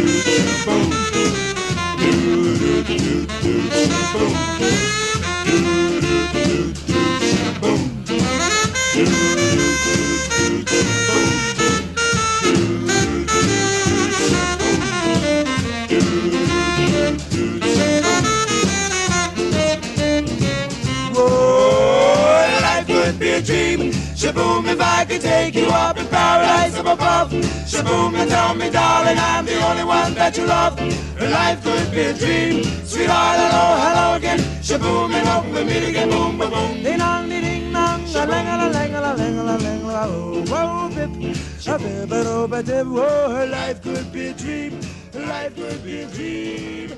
Life 0.00 0.66
could 2.86 2.88
be 2.88 2.94
a 2.94 2.94
dream, 2.96 3.28
sweetheart. 3.40 4.62
Oh, 5.46 5.99
Shaboom, 24.30 24.66
if 24.68 24.80
I. 24.80 24.90
Life 31.20 31.62
could 31.62 31.90
be 31.90 32.00
a 32.00 32.14
dream. 32.14 32.64
Sweetheart, 32.84 33.38
hello, 33.38 33.64
hello 33.82 34.16
again. 34.16 34.38
Shaboom, 34.62 35.12
and 35.12 35.28
hope 35.28 35.46
we 35.52 35.64
meet. 35.64 35.94
Boom, 36.08 36.38
boom, 36.38 36.50
boom. 36.50 36.82
Ding 36.82 36.98
dong, 36.98 37.28
ding 37.28 37.42
ding 37.42 37.72
dong. 37.72 38.00
A 38.14 38.26
lang, 38.26 38.46
a 38.46 38.56
lang, 38.56 38.94
a 38.94 39.00
lang, 39.00 39.38
a 39.38 39.44
lang, 39.44 39.84
a 39.84 40.06
oh, 40.08 40.44
oh, 40.48 40.88
bip. 40.88 41.10
A 41.66 41.78
bip, 41.78 42.12
a 42.12 42.24
do, 42.24 42.48
ba, 42.48 42.62
dip. 42.62 42.86
Oh, 42.86 43.46
life 43.50 43.82
could 43.82 44.10
be 44.12 44.28
a 44.28 44.32
dream. 44.32 44.80
Life 45.14 45.54
could 45.56 45.84
be 45.84 46.02
a 46.02 46.06
dream. 46.06 46.90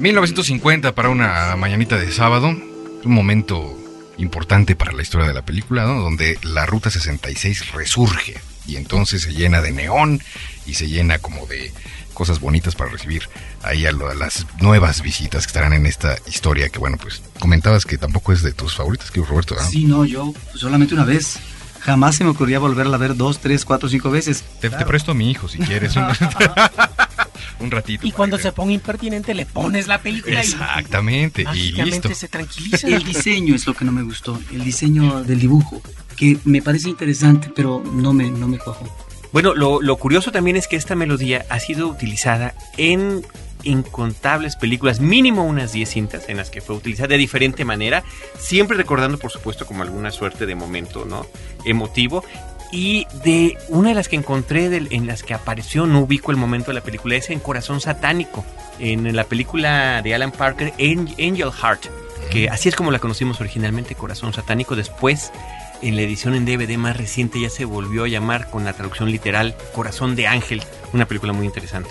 1950 0.00 0.94
para 0.94 1.08
una 1.10 1.54
mañanita 1.56 1.96
de 1.96 2.10
sábado, 2.10 2.48
un 2.48 3.12
momento 3.12 3.83
importante 4.18 4.76
para 4.76 4.92
la 4.92 5.02
historia 5.02 5.26
de 5.26 5.34
la 5.34 5.42
película, 5.42 5.84
¿no? 5.84 6.00
donde 6.00 6.38
la 6.42 6.66
Ruta 6.66 6.90
66 6.90 7.72
resurge 7.72 8.34
y 8.66 8.76
entonces 8.76 9.22
se 9.22 9.32
llena 9.34 9.60
de 9.60 9.72
neón 9.72 10.22
y 10.66 10.74
se 10.74 10.88
llena 10.88 11.18
como 11.18 11.46
de 11.46 11.72
cosas 12.14 12.38
bonitas 12.40 12.74
para 12.76 12.90
recibir 12.90 13.28
ahí 13.62 13.86
a, 13.86 13.92
lo- 13.92 14.08
a 14.08 14.14
las 14.14 14.46
nuevas 14.60 15.02
visitas 15.02 15.44
que 15.46 15.48
estarán 15.50 15.72
en 15.72 15.84
esta 15.86 16.16
historia 16.28 16.68
que 16.68 16.78
bueno, 16.78 16.96
pues 16.96 17.22
comentabas 17.40 17.84
que 17.84 17.98
tampoco 17.98 18.32
es 18.32 18.42
de 18.42 18.52
tus 18.52 18.74
favoritas, 18.76 19.10
que 19.10 19.20
Roberto, 19.20 19.56
¿no? 19.56 19.68
Sí, 19.68 19.84
no, 19.84 20.04
yo 20.04 20.32
solamente 20.54 20.94
una 20.94 21.04
vez. 21.04 21.38
Jamás 21.80 22.16
se 22.16 22.24
me 22.24 22.30
ocurría 22.30 22.58
volverla 22.58 22.96
a 22.96 22.98
ver 22.98 23.14
dos, 23.14 23.40
tres, 23.40 23.66
cuatro, 23.66 23.90
cinco 23.90 24.10
veces. 24.10 24.42
Te, 24.58 24.70
te 24.70 24.86
presto 24.86 25.10
a 25.10 25.14
mi 25.14 25.30
hijo 25.30 25.48
si 25.48 25.58
quieres. 25.58 25.92
Un, 27.60 27.70
ratito. 27.70 28.06
Y 28.06 28.12
cuando 28.12 28.38
se 28.38 28.52
ponga 28.52 28.72
impertinente 28.72 29.34
le 29.34 29.46
pones 29.46 29.86
la 29.86 29.98
película 30.00 30.42
y 30.42 30.46
Exactamente, 30.46 31.42
y 31.42 31.44
mágicamente 31.44 32.08
listo. 32.08 32.14
se 32.14 32.28
tranquiliza. 32.28 32.86
El 32.88 33.04
diseño 33.04 33.54
es 33.54 33.66
lo 33.66 33.74
que 33.74 33.84
no 33.84 33.92
me 33.92 34.02
gustó. 34.02 34.40
El 34.52 34.64
diseño 34.64 35.22
del 35.24 35.40
dibujo, 35.40 35.82
que 36.16 36.38
me 36.44 36.62
parece 36.62 36.88
interesante, 36.88 37.50
pero 37.54 37.82
no 37.84 38.12
me, 38.12 38.30
no 38.30 38.48
me 38.48 38.58
cuajó. 38.58 38.86
Bueno, 39.32 39.54
lo, 39.54 39.82
lo 39.82 39.96
curioso 39.96 40.30
también 40.30 40.56
es 40.56 40.68
que 40.68 40.76
esta 40.76 40.94
melodía 40.94 41.44
ha 41.48 41.58
sido 41.58 41.88
utilizada 41.88 42.54
en 42.76 43.24
incontables 43.64 44.56
películas, 44.56 45.00
mínimo 45.00 45.44
unas 45.44 45.72
10 45.72 45.88
cintas 45.88 46.28
en 46.28 46.36
las 46.36 46.50
que 46.50 46.60
fue 46.60 46.76
utilizada 46.76 47.08
de 47.08 47.16
diferente 47.16 47.64
manera, 47.64 48.04
siempre 48.38 48.76
recordando 48.76 49.18
por 49.18 49.30
supuesto 49.30 49.66
como 49.66 49.82
alguna 49.82 50.10
suerte 50.10 50.46
de 50.46 50.54
momento, 50.54 51.04
¿no? 51.04 51.26
emotivo. 51.64 52.24
Y 52.76 53.06
de 53.22 53.56
una 53.68 53.90
de 53.90 53.94
las 53.94 54.08
que 54.08 54.16
encontré 54.16 54.68
del- 54.68 54.88
en 54.90 55.06
las 55.06 55.22
que 55.22 55.32
apareció, 55.32 55.86
no 55.86 56.00
ubico 56.00 56.32
el 56.32 56.36
momento 56.36 56.68
de 56.72 56.74
la 56.74 56.80
película, 56.80 57.14
es 57.14 57.30
en 57.30 57.38
Corazón 57.38 57.80
Satánico, 57.80 58.44
en 58.80 59.14
la 59.14 59.24
película 59.24 60.02
de 60.02 60.12
Alan 60.14 60.32
Parker, 60.32 60.72
Ang- 60.78 61.12
Angel 61.20 61.52
Heart, 61.52 61.86
que 62.32 62.48
así 62.48 62.68
es 62.68 62.74
como 62.74 62.90
la 62.90 62.98
conocimos 62.98 63.40
originalmente, 63.40 63.94
Corazón 63.94 64.32
Satánico. 64.32 64.74
Después, 64.74 65.30
en 65.82 65.94
la 65.94 66.02
edición 66.02 66.34
en 66.34 66.44
DVD 66.46 66.76
más 66.76 66.96
reciente, 66.96 67.38
ya 67.40 67.48
se 67.50 67.64
volvió 67.64 68.04
a 68.04 68.08
llamar 68.08 68.50
con 68.50 68.64
la 68.64 68.72
traducción 68.72 69.10
literal 69.10 69.54
Corazón 69.72 70.16
de 70.16 70.26
Ángel, 70.26 70.60
una 70.92 71.06
película 71.06 71.32
muy 71.32 71.46
interesante. 71.46 71.90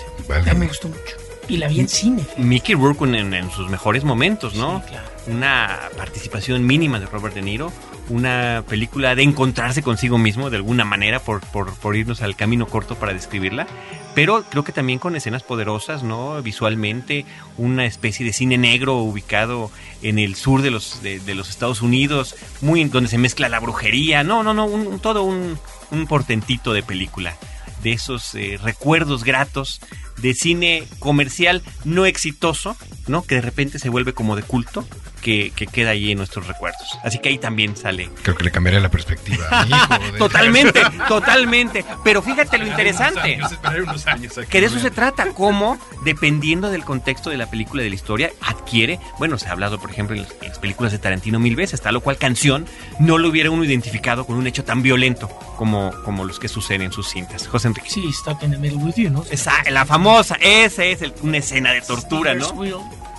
A 0.52 0.54
mí 0.54 0.60
me 0.60 0.68
gustó 0.68 0.90
mucho. 0.90 1.16
Y 1.48 1.58
la 1.58 1.68
vi 1.70 1.80
en 1.82 1.88
cine. 1.90 2.24
Mickey 2.38 2.74
Rourke 2.76 3.04
en, 3.04 3.34
en 3.34 3.52
sus 3.52 3.70
mejores 3.70 4.04
momentos, 4.04 4.56
¿no? 4.56 4.82
Una 5.28 5.90
participación 5.98 6.66
mínima 6.66 7.00
de 7.00 7.06
Robert 7.06 7.36
De 7.36 7.42
Niro, 7.42 7.72
una 8.10 8.64
película 8.68 9.16
de 9.16 9.24
encontrarse 9.24 9.82
consigo 9.82 10.18
mismo 10.18 10.50
de 10.50 10.58
alguna 10.58 10.84
manera 10.84 11.20
por, 11.20 11.40
por, 11.42 11.74
por 11.76 11.96
irnos 11.96 12.22
al 12.22 12.36
camino 12.36 12.68
corto 12.68 12.96
para 12.96 13.14
describirla, 13.14 13.66
pero 14.14 14.44
creo 14.50 14.64
que 14.64 14.72
también 14.74 15.00
con 15.00 15.16
escenas 15.16 15.42
poderosas, 15.44 16.04
¿no? 16.04 16.42
Visualmente, 16.42 17.26
una 17.58 17.86
especie 17.86 18.26
de 18.26 18.34
cine 18.34 18.58
negro 18.58 18.98
ubicado 18.98 19.72
en 20.02 20.20
el 20.20 20.36
sur 20.36 20.62
de 20.62 20.72
los, 20.72 21.02
de, 21.02 21.20
los 21.34 21.50
Estados 21.50 21.82
Unidos, 21.82 22.36
muy 22.62 22.84
donde 22.86 23.10
se 23.10 23.18
mezcla 23.18 23.48
la 23.50 23.60
brujería, 23.60 24.24
no, 24.24 24.44
no, 24.44 24.54
no, 24.54 24.66
un, 24.66 24.86
un- 24.88 25.00
todo 25.00 25.24
un, 25.24 25.58
un 25.92 26.08
portentito 26.08 26.74
de 26.74 26.84
película 26.84 27.36
de 27.84 27.92
esos 27.94 28.34
eh, 28.36 28.58
recuerdos 28.64 29.24
gratos 29.26 29.82
de 30.22 30.34
cine 30.34 30.84
comercial 31.00 31.62
no 31.84 32.06
exitoso, 32.06 32.78
¿no? 33.08 33.24
Que 33.24 33.36
de 33.36 33.42
repente 33.42 33.78
se 33.80 33.90
vuelve 33.90 34.14
como 34.14 34.36
de 34.38 34.44
culto, 34.44 34.86
que, 35.24 35.52
que 35.56 35.66
queda 35.66 35.92
ahí 35.92 36.12
en 36.12 36.18
nuestros 36.20 36.46
recuerdos. 36.48 36.82
Así 37.04 37.18
que 37.20 37.30
ahí 37.30 37.38
también 37.40 37.76
sale. 37.76 38.10
Creo 38.22 38.36
que 38.36 38.44
le 38.44 38.52
cambiaré 38.52 38.80
la 38.82 38.90
perspectiva 38.92 39.46
a 39.50 39.66
mi 39.66 39.72
hijo. 39.72 40.12
de- 40.12 40.18
totalmente, 40.20 40.82
totalmente. 41.08 41.86
Pero 42.04 42.22
fíjate 42.22 42.58
lo 42.58 42.68
interesante. 42.68 43.20
Unos 43.38 43.46
años, 43.48 43.52
esperaré 43.54 43.82
unos 43.84 44.08
años 44.08 44.38
a 44.38 44.46
Que 44.46 44.60
de 44.62 44.68
eso 44.68 44.80
se 44.80 44.92
trata, 44.92 45.28
cómo, 45.34 45.80
dependiendo 46.04 46.70
del 46.70 46.84
contexto 46.84 47.30
de 47.30 47.38
la 47.38 47.50
película, 47.50 47.82
de 47.84 47.90
la 47.90 47.96
historia, 47.96 48.32
adquiere, 48.42 49.00
bueno, 49.18 49.38
se 49.38 49.48
ha 49.48 49.52
hablado, 49.54 49.80
por 49.80 49.90
ejemplo, 49.90 50.16
en 50.16 50.24
las, 50.24 50.32
en 50.42 50.50
las 50.50 50.60
películas 50.60 50.92
de 50.92 51.00
Tarantino 51.00 51.40
mil 51.40 51.56
veces, 51.56 51.82
tal 51.82 51.96
o 51.96 52.02
cual 52.02 52.18
canción, 52.18 52.66
no 53.00 53.18
lo 53.18 53.30
hubiera 53.30 53.50
uno 53.50 53.64
identificado 53.64 54.26
con 54.26 54.36
un 54.36 54.46
hecho 54.48 54.64
tan 54.66 54.82
violento 54.82 55.28
como, 55.58 55.92
como 56.04 56.26
los 56.26 56.40
que 56.40 56.48
suceden 56.50 56.82
en 56.84 56.92
sus 56.92 57.08
cintas. 57.10 57.48
José 57.48 57.70
Enrique. 57.70 57.90
Sí, 57.90 58.12
Stuck 58.12 58.44
in 58.44 58.52
the 58.52 58.58
Middle 58.58 58.78
with 58.84 58.96
You, 58.96 59.10
¿no? 59.10 59.24
Esa, 59.32 59.54
la 59.72 59.86
famosa, 59.86 60.36
esa 60.42 60.84
es 60.84 61.02
el- 61.02 61.14
una 61.22 61.38
escena 61.38 61.72
de 61.72 61.82
tortura, 61.82 62.34
¿no? 62.36 62.48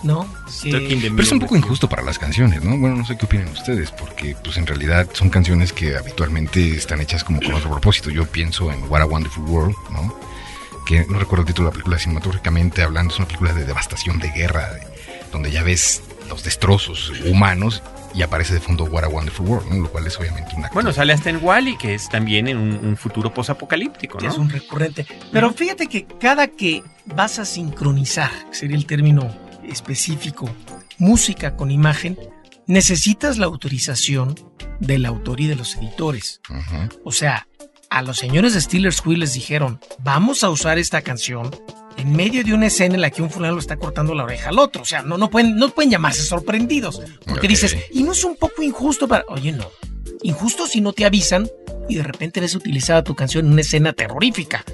¿No? 0.04 0.28
The 0.62 0.70
Pero 1.10 1.22
es 1.22 1.32
un 1.32 1.40
poco 1.40 1.56
injusto 1.56 1.88
para 1.88 2.02
las 2.02 2.18
canciones, 2.18 2.62
¿no? 2.62 2.76
Bueno, 2.78 2.94
no 2.96 3.04
sé 3.06 3.16
qué 3.16 3.24
opinan 3.26 3.48
ustedes, 3.48 3.90
porque 3.90 4.36
pues 4.44 4.56
en 4.58 4.66
realidad 4.66 5.08
son 5.14 5.30
canciones 5.30 5.72
que 5.72 5.96
habitualmente 5.96 6.76
están 6.76 7.00
hechas 7.00 7.24
como 7.24 7.40
con 7.40 7.54
otro 7.54 7.70
propósito. 7.70 8.10
Yo 8.10 8.26
pienso 8.26 8.70
en 8.70 8.84
What 8.90 9.00
a 9.00 9.06
Wonderful 9.06 9.44
World, 9.44 9.74
¿no? 9.90 10.14
Que 10.86 11.06
no 11.08 11.18
recuerdo 11.18 11.42
el 11.42 11.46
título 11.46 11.68
de 11.68 11.70
la 11.70 11.72
película 11.72 11.98
cinematográficamente 11.98 12.82
hablando, 12.82 13.12
es 13.12 13.18
una 13.18 13.26
película 13.26 13.54
de 13.54 13.64
devastación, 13.64 14.18
de 14.18 14.30
guerra, 14.30 14.74
de- 14.74 14.82
donde 15.32 15.50
ya 15.50 15.62
ves 15.62 16.02
los 16.28 16.44
destrozos 16.44 17.10
humanos 17.26 17.82
y 18.14 18.22
aparece 18.22 18.54
de 18.54 18.60
fondo 18.60 18.84
What 18.84 19.04
a 19.04 19.08
Wonderful 19.08 19.46
World, 19.46 19.68
¿no? 19.72 19.80
Lo 19.82 19.90
cual 19.90 20.06
es 20.06 20.16
obviamente 20.20 20.54
una 20.54 20.68
Bueno, 20.72 20.92
sale 20.92 21.12
hasta 21.14 21.30
en 21.30 21.38
Wally, 21.42 21.76
que 21.78 21.94
es 21.94 22.08
también 22.08 22.46
en 22.46 22.58
un, 22.58 22.72
un 22.86 22.96
futuro 22.96 23.32
posapocalíptico, 23.34 24.20
¿no? 24.20 24.28
es 24.30 24.36
un 24.38 24.48
recurrente. 24.50 25.04
Pero 25.32 25.50
fíjate 25.52 25.86
que 25.88 26.04
cada 26.20 26.46
que 26.46 26.82
vas 27.06 27.38
a 27.40 27.44
sincronizar, 27.44 28.30
que 28.50 28.54
sería 28.56 28.76
el 28.76 28.86
término 28.86 29.34
específico, 29.68 30.48
música 30.98 31.56
con 31.56 31.70
imagen, 31.70 32.18
necesitas 32.66 33.38
la 33.38 33.46
autorización 33.46 34.34
del 34.80 35.06
autor 35.06 35.40
y 35.40 35.46
de 35.46 35.56
los 35.56 35.76
editores. 35.76 36.40
O 37.04 37.12
sea, 37.12 37.48
a 37.90 38.02
los 38.02 38.16
señores 38.16 38.54
de 38.54 38.60
Steelers 38.60 39.04
Wheel 39.04 39.20
les 39.20 39.34
dijeron, 39.34 39.80
vamos 40.00 40.42
a 40.44 40.50
usar 40.50 40.78
esta 40.78 41.02
canción 41.02 41.50
en 41.96 42.12
medio 42.12 42.42
de 42.42 42.54
una 42.54 42.66
escena 42.66 42.94
en 42.96 43.00
la 43.00 43.10
que 43.10 43.22
un 43.22 43.30
fulano 43.30 43.58
está 43.58 43.76
cortando 43.76 44.14
la 44.14 44.24
oreja 44.24 44.48
al 44.48 44.58
otro. 44.58 44.82
O 44.82 44.84
sea, 44.84 45.02
no, 45.02 45.16
no, 45.16 45.30
pueden, 45.30 45.56
no 45.56 45.68
pueden 45.70 45.90
llamarse 45.90 46.22
sorprendidos. 46.22 47.00
Porque 47.26 47.48
dices, 47.48 47.76
y 47.92 48.02
no 48.02 48.12
es 48.12 48.24
un 48.24 48.36
poco 48.36 48.62
injusto 48.62 49.06
para... 49.06 49.24
Oye, 49.28 49.52
no. 49.52 49.68
Injusto 50.24 50.66
si 50.66 50.80
no 50.80 50.94
te 50.94 51.04
avisan 51.04 51.50
y 51.86 51.96
de 51.96 52.02
repente 52.02 52.40
ves 52.40 52.54
utilizada 52.54 53.04
tu 53.04 53.14
canción 53.14 53.44
en 53.44 53.52
una 53.52 53.60
escena 53.60 53.92
terrorífica 53.92 54.64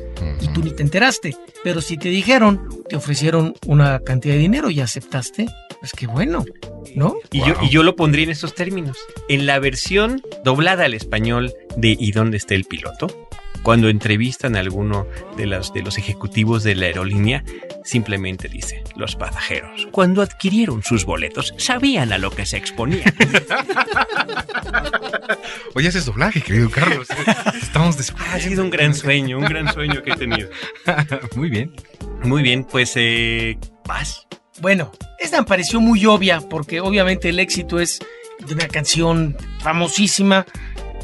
y 0.40 0.46
tú 0.48 0.62
ni 0.62 0.70
te 0.70 0.84
enteraste. 0.84 1.36
Pero 1.64 1.80
si 1.80 1.96
te 1.96 2.08
dijeron, 2.08 2.68
te 2.88 2.94
ofrecieron 2.94 3.54
una 3.66 3.98
cantidad 3.98 4.34
de 4.34 4.40
dinero 4.40 4.70
y 4.70 4.80
aceptaste, 4.80 5.46
pues 5.80 5.92
qué 5.92 6.06
bueno, 6.06 6.44
¿no? 6.94 7.16
Y, 7.32 7.40
yo, 7.40 7.56
y 7.62 7.68
yo 7.68 7.82
lo 7.82 7.96
pondría 7.96 8.26
en 8.26 8.30
estos 8.30 8.54
términos. 8.54 8.96
En 9.28 9.44
la 9.44 9.58
versión 9.58 10.22
doblada 10.44 10.84
al 10.84 10.94
español 10.94 11.52
de 11.76 11.96
¿Y 11.98 12.12
dónde 12.12 12.36
está 12.36 12.54
el 12.54 12.64
piloto? 12.64 13.08
Cuando 13.62 13.88
entrevistan 13.88 14.56
a 14.56 14.60
alguno 14.60 15.06
de 15.36 15.46
los, 15.46 15.72
de 15.72 15.82
los 15.82 15.98
ejecutivos 15.98 16.62
de 16.62 16.74
la 16.74 16.86
aerolínea, 16.86 17.44
simplemente 17.84 18.48
dice, 18.48 18.82
los 18.96 19.16
pasajeros, 19.16 19.88
cuando 19.90 20.22
adquirieron 20.22 20.82
sus 20.82 21.04
boletos, 21.04 21.54
sabían 21.58 22.12
a 22.12 22.18
lo 22.18 22.30
que 22.30 22.46
se 22.46 22.56
exponían. 22.56 23.14
Oye, 25.74 25.88
haces 25.88 26.06
doblaje, 26.06 26.40
querido 26.40 26.70
Carlos. 26.70 27.08
Estamos 27.60 27.96
ha 28.32 28.38
sido 28.38 28.62
un 28.62 28.70
gran 28.70 28.94
sueño, 28.94 29.38
un 29.38 29.44
gran 29.44 29.72
sueño 29.72 30.02
que 30.02 30.12
he 30.12 30.16
tenido. 30.16 30.48
Muy 31.36 31.50
bien. 31.50 31.72
Muy 32.22 32.42
bien, 32.42 32.64
pues 32.64 32.92
eh, 32.96 33.58
vas. 33.86 34.26
Bueno, 34.60 34.92
esta 35.18 35.38
me 35.40 35.46
pareció 35.46 35.80
muy 35.80 36.04
obvia 36.04 36.40
porque 36.40 36.80
obviamente 36.80 37.30
el 37.30 37.38
éxito 37.38 37.80
es 37.80 38.00
de 38.46 38.54
una 38.54 38.68
canción 38.68 39.36
famosísima 39.60 40.44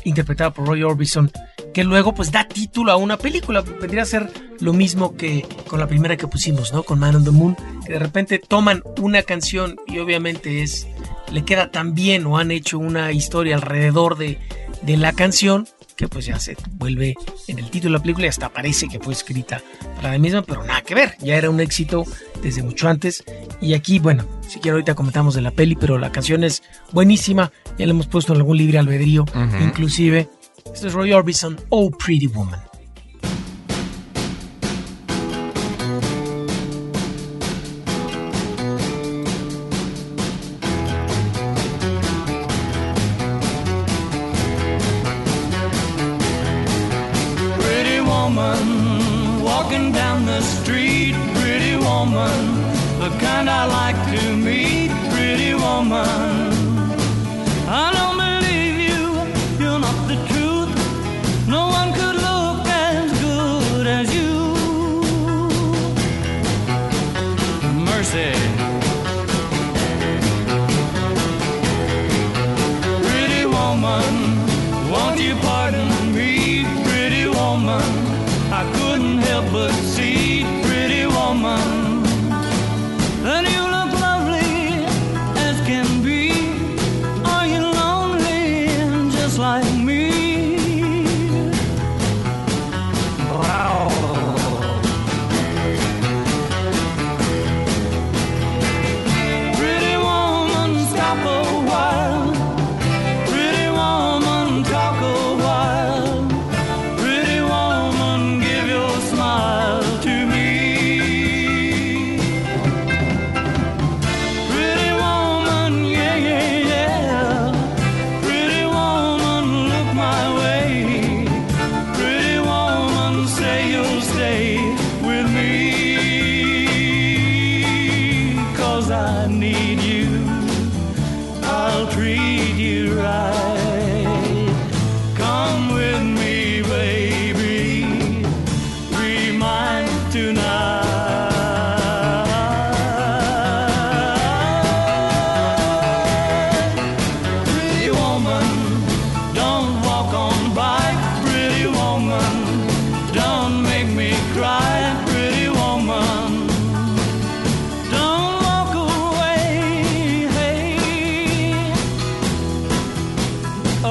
interpretada 0.04 0.52
por 0.52 0.66
Roy 0.66 0.82
Orbison 0.82 1.30
que 1.76 1.84
luego 1.84 2.14
pues 2.14 2.32
da 2.32 2.48
título 2.48 2.90
a 2.90 2.96
una 2.96 3.18
película. 3.18 3.60
Vendría 3.60 4.00
a 4.00 4.06
ser 4.06 4.32
lo 4.60 4.72
mismo 4.72 5.14
que 5.14 5.46
con 5.68 5.78
la 5.78 5.86
primera 5.86 6.16
que 6.16 6.26
pusimos, 6.26 6.72
¿no? 6.72 6.84
Con 6.84 6.98
Man 6.98 7.16
on 7.16 7.24
the 7.24 7.30
Moon, 7.30 7.54
que 7.84 7.92
de 7.92 7.98
repente 7.98 8.38
toman 8.38 8.82
una 8.98 9.20
canción 9.20 9.76
y 9.86 9.98
obviamente 9.98 10.62
es 10.62 10.86
le 11.30 11.44
queda 11.44 11.70
tan 11.70 11.94
bien 11.94 12.24
o 12.24 12.38
han 12.38 12.50
hecho 12.50 12.78
una 12.78 13.12
historia 13.12 13.56
alrededor 13.56 14.16
de, 14.16 14.38
de 14.80 14.96
la 14.96 15.12
canción 15.12 15.68
que 15.96 16.08
pues 16.08 16.24
ya 16.24 16.40
se 16.40 16.56
vuelve 16.78 17.14
en 17.46 17.58
el 17.58 17.68
título 17.68 17.92
de 17.92 17.98
la 17.98 18.02
película 18.02 18.26
y 18.26 18.28
hasta 18.30 18.48
parece 18.48 18.88
que 18.88 18.98
fue 18.98 19.12
escrita 19.12 19.60
para 19.96 20.12
la 20.12 20.18
misma, 20.18 20.42
pero 20.42 20.64
nada 20.64 20.80
que 20.80 20.94
ver, 20.94 21.16
ya 21.20 21.36
era 21.36 21.50
un 21.50 21.60
éxito 21.60 22.04
desde 22.42 22.62
mucho 22.62 22.88
antes 22.88 23.22
y 23.60 23.74
aquí, 23.74 23.98
bueno, 23.98 24.24
si 24.48 24.60
quiero 24.60 24.76
ahorita 24.76 24.94
comentamos 24.94 25.34
de 25.34 25.42
la 25.42 25.50
peli, 25.50 25.74
pero 25.74 25.98
la 25.98 26.12
canción 26.12 26.42
es 26.42 26.62
buenísima, 26.92 27.52
ya 27.78 27.84
la 27.86 27.90
hemos 27.90 28.06
puesto 28.06 28.32
en 28.32 28.38
algún 28.38 28.56
libre 28.56 28.78
albedrío, 28.78 29.26
inclusive. 29.60 30.28
Esto 30.72 30.88
es 30.88 30.92
Roy 30.94 31.12
Orbison, 31.12 31.58
Oh 31.70 31.90
Pretty 31.90 32.26
Woman. 32.26 32.60
Pretty 47.58 48.00
woman, 48.00 49.42
walking 49.42 49.92
down 49.92 50.26
the 50.26 50.40
street. 50.42 51.14
Pretty 51.40 51.76
woman, 51.76 52.62
the 52.98 53.10
kind 53.18 53.48
I 53.48 53.64
like 53.66 53.96
to 54.20 54.36
meet. 54.36 54.90
Pretty 55.10 55.54
woman, 55.54 56.35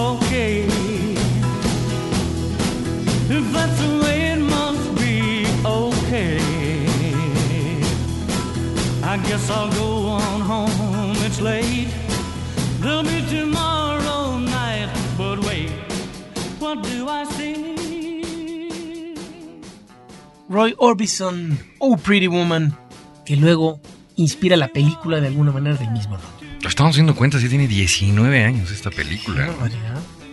Okay. 0.05 0.67
That's 3.55 3.77
the 3.81 3.91
way 4.03 4.17
it 4.33 4.39
must 4.39 4.85
be, 4.95 5.47
okay. 5.65 6.37
I 9.03 9.17
guess 9.27 9.49
I'll 9.49 9.71
go 9.71 9.89
on 10.07 10.41
home, 10.41 11.15
it's 11.25 11.41
late. 11.41 11.87
There'll 12.81 13.03
be 13.03 13.21
tomorrow 13.29 14.37
night, 14.37 14.89
but 15.17 15.39
wait, 15.47 15.71
what 16.59 16.83
do 16.83 17.07
I 17.09 17.23
see? 17.35 17.55
Roy 20.47 20.73
Orbison, 20.77 21.57
Oh 21.79 21.97
Pretty 21.97 22.27
Woman, 22.27 22.73
que 23.25 23.35
luego 23.37 23.79
inspira 24.17 24.55
la 24.55 24.67
película 24.67 25.19
de 25.19 25.27
alguna 25.27 25.51
manera 25.51 25.75
del 25.77 25.91
mismo 25.91 26.17
nombre. 26.17 26.34
Estamos 26.75 26.97
dando 26.97 27.15
cuenta, 27.15 27.39
sí 27.39 27.47
tiene 27.47 27.69
19 27.69 28.43
años 28.43 28.69
esta 28.69 28.91
película. 28.91 29.47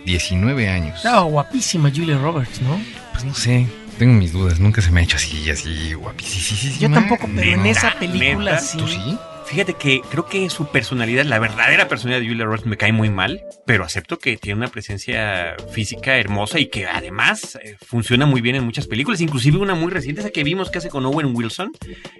19 0.05 0.69
años. 0.69 0.97
Estaba 0.97 1.21
guapísima 1.21 1.89
Julia 1.95 2.19
Roberts, 2.19 2.61
¿no? 2.61 2.83
Pues 3.13 3.25
no 3.25 3.33
sé, 3.33 3.69
tengo 3.97 4.15
mis 4.15 4.33
dudas. 4.33 4.59
Nunca 4.59 4.83
se 4.83 4.91
me 4.91 4.99
ha 4.99 5.05
hecho 5.05 5.19
así, 5.19 5.49
así 5.49 5.93
guapísima. 5.93 6.79
Yo 6.81 6.91
tampoco, 6.91 7.29
pero 7.33 7.49
en 7.49 7.65
esa 7.65 7.95
película 7.97 8.55
¿Neta? 8.55 8.59
sí. 8.61 8.77
¿Tú 8.77 8.89
sí? 8.89 9.17
Fíjate 9.53 9.75
que 9.75 10.01
creo 10.01 10.25
que 10.25 10.49
su 10.49 10.69
personalidad, 10.69 11.27
la 11.27 11.39
verdadera 11.39 11.87
personalidad 11.87 12.23
de 12.23 12.29
Julia 12.29 12.47
Roberts 12.47 12.65
me 12.65 12.79
cae 12.79 12.91
muy 12.91 13.11
mal, 13.11 13.45
pero 13.67 13.85
acepto 13.85 14.19
que 14.19 14.39
tiene 14.39 14.57
una 14.57 14.69
presencia 14.69 15.57
física 15.71 16.17
hermosa 16.17 16.59
y 16.59 16.71
que 16.71 16.87
además 16.87 17.59
eh, 17.63 17.77
funciona 17.87 18.25
muy 18.25 18.41
bien 18.41 18.57
en 18.57 18.65
muchas 18.65 18.87
películas, 18.87 19.21
inclusive 19.21 19.59
una 19.59 19.75
muy 19.75 19.93
reciente, 19.93 20.23
esa 20.23 20.31
que 20.31 20.43
vimos 20.43 20.71
que 20.71 20.79
hace 20.79 20.89
con 20.89 21.05
Owen 21.05 21.37
Wilson, 21.37 21.71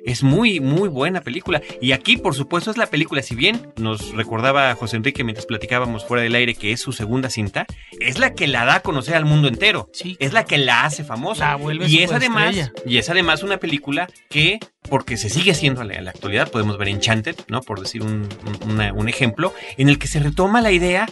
es 0.05 0.23
muy, 0.23 0.61
muy 0.61 0.91
buena 0.91 1.23
película. 1.23 1.63
Y 1.81 1.93
aquí, 1.93 2.19
por 2.19 2.35
supuesto, 2.35 2.71
es 2.71 2.77
la 2.77 2.89
película, 2.89 3.23
si 3.23 3.35
bien 3.35 3.73
nos 3.79 4.13
recordaba 4.13 4.75
José 4.75 4.97
Enrique 4.99 5.25
mientras 5.25 5.47
platicábamos 5.47 6.05
fuera 6.05 6.23
del 6.23 6.35
aire 6.35 6.55
que 6.55 6.73
es 6.73 6.83
su 6.83 6.93
segunda 6.93 7.31
cinta, 7.31 7.65
es 7.99 8.19
la 8.19 8.35
que 8.35 8.47
la 8.47 8.67
da 8.67 8.75
a 8.75 8.81
conocer 8.81 9.15
al 9.15 9.25
mundo 9.25 9.49
entero. 9.49 9.89
Es 10.19 10.35
la 10.35 10.45
que 10.45 10.59
la 10.59 10.85
hace 10.85 11.03
famosa. 11.03 11.49
La 11.49 11.57
vuelve 11.57 11.89
y 11.89 12.03
es 12.03 12.13
además, 12.13 12.73
y 12.85 12.99
es 12.99 13.09
además 13.09 13.43
una 13.43 13.57
película 13.57 14.07
que, 14.29 14.61
porque 14.89 15.17
se 15.17 15.29
sigue 15.29 15.53
haciendo 15.53 15.83
en 15.83 16.05
la, 16.05 16.11
actualidad, 16.11 16.51
podemos 16.51 16.79
ver 16.79 16.89
Enchanted, 16.89 17.37
¿no? 17.49 17.61
Por 17.61 17.81
decir 17.81 18.03
un 18.03 19.09
ejemplo, 19.09 19.55
en 19.77 19.89
el 19.89 19.99
que 19.99 20.09
se 20.09 20.21
retoma 20.21 20.61
la 20.61 20.73
idea 20.73 21.07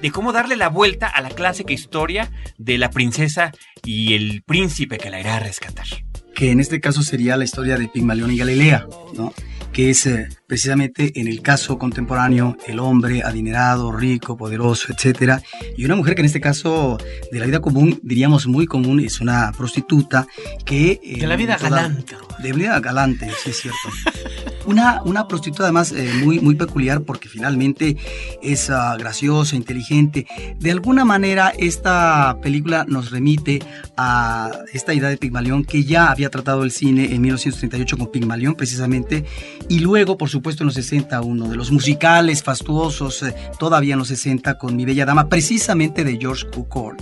de 0.00 0.10
cómo 0.10 0.32
darle 0.32 0.56
la 0.56 0.68
vuelta 0.68 1.06
a 1.06 1.20
la 1.20 1.30
clásica 1.30 1.72
historia 1.72 2.30
de 2.58 2.78
la 2.78 2.90
princesa 2.90 3.52
y 3.84 4.14
el 4.14 4.42
príncipe 4.42 4.98
que 4.98 5.10
la 5.10 5.20
irá 5.20 5.36
a 5.36 5.40
rescatar. 5.40 5.86
que 6.34 6.50
en 6.50 6.60
este 6.60 6.80
caso 6.80 7.02
sería 7.02 7.36
la 7.36 7.44
historia 7.44 7.76
de 7.76 7.88
Pigmalión 7.88 8.30
y 8.30 8.38
Galilea, 8.38 8.86
¿no? 9.14 9.34
que 9.72 9.90
es 9.90 10.06
eh, 10.06 10.28
precisamente 10.50 11.12
en 11.20 11.28
el 11.28 11.42
caso 11.42 11.78
contemporáneo 11.78 12.56
el 12.66 12.80
hombre 12.80 13.22
adinerado, 13.22 13.92
rico, 13.92 14.36
poderoso, 14.36 14.92
etcétera, 14.92 15.40
y 15.76 15.84
una 15.84 15.94
mujer 15.94 16.16
que 16.16 16.22
en 16.22 16.26
este 16.26 16.40
caso 16.40 16.98
de 17.30 17.38
la 17.38 17.46
vida 17.46 17.60
común, 17.60 18.00
diríamos 18.02 18.48
muy 18.48 18.66
común, 18.66 18.98
es 18.98 19.20
una 19.20 19.52
prostituta 19.56 20.26
que... 20.64 20.98
eh, 21.04 21.20
De 21.20 21.26
la 21.28 21.36
vida 21.36 21.56
toda- 21.56 21.70
galante. 21.70 22.16
De 22.42 22.52
vida 22.52 22.80
galante, 22.80 23.30
sí 23.44 23.50
es 23.50 23.60
cierto. 23.60 23.78
Una, 24.66 25.02
una 25.04 25.28
prostituta 25.28 25.64
además 25.64 25.92
eh, 25.92 26.10
muy, 26.22 26.40
muy 26.40 26.54
peculiar 26.56 27.02
porque 27.02 27.28
finalmente 27.28 27.96
es 28.42 28.70
ah, 28.70 28.96
graciosa, 28.98 29.54
inteligente. 29.56 30.26
De 30.58 30.70
alguna 30.72 31.04
manera 31.04 31.52
esta 31.58 32.36
película 32.42 32.84
nos 32.88 33.10
remite 33.12 33.60
a 33.96 34.50
esta 34.72 34.94
idea 34.94 35.08
de 35.08 35.16
Pigmalión 35.16 35.64
que 35.64 35.84
ya 35.84 36.10
había 36.10 36.28
tratado 36.30 36.64
el 36.64 36.72
cine 36.72 37.14
en 37.14 37.20
1938 37.22 37.96
con 37.98 38.10
Pigmalión 38.10 38.54
precisamente 38.54 39.24
y 39.68 39.78
luego 39.80 40.16
por 40.18 40.28
supuesto 40.40 40.62
en 40.62 40.68
los 40.68 40.74
60 40.74 41.20
uno 41.20 41.48
de 41.48 41.56
los 41.56 41.70
musicales 41.70 42.42
fastuosos 42.42 43.22
eh, 43.22 43.34
todavía 43.58 43.92
en 43.92 43.98
los 43.98 44.08
60 44.08 44.56
con 44.56 44.74
Mi 44.74 44.86
Bella 44.86 45.04
Dama 45.04 45.28
precisamente 45.28 46.02
de 46.02 46.16
George 46.18 46.46
Cukor. 46.50 46.96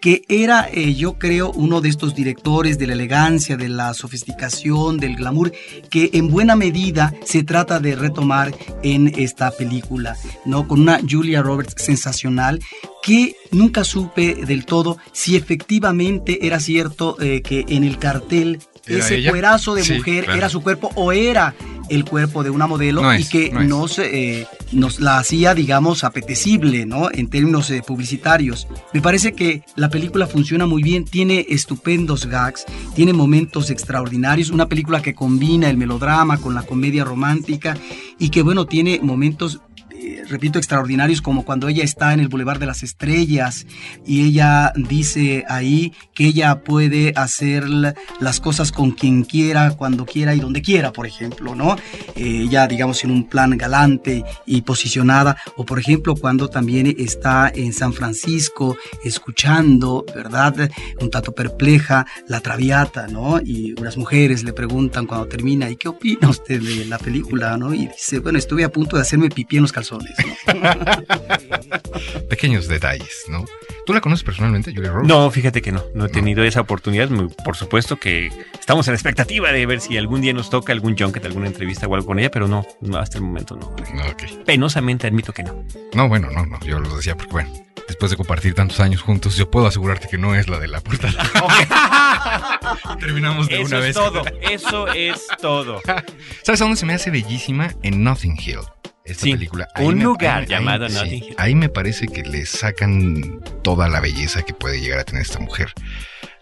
que 0.00 0.22
era, 0.28 0.68
eh, 0.72 0.94
yo 0.94 1.14
creo, 1.14 1.50
uno 1.50 1.80
de 1.80 1.88
estos 1.88 2.14
directores 2.14 2.78
de 2.78 2.86
la 2.86 2.92
elegancia, 2.92 3.56
de 3.56 3.68
la 3.68 3.92
sofisticación, 3.92 4.98
del 4.98 5.16
glamour, 5.16 5.50
que 5.90 6.10
en 6.12 6.28
buena 6.28 6.54
medida 6.54 7.12
se 7.24 7.42
trata 7.42 7.80
de 7.80 7.96
retomar 7.96 8.54
en 8.84 9.12
esta 9.16 9.50
película, 9.50 10.16
¿no? 10.44 10.68
Con 10.68 10.80
una 10.80 11.00
Julia 11.08 11.42
Roberts 11.42 11.74
sensacional 11.82 12.60
que 13.02 13.34
nunca 13.50 13.82
supe 13.82 14.34
del 14.46 14.64
todo 14.64 14.98
si 15.12 15.34
efectivamente 15.34 16.46
era 16.46 16.60
cierto 16.60 17.16
eh, 17.20 17.42
que 17.42 17.64
en 17.68 17.82
el 17.82 17.98
cartel 17.98 18.60
¿Era 18.88 18.98
ese 18.98 19.28
cuerazo 19.28 19.74
de 19.74 19.82
Sí, 19.82 19.94
mujer 19.94 20.24
claro. 20.24 20.38
era 20.38 20.48
su 20.48 20.62
cuerpo 20.62 20.90
o 20.94 21.10
era 21.10 21.54
el 21.88 22.04
cuerpo 22.04 22.42
de 22.42 22.50
una 22.50 22.66
modelo 22.66 23.02
No 23.02 23.14
y 23.14 23.24
que 23.24 23.50
no 23.50 23.62
nos, 23.62 23.98
eh, 23.98 24.46
nos 24.72 25.00
la 25.00 25.18
hacía, 25.18 25.54
digamos, 25.54 26.04
apetecible, 26.04 26.86
¿no? 26.86 27.10
En 27.12 27.28
términos 27.28 27.70
eh, 27.70 27.82
publicitarios. 27.86 28.66
Me 28.92 29.00
parece 29.00 29.32
que 29.32 29.62
la 29.76 29.88
película 29.88 30.26
funciona 30.26 30.66
muy 30.66 30.82
bien, 30.82 31.04
tiene 31.04 31.46
estupendos 31.48 32.26
gags, 32.26 32.64
tiene 32.94 33.12
momentos 33.12 33.70
extraordinarios, 33.70 34.50
una 34.50 34.68
película 34.68 35.02
que 35.02 35.14
combina 35.14 35.70
el 35.70 35.76
melodrama 35.76 36.38
con 36.38 36.54
la 36.54 36.62
comedia 36.62 37.04
romántica 37.04 37.76
y 38.18 38.30
que, 38.30 38.42
bueno, 38.42 38.66
tiene 38.66 39.00
momentos 39.02 39.60
eh, 40.00 40.22
repito, 40.28 40.58
extraordinarios 40.58 41.22
como 41.22 41.44
cuando 41.44 41.68
ella 41.68 41.84
está 41.84 42.12
en 42.12 42.20
el 42.20 42.28
Boulevard 42.28 42.58
de 42.58 42.66
las 42.66 42.82
Estrellas 42.82 43.66
y 44.06 44.24
ella 44.26 44.72
dice 44.76 45.44
ahí 45.48 45.92
que 46.14 46.26
ella 46.26 46.60
puede 46.62 47.12
hacer 47.16 47.68
la- 47.68 47.94
las 48.20 48.40
cosas 48.40 48.72
con 48.72 48.90
quien 48.92 49.24
quiera, 49.24 49.70
cuando 49.72 50.04
quiera 50.06 50.34
y 50.34 50.40
donde 50.40 50.62
quiera, 50.62 50.92
por 50.92 51.06
ejemplo, 51.06 51.54
¿no? 51.54 51.76
Eh, 52.14 52.42
ella, 52.46 52.66
digamos, 52.66 53.02
en 53.04 53.10
un 53.10 53.28
plan 53.28 53.56
galante 53.56 54.24
y 54.46 54.62
posicionada, 54.62 55.36
o 55.56 55.64
por 55.64 55.78
ejemplo, 55.78 56.14
cuando 56.16 56.48
también 56.48 56.94
está 56.98 57.50
en 57.54 57.72
San 57.72 57.92
Francisco 57.92 58.76
escuchando, 59.04 60.04
¿verdad? 60.14 60.70
Un 61.00 61.10
tanto 61.10 61.32
perpleja 61.32 62.06
la 62.28 62.40
traviata, 62.40 63.06
¿no? 63.08 63.40
Y 63.44 63.74
unas 63.80 63.96
mujeres 63.96 64.44
le 64.44 64.52
preguntan 64.52 65.06
cuando 65.06 65.26
termina, 65.26 65.70
¿y 65.70 65.76
qué 65.76 65.88
opina 65.88 66.28
usted 66.28 66.60
de 66.62 66.84
la 66.84 66.98
película, 66.98 67.56
¿no? 67.56 67.74
Y 67.74 67.86
dice, 67.88 68.18
bueno, 68.20 68.38
estuve 68.38 68.64
a 68.64 68.70
punto 68.70 68.96
de 68.96 69.02
hacerme 69.02 69.28
pipí 69.30 69.56
en 69.56 69.62
los 69.62 69.72
calzones. 69.72 69.85
Pequeños 72.28 72.68
detalles, 72.68 73.24
¿no? 73.28 73.44
¿Tú 73.84 73.92
la 73.94 74.00
conoces 74.00 74.24
personalmente, 74.24 74.72
Julia 74.74 74.90
Roberts? 74.90 75.08
No, 75.08 75.30
fíjate 75.30 75.62
que 75.62 75.70
no, 75.72 75.82
no 75.94 76.06
he 76.06 76.08
tenido 76.08 76.42
esa 76.44 76.60
oportunidad. 76.60 77.08
Por 77.44 77.56
supuesto 77.56 77.96
que 77.96 78.30
estamos 78.58 78.86
en 78.88 78.92
la 78.92 78.96
expectativa 78.96 79.52
de 79.52 79.64
ver 79.66 79.80
si 79.80 79.96
algún 79.96 80.20
día 80.22 80.32
nos 80.32 80.50
toca 80.50 80.72
algún 80.72 80.96
junket, 80.98 81.24
alguna 81.24 81.46
entrevista 81.46 81.86
o 81.86 81.94
algo 81.94 82.06
con 82.06 82.18
ella, 82.18 82.30
pero 82.30 82.48
no, 82.48 82.66
no, 82.80 82.98
hasta 82.98 83.18
el 83.18 83.24
momento 83.24 83.56
no. 83.56 83.66
Ok. 84.10 84.44
Penosamente 84.44 85.06
admito 85.06 85.32
que 85.32 85.44
no. 85.44 85.64
No, 85.94 86.08
bueno, 86.08 86.30
no, 86.30 86.44
no, 86.46 86.58
yo 86.60 86.80
lo 86.80 86.96
decía 86.96 87.16
porque, 87.16 87.32
bueno, 87.32 87.52
después 87.86 88.10
de 88.10 88.16
compartir 88.16 88.54
tantos 88.54 88.80
años 88.80 89.02
juntos, 89.02 89.36
yo 89.36 89.50
puedo 89.50 89.66
asegurarte 89.68 90.08
que 90.08 90.18
no 90.18 90.34
es 90.34 90.48
la 90.48 90.58
de 90.58 90.68
la 90.68 90.80
puerta. 90.80 91.08
Terminamos 92.98 93.48
de 93.48 93.60
Eso 93.62 93.66
una 93.66 93.78
es 93.78 93.84
vez. 93.84 93.94
todo, 93.94 94.22
eso 94.40 94.88
es 94.88 95.26
todo. 95.40 95.80
¿Sabes 96.42 96.60
a 96.60 96.64
dónde 96.64 96.76
se 96.76 96.86
me 96.86 96.94
hace 96.94 97.10
bellísima? 97.10 97.70
En 97.84 98.02
Nothing 98.02 98.36
Hill. 98.44 98.58
Esta 99.06 99.24
Sí, 99.24 99.32
película. 99.32 99.68
un 99.78 99.96
me- 99.98 100.04
lugar 100.04 100.40
ahí- 100.42 100.46
llamado 100.46 100.86
ahí- 100.86 100.92
Notting 100.92 101.20
sí, 101.20 101.26
Hill. 101.28 101.34
ahí 101.38 101.54
me 101.54 101.68
parece 101.68 102.08
que 102.08 102.22
le 102.22 102.44
sacan 102.46 103.40
toda 103.62 103.88
la 103.88 104.00
belleza 104.00 104.42
que 104.42 104.52
puede 104.52 104.80
llegar 104.80 104.98
a 104.98 105.04
tener 105.04 105.22
esta 105.22 105.38
mujer. 105.38 105.72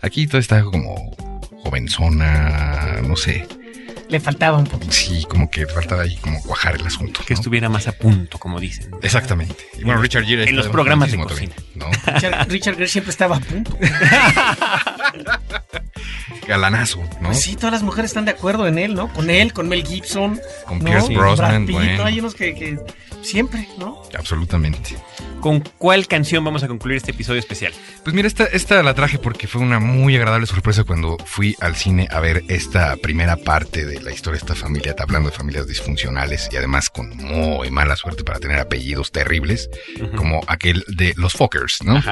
Aquí 0.00 0.26
todo 0.26 0.38
está 0.38 0.62
como 0.62 0.94
jovenzona, 1.62 3.00
no 3.06 3.16
sé. 3.16 3.46
Le 4.08 4.20
faltaba 4.20 4.58
un 4.58 4.64
poco. 4.64 4.84
Sí, 4.90 5.24
como 5.28 5.50
que 5.50 5.66
faltaba 5.66 6.02
ahí 6.02 6.16
como 6.16 6.40
cuajar 6.42 6.76
el 6.76 6.86
asunto. 6.86 7.20
Que 7.26 7.34
estuviera 7.34 7.68
más 7.68 7.88
a 7.88 7.92
punto, 7.92 8.38
como 8.38 8.60
dicen. 8.60 8.90
Exactamente. 9.02 9.56
Y 9.78 9.84
bueno, 9.84 10.00
Richard 10.00 10.24
Gere 10.24 10.44
En 10.48 10.56
los 10.56 10.68
programas 10.68 11.10
de 11.10 11.18
cocina. 11.18 11.54
también, 11.54 11.74
¿no? 11.74 11.90
Richard, 12.12 12.48
Richard 12.48 12.74
Gere 12.74 12.88
siempre 12.88 13.10
estaba 13.10 13.36
a 13.36 13.40
punto. 13.40 13.76
Galanazo, 16.46 17.02
¿no? 17.20 17.28
Pues 17.28 17.40
sí, 17.40 17.56
todas 17.56 17.72
las 17.72 17.82
mujeres 17.82 18.10
están 18.10 18.24
de 18.26 18.32
acuerdo 18.32 18.66
en 18.66 18.78
él, 18.78 18.94
¿no? 18.94 19.12
Con 19.12 19.30
él, 19.30 19.52
con 19.52 19.68
Mel 19.68 19.86
Gibson. 19.86 20.40
Con 20.66 20.78
¿no? 20.78 20.84
Pierce 20.84 21.14
Brosnan, 21.14 21.66
Brad 21.66 21.66
Pitt, 21.66 21.88
bueno. 21.88 22.04
Hay 22.04 22.20
unos 22.20 22.34
que, 22.34 22.54
que 22.54 22.78
siempre, 23.22 23.68
¿no? 23.78 24.02
Absolutamente. 24.16 24.96
¿Con 25.40 25.60
cuál 25.78 26.06
canción 26.06 26.44
vamos 26.44 26.62
a 26.62 26.68
concluir 26.68 26.96
este 26.96 27.10
episodio 27.10 27.40
especial? 27.40 27.72
Pues 28.02 28.14
mira, 28.14 28.28
esta, 28.28 28.44
esta 28.44 28.82
la 28.82 28.94
traje 28.94 29.18
porque 29.18 29.46
fue 29.46 29.60
una 29.60 29.78
muy 29.78 30.16
agradable 30.16 30.46
sorpresa 30.46 30.84
cuando 30.84 31.16
fui 31.24 31.56
al 31.60 31.76
cine 31.76 32.08
a 32.10 32.20
ver 32.20 32.44
esta 32.48 32.96
primera 32.96 33.36
parte 33.36 33.84
de 33.84 33.93
la 34.02 34.12
historia 34.12 34.40
de 34.40 34.46
esta 34.46 34.54
familia, 34.54 34.90
está 34.90 35.04
hablando 35.04 35.30
de 35.30 35.36
familias 35.36 35.66
disfuncionales 35.66 36.48
y 36.52 36.56
además 36.56 36.90
con 36.90 37.10
muy 37.16 37.70
mala 37.70 37.96
suerte 37.96 38.24
para 38.24 38.38
tener 38.38 38.58
apellidos 38.58 39.12
terribles, 39.12 39.70
como 40.16 40.40
aquel 40.46 40.84
de 40.88 41.14
los 41.16 41.32
Fockers, 41.34 41.78
¿no? 41.84 42.02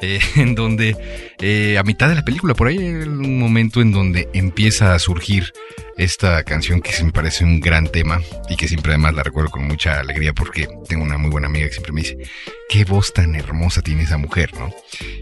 Eh, 0.00 0.20
en 0.36 0.54
donde 0.54 0.96
eh, 1.38 1.78
a 1.78 1.82
mitad 1.82 2.08
de 2.08 2.16
la 2.16 2.24
película, 2.24 2.54
por 2.54 2.68
ahí 2.68 2.78
hay 2.78 2.84
un 2.84 3.38
momento 3.38 3.80
en 3.80 3.92
donde 3.92 4.28
empieza 4.32 4.94
a 4.94 4.98
surgir 4.98 5.52
esta 5.96 6.42
canción 6.44 6.80
que 6.80 7.02
me 7.04 7.12
parece 7.12 7.44
un 7.44 7.60
gran 7.60 7.88
tema 7.88 8.20
y 8.48 8.56
que 8.56 8.68
siempre 8.68 8.92
además 8.92 9.14
la 9.14 9.22
recuerdo 9.22 9.50
con 9.50 9.64
mucha 9.64 10.00
alegría 10.00 10.32
porque 10.32 10.68
tengo 10.88 11.04
una 11.04 11.18
muy 11.18 11.30
buena 11.30 11.46
amiga 11.46 11.66
que 11.66 11.72
siempre 11.72 11.92
me 11.92 12.02
dice, 12.02 12.18
qué 12.68 12.84
voz 12.84 13.12
tan 13.12 13.34
hermosa 13.34 13.82
tiene 13.82 14.02
esa 14.02 14.16
mujer, 14.16 14.52
¿no? 14.54 14.74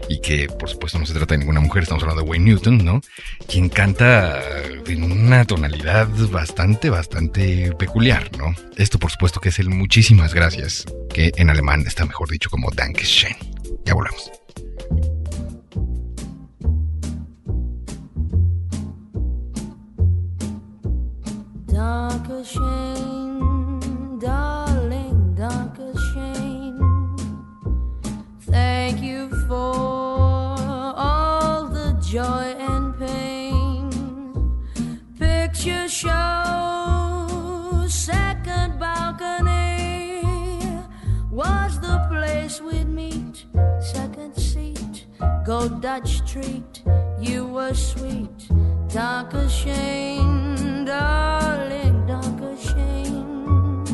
Y 0.09 0.21
que 0.21 0.47
por 0.47 0.69
supuesto 0.69 0.99
no 0.99 1.05
se 1.05 1.13
trata 1.13 1.33
de 1.33 1.39
ninguna 1.39 1.59
mujer, 1.59 1.83
estamos 1.83 2.03
hablando 2.03 2.23
de 2.23 2.29
Wayne 2.29 2.45
Newton, 2.45 2.83
¿no? 2.83 3.01
Quien 3.47 3.69
canta 3.69 4.41
en 4.87 5.03
una 5.03 5.45
tonalidad 5.45 6.07
bastante, 6.29 6.89
bastante 6.89 7.73
peculiar, 7.77 8.29
¿no? 8.37 8.55
Esto 8.77 8.99
por 8.99 9.11
supuesto 9.11 9.39
que 9.39 9.49
es 9.49 9.59
el 9.59 9.69
muchísimas 9.69 10.33
gracias, 10.33 10.85
que 11.13 11.31
en 11.35 11.49
alemán 11.49 11.83
está 11.85 12.05
mejor 12.05 12.29
dicho 12.29 12.49
como 12.49 12.71
Dankeschön. 12.71 13.35
Ya 13.85 13.93
volvemos. 13.93 14.40
Dankeschön, 21.81 23.39
darling, 24.19 25.35
Dankeschön. 25.35 26.77
Thank 28.45 29.01
you 29.01 29.29
for 29.47 30.53
all 30.95 31.65
the 31.73 31.97
joy 31.99 32.53
and 32.59 32.95
pain. 32.99 33.89
Picture 35.17 35.89
show, 35.89 37.87
second 37.87 38.77
balcony 38.79 40.21
was 41.31 41.79
the 41.79 41.97
place 42.11 42.61
we'd 42.61 42.89
meet. 42.89 43.47
Second 43.79 44.37
seat, 45.21 45.45
go 45.45 45.67
Dutch 45.67 46.21
treat. 46.29 46.83
You 47.19 47.45
were 47.45 47.73
sweet, 47.73 48.49
Dankeschön, 48.87 50.85
darling, 50.85 52.05
Dankeschön. 52.07 53.85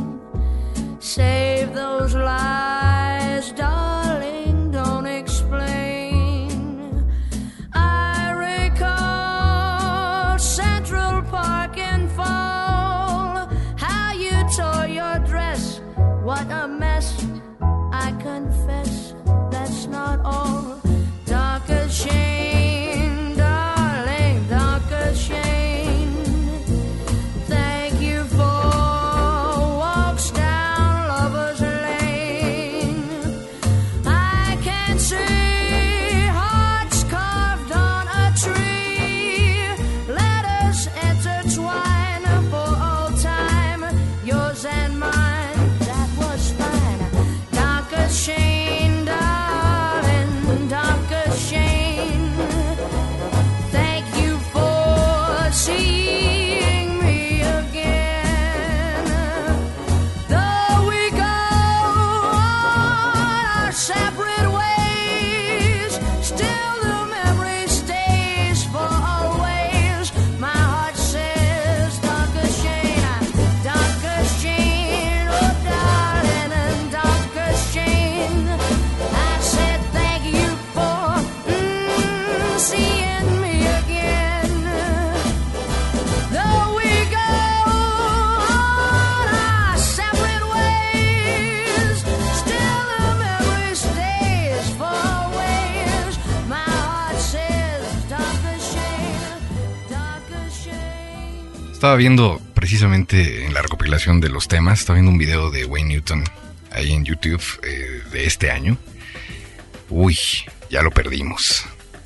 Save 0.99 1.73
those 1.73 2.15
lies, 2.15 3.06
viendo 101.97 102.41
precisamente 102.53 103.45
en 103.45 103.53
la 103.53 103.61
recopilación 103.61 104.21
de 104.21 104.29
los 104.29 104.47
temas, 104.47 104.79
estaba 104.79 104.95
viendo 104.95 105.11
un 105.11 105.17
video 105.17 105.51
de 105.51 105.65
Wayne 105.65 105.89
Newton 105.89 106.23
ahí 106.71 106.93
en 106.93 107.03
YouTube 107.03 107.43
eh, 107.63 108.03
de 108.11 108.25
este 108.25 108.51
año. 108.51 108.77
Uy, 109.89 110.17
ya 110.69 110.81
lo 110.81 110.91
perdimos. 110.91 111.65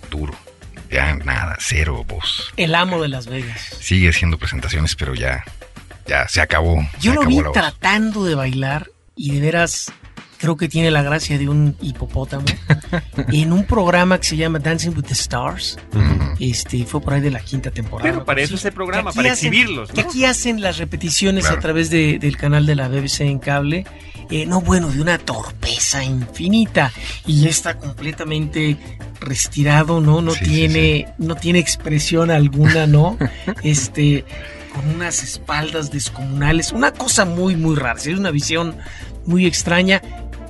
Duro. 0.10 0.34
Ya 0.90 1.14
nada, 1.16 1.58
cero 1.60 2.04
voz. 2.08 2.52
El 2.58 2.76
amo 2.76 3.02
de 3.02 3.08
Las 3.08 3.28
Vegas. 3.28 3.78
Sigue 3.80 4.10
haciendo 4.10 4.38
presentaciones, 4.38 4.96
pero 4.96 5.16
ya, 5.16 5.44
ya 6.06 6.28
se 6.28 6.42
acabó. 6.42 6.86
Yo 7.00 7.12
se 7.12 7.16
lo 7.16 7.22
acabó 7.22 7.44
vi 7.44 7.52
tratando 7.54 8.26
de 8.26 8.36
bailar 8.36 8.92
y 9.16 9.32
de 9.32 9.40
veras 9.40 9.94
creo 10.42 10.58
que 10.58 10.68
tiene 10.68 10.90
la 10.90 11.04
gracia 11.04 11.38
de 11.38 11.48
un 11.48 11.76
hipopótamo 11.82 12.46
en 13.32 13.54
un 13.54 13.64
programa 13.66 14.20
que 14.20 14.26
se 14.26 14.36
llama 14.38 14.58
Dancing 14.60 14.90
with 14.96 15.04
the 15.04 15.14
Stars. 15.14 15.78
Este 16.40 16.84
fue 16.86 17.00
por 17.00 17.14
ahí 17.14 17.22
de 17.22 17.30
la 17.30 17.40
quinta 17.40 17.70
temporada. 17.70 18.12
Pero 18.12 18.26
para 18.26 18.42
eso 18.42 18.56
es 18.56 18.66
el 18.66 18.74
programa, 18.74 19.12
Que 19.12 19.18
para 19.18 19.30
hacen- 19.34 19.54
exhibirlos, 19.54 19.92
que 19.92 20.02
¿no? 20.02 20.10
aquí 20.10 20.26
hacen 20.26 20.60
las 20.62 20.78
repeticiones 20.80 21.44
Claro. 21.46 21.58
a 21.58 21.62
través 21.62 21.90
de- 21.92 22.18
del 22.18 22.36
canal 22.38 22.66
de 22.66 22.76
la 22.76 22.88
BBC 22.88 23.22
en 23.22 23.38
cable. 23.40 23.86
Eh, 24.32 24.46
no, 24.48 24.62
bueno, 24.62 24.90
de 24.90 25.00
una 25.02 25.18
torpeza 25.20 26.04
infinita. 26.04 26.92
Y 27.28 27.48
está 27.48 27.78
completamente 27.78 28.78
retirado, 29.20 30.02
¿no? 30.02 30.22
No 30.22 30.32
Sí, 30.32 30.46
sí, 30.46 30.52
tiene, 30.52 31.08
no 31.20 31.36
tiene 31.36 31.60
expresión 31.60 32.32
alguna, 32.32 32.88
¿no? 32.88 33.18
este, 33.64 34.26
con 34.74 34.88
unas 34.96 35.22
espaldas 35.24 35.92
descomunales. 35.92 36.72
Una 36.72 36.92
cosa 36.92 37.26
muy, 37.26 37.56
muy 37.56 37.76
rara. 37.76 38.00
Es 38.00 38.08
una 38.08 38.32
visión 38.32 38.76
muy 39.26 39.46
extraña. 39.46 40.02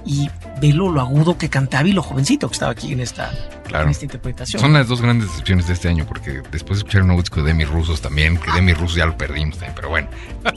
Y 0.06 0.30
velo 0.60 0.90
lo 0.90 1.02
agudo 1.02 1.38
que 1.38 1.50
cantaba 1.50 1.88
y 1.88 1.92
lo 1.94 2.02
jovencito 2.02 2.48
que 2.48 2.54
estaba 2.54 2.72
aquí 2.72 2.92
en 2.94 3.00
esta, 3.02 3.32
Claro. 3.68 3.86
en 3.86 3.92
esta 3.92 4.06
interpretación. 4.06 4.62
Son 4.62 4.74
las 4.74 4.88
dos 4.88 5.02
grandes 5.02 5.30
decepciones 5.30 5.68
de 5.68 5.74
este 5.74 5.88
año, 5.90 6.06
porque 6.06 6.42
después 6.52 6.70
de 6.72 6.76
escuchar 6.80 7.02
un 7.02 7.08
nuevo 7.08 7.22
disco 7.22 7.42
de 7.42 7.48
Demi 7.48 7.64
Rusos 7.66 8.02
también, 8.02 8.38
que 8.38 8.52
Demi 8.52 8.74
Rusos 8.74 8.96
ya 8.98 9.06
lo 9.06 9.18
perdimos 9.18 9.58
también, 9.58 9.74
pero 9.76 9.90
bueno. 9.90 10.08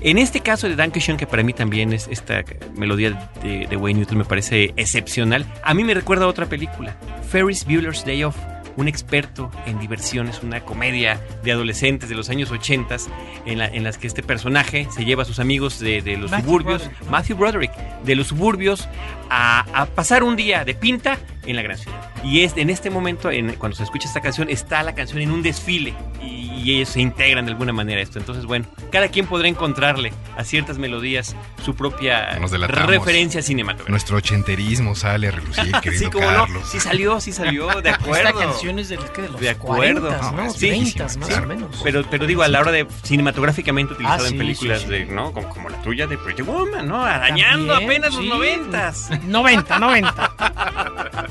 En 0.00 0.18
este 0.18 0.40
caso 0.40 0.68
de 0.68 0.76
Dankeschön, 0.76 1.16
que 1.16 1.26
para 1.26 1.42
mí 1.42 1.52
también 1.52 1.92
es 1.92 2.06
esta 2.08 2.44
melodía 2.76 3.30
de, 3.42 3.66
de 3.66 3.76
Wayne 3.76 4.00
Newton 4.00 4.18
me 4.18 4.24
parece 4.24 4.72
excepcional, 4.76 5.44
a 5.64 5.74
mí 5.74 5.82
me 5.82 5.92
recuerda 5.94 6.24
a 6.26 6.28
otra 6.28 6.46
película, 6.46 6.96
Ferris 7.28 7.64
Bueller's 7.64 8.04
Day 8.04 8.22
Off, 8.22 8.36
un 8.78 8.86
experto 8.88 9.50
en 9.66 9.78
diversiones, 9.80 10.40
una 10.42 10.60
comedia 10.60 11.20
de 11.42 11.50
adolescentes 11.52 12.08
de 12.08 12.14
los 12.14 12.30
años 12.30 12.50
80 12.50 12.96
en, 13.44 13.58
la- 13.58 13.66
en 13.66 13.82
las 13.84 13.98
que 13.98 14.06
este 14.06 14.22
personaje 14.22 14.86
se 14.94 15.04
lleva 15.04 15.22
a 15.22 15.26
sus 15.26 15.40
amigos 15.40 15.78
de, 15.80 16.00
de 16.00 16.16
los 16.16 16.30
Matthew 16.30 16.46
suburbios, 16.46 16.82
Broderick. 16.84 17.10
Matthew 17.10 17.36
Broderick, 17.36 17.72
de 18.04 18.14
los 18.14 18.28
suburbios 18.28 18.88
a, 19.30 19.66
a 19.74 19.86
pasar 19.86 20.22
un 20.22 20.36
día 20.36 20.64
de 20.64 20.74
pinta 20.74 21.18
en 21.44 21.56
la 21.56 21.62
gran 21.62 21.76
ciudad. 21.76 21.98
Y 22.24 22.40
es 22.42 22.56
en 22.56 22.70
este 22.70 22.88
momento, 22.90 23.30
en- 23.32 23.54
cuando 23.54 23.76
se 23.76 23.82
escucha 23.82 24.06
esta 24.06 24.20
canción, 24.20 24.48
está 24.48 24.82
la 24.84 24.94
canción 24.94 25.20
en 25.22 25.32
un 25.32 25.42
desfile 25.42 25.94
y, 26.22 26.47
y 26.58 26.76
ellos 26.76 26.90
se 26.90 27.00
integran 27.00 27.44
de 27.46 27.52
alguna 27.52 27.72
manera 27.72 28.00
a 28.00 28.02
esto. 28.02 28.18
Entonces, 28.18 28.44
bueno, 28.44 28.66
cada 28.90 29.08
quien 29.08 29.26
podrá 29.26 29.48
encontrarle 29.48 30.12
a 30.36 30.44
ciertas 30.44 30.78
melodías 30.78 31.36
su 31.64 31.74
propia 31.74 32.38
referencia 32.86 33.42
cinematográfica. 33.42 33.90
Nuestro 33.90 34.16
ochenterismo 34.18 34.94
sale 34.94 35.28
a 35.28 35.30
relucir, 35.32 35.72
querido 35.82 36.04
Sí, 36.04 36.10
como 36.10 36.26
Carlos. 36.26 36.50
no, 36.50 36.64
sí 36.66 36.80
salió, 36.80 37.20
sí 37.20 37.32
salió, 37.32 37.68
de 37.80 37.90
Esta 37.90 37.94
acuerdo. 38.02 38.38
canción 38.38 38.78
es 38.78 38.88
de, 38.88 38.98
¿qué? 39.14 39.22
de 39.22 39.28
los 39.28 39.40
De 39.40 39.50
acuerdo. 39.50 40.08
40, 40.08 40.32
¿no? 40.32 40.50
Sí, 40.50 40.68
30 40.68 41.04
más 41.04 41.16
sí. 41.28 41.32
o 41.34 41.46
menos. 41.46 41.80
Pero, 41.82 42.02
pero 42.10 42.26
digo, 42.26 42.42
a 42.42 42.48
la 42.48 42.60
hora 42.60 42.72
de 42.72 42.86
cinematográficamente 43.02 43.94
utilizado 43.94 44.24
Ah, 44.24 44.26
sí, 44.28 44.32
en 44.34 44.38
películas 44.38 44.80
sí, 44.80 44.84
sí. 44.86 44.90
de, 44.92 45.06
¿no? 45.06 45.32
Como, 45.32 45.48
como 45.50 45.68
la 45.68 45.80
tuya 45.82 46.06
de 46.06 46.18
Pretty 46.18 46.42
Woman, 46.42 46.86
¿no? 46.88 47.02
Arañando 47.04 47.74
También, 47.74 48.02
apenas 48.04 48.14
sí. 48.18 48.26
los 48.26 48.34
noventas. 48.38 49.10
90, 49.24 49.78
90. 49.78 50.32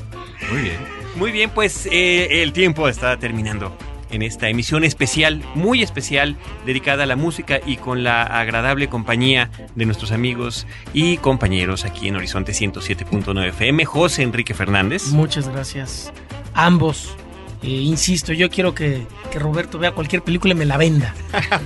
Muy 0.50 0.62
bien. 0.62 0.98
Muy 1.16 1.32
bien, 1.32 1.50
pues 1.50 1.86
eh, 1.90 2.42
el 2.42 2.52
tiempo 2.52 2.88
está 2.88 3.16
terminando 3.18 3.76
en 4.10 4.22
esta 4.22 4.48
emisión 4.48 4.84
especial, 4.84 5.42
muy 5.54 5.82
especial, 5.82 6.36
dedicada 6.66 7.04
a 7.04 7.06
la 7.06 7.16
música 7.16 7.60
y 7.64 7.76
con 7.76 8.02
la 8.02 8.22
agradable 8.22 8.88
compañía 8.88 9.50
de 9.74 9.86
nuestros 9.86 10.12
amigos 10.12 10.66
y 10.92 11.18
compañeros 11.18 11.84
aquí 11.84 12.08
en 12.08 12.16
Horizonte 12.16 12.52
107.9 12.52 13.48
FM, 13.48 13.84
José 13.84 14.22
Enrique 14.22 14.54
Fernández. 14.54 15.08
Muchas 15.08 15.48
gracias. 15.48 16.12
Ambos. 16.54 17.16
Eh, 17.62 17.66
insisto, 17.68 18.32
yo 18.32 18.50
quiero 18.50 18.72
que, 18.74 19.04
que 19.32 19.38
Roberto 19.40 19.78
vea 19.78 19.90
cualquier 19.92 20.22
película 20.22 20.54
y 20.54 20.56
me 20.56 20.64
la 20.64 20.76
venda. 20.76 21.14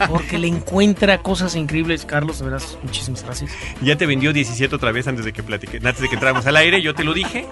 Porque 0.09 0.39
le 0.39 0.48
encuentra 0.48 1.19
cosas 1.19 1.55
increíbles. 1.55 2.05
Carlos, 2.06 2.39
de 2.39 2.47
veras, 2.47 2.78
muchísimas 2.82 3.23
gracias. 3.23 3.51
Ya 3.82 3.97
te 3.97 4.06
vendió 4.06 4.32
17 4.32 4.74
otra 4.74 4.90
vez 4.93 5.06
antes 5.06 5.24
de 5.24 5.32
que 5.35 5.43
platique, 5.43 5.77
antes 5.77 6.01
de 6.01 6.09
que 6.09 6.14
entráramos 6.14 6.47
al 6.47 6.56
aire, 6.56 6.81
yo 6.81 6.94
te 6.94 7.05
lo 7.05 7.12
dije. 7.12 7.47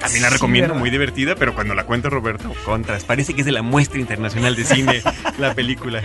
También 0.00 0.22
la 0.22 0.28
Sí, 0.28 0.34
recomiendo, 0.34 0.68
¿verdad? 0.70 0.80
muy 0.80 0.90
divertida, 0.90 1.36
pero 1.36 1.54
cuando 1.54 1.74
la 1.74 1.84
cuenta 1.84 2.10
Roberto, 2.10 2.52
contras. 2.64 3.04
Parece 3.04 3.32
que 3.32 3.42
es 3.42 3.46
de 3.46 3.52
la 3.52 3.62
muestra 3.62 4.00
internacional 4.00 4.56
de 4.56 4.64
cine 4.64 5.02
la 5.38 5.54
película. 5.54 6.02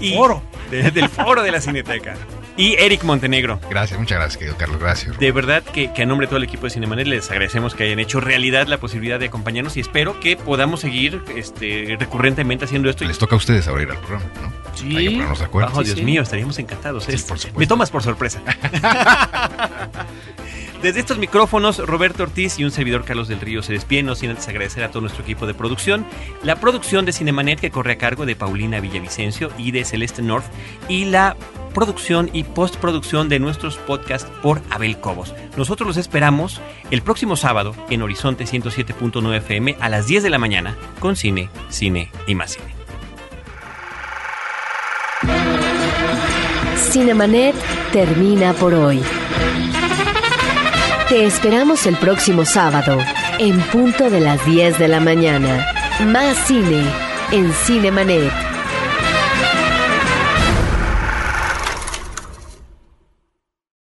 Del 0.00 0.14
foro. 0.14 0.42
de- 0.70 0.90
del 0.90 1.08
foro 1.08 1.42
de 1.42 1.50
la 1.50 1.60
Cineteca. 1.62 2.16
Y 2.58 2.74
Eric 2.74 3.04
Montenegro. 3.04 3.60
Gracias, 3.70 4.00
muchas 4.00 4.18
gracias, 4.18 4.36
querido 4.36 4.56
Carlos, 4.56 4.80
gracias. 4.80 5.16
De 5.16 5.30
verdad 5.30 5.62
que, 5.62 5.92
que 5.92 6.02
a 6.02 6.06
nombre 6.06 6.26
de 6.26 6.30
todo 6.30 6.38
el 6.38 6.42
equipo 6.42 6.64
de 6.64 6.70
Cinemanet 6.70 7.06
les 7.06 7.30
agradecemos 7.30 7.76
que 7.76 7.84
hayan 7.84 8.00
hecho 8.00 8.20
realidad 8.20 8.66
la 8.66 8.78
posibilidad 8.78 9.20
de 9.20 9.26
acompañarnos 9.26 9.76
y 9.76 9.80
espero 9.80 10.18
que 10.18 10.36
podamos 10.36 10.80
seguir 10.80 11.22
este, 11.36 11.96
recurrentemente 12.00 12.64
haciendo 12.64 12.90
esto. 12.90 13.04
Les 13.04 13.16
toca 13.16 13.36
a 13.36 13.38
ustedes 13.38 13.68
abrir 13.68 13.88
al 13.88 13.98
programa, 13.98 14.24
¿no? 14.42 14.52
Sí. 14.74 14.96
Hay 14.96 15.04
que 15.04 15.10
ponernos 15.12 15.38
de 15.38 15.44
acuerdo. 15.44 15.70
Oh, 15.72 15.84
Dios 15.84 16.02
mío, 16.02 16.22
estaríamos 16.22 16.58
encantados. 16.58 17.04
Sí, 17.04 17.12
por 17.12 17.38
supuesto. 17.38 17.60
Me 17.60 17.66
tomas 17.68 17.92
por 17.92 18.02
sorpresa. 18.02 18.42
Desde 20.82 21.00
estos 21.00 21.18
micrófonos, 21.18 21.78
Roberto 21.78 22.22
Ortiz 22.22 22.60
y 22.60 22.64
un 22.64 22.70
servidor 22.70 23.04
Carlos 23.04 23.26
del 23.26 23.40
Río 23.40 23.62
se 23.62 23.72
despiden, 23.72 24.06
no 24.06 24.14
sin 24.14 24.30
antes 24.30 24.46
agradecer 24.46 24.84
a 24.84 24.90
todo 24.90 25.00
nuestro 25.00 25.24
equipo 25.24 25.44
de 25.44 25.52
producción, 25.52 26.06
la 26.44 26.54
producción 26.56 27.04
de 27.04 27.12
Cinemanet 27.12 27.58
que 27.58 27.72
corre 27.72 27.94
a 27.94 27.98
cargo 27.98 28.26
de 28.26 28.36
Paulina 28.36 28.78
Villavicencio 28.78 29.50
y 29.58 29.72
de 29.72 29.84
Celeste 29.84 30.22
North, 30.22 30.46
y 30.88 31.06
la 31.06 31.36
producción 31.74 32.30
y 32.32 32.44
postproducción 32.44 33.28
de 33.28 33.40
nuestros 33.40 33.76
podcasts 33.76 34.30
por 34.40 34.62
Abel 34.70 34.98
Cobos. 35.00 35.34
Nosotros 35.56 35.86
los 35.88 35.96
esperamos 35.96 36.60
el 36.92 37.02
próximo 37.02 37.34
sábado 37.34 37.74
en 37.90 38.02
Horizonte 38.02 38.44
107.9 38.44 39.36
FM 39.38 39.76
a 39.80 39.88
las 39.88 40.06
10 40.06 40.22
de 40.22 40.30
la 40.30 40.38
mañana 40.38 40.76
con 41.00 41.16
cine, 41.16 41.50
cine 41.70 42.12
y 42.28 42.36
más 42.36 42.52
cine. 42.52 42.78
Cinemanet 46.76 47.56
termina 47.92 48.52
por 48.54 48.74
hoy. 48.74 49.02
Te 51.08 51.24
esperamos 51.24 51.86
el 51.86 51.96
próximo 51.96 52.44
sábado, 52.44 52.98
en 53.38 53.58
punto 53.68 54.10
de 54.10 54.20
las 54.20 54.44
10 54.44 54.78
de 54.78 54.88
la 54.88 55.00
mañana. 55.00 55.66
Más 56.04 56.36
cine 56.46 56.84
en 57.32 57.50
Cinemanet. 57.50 58.30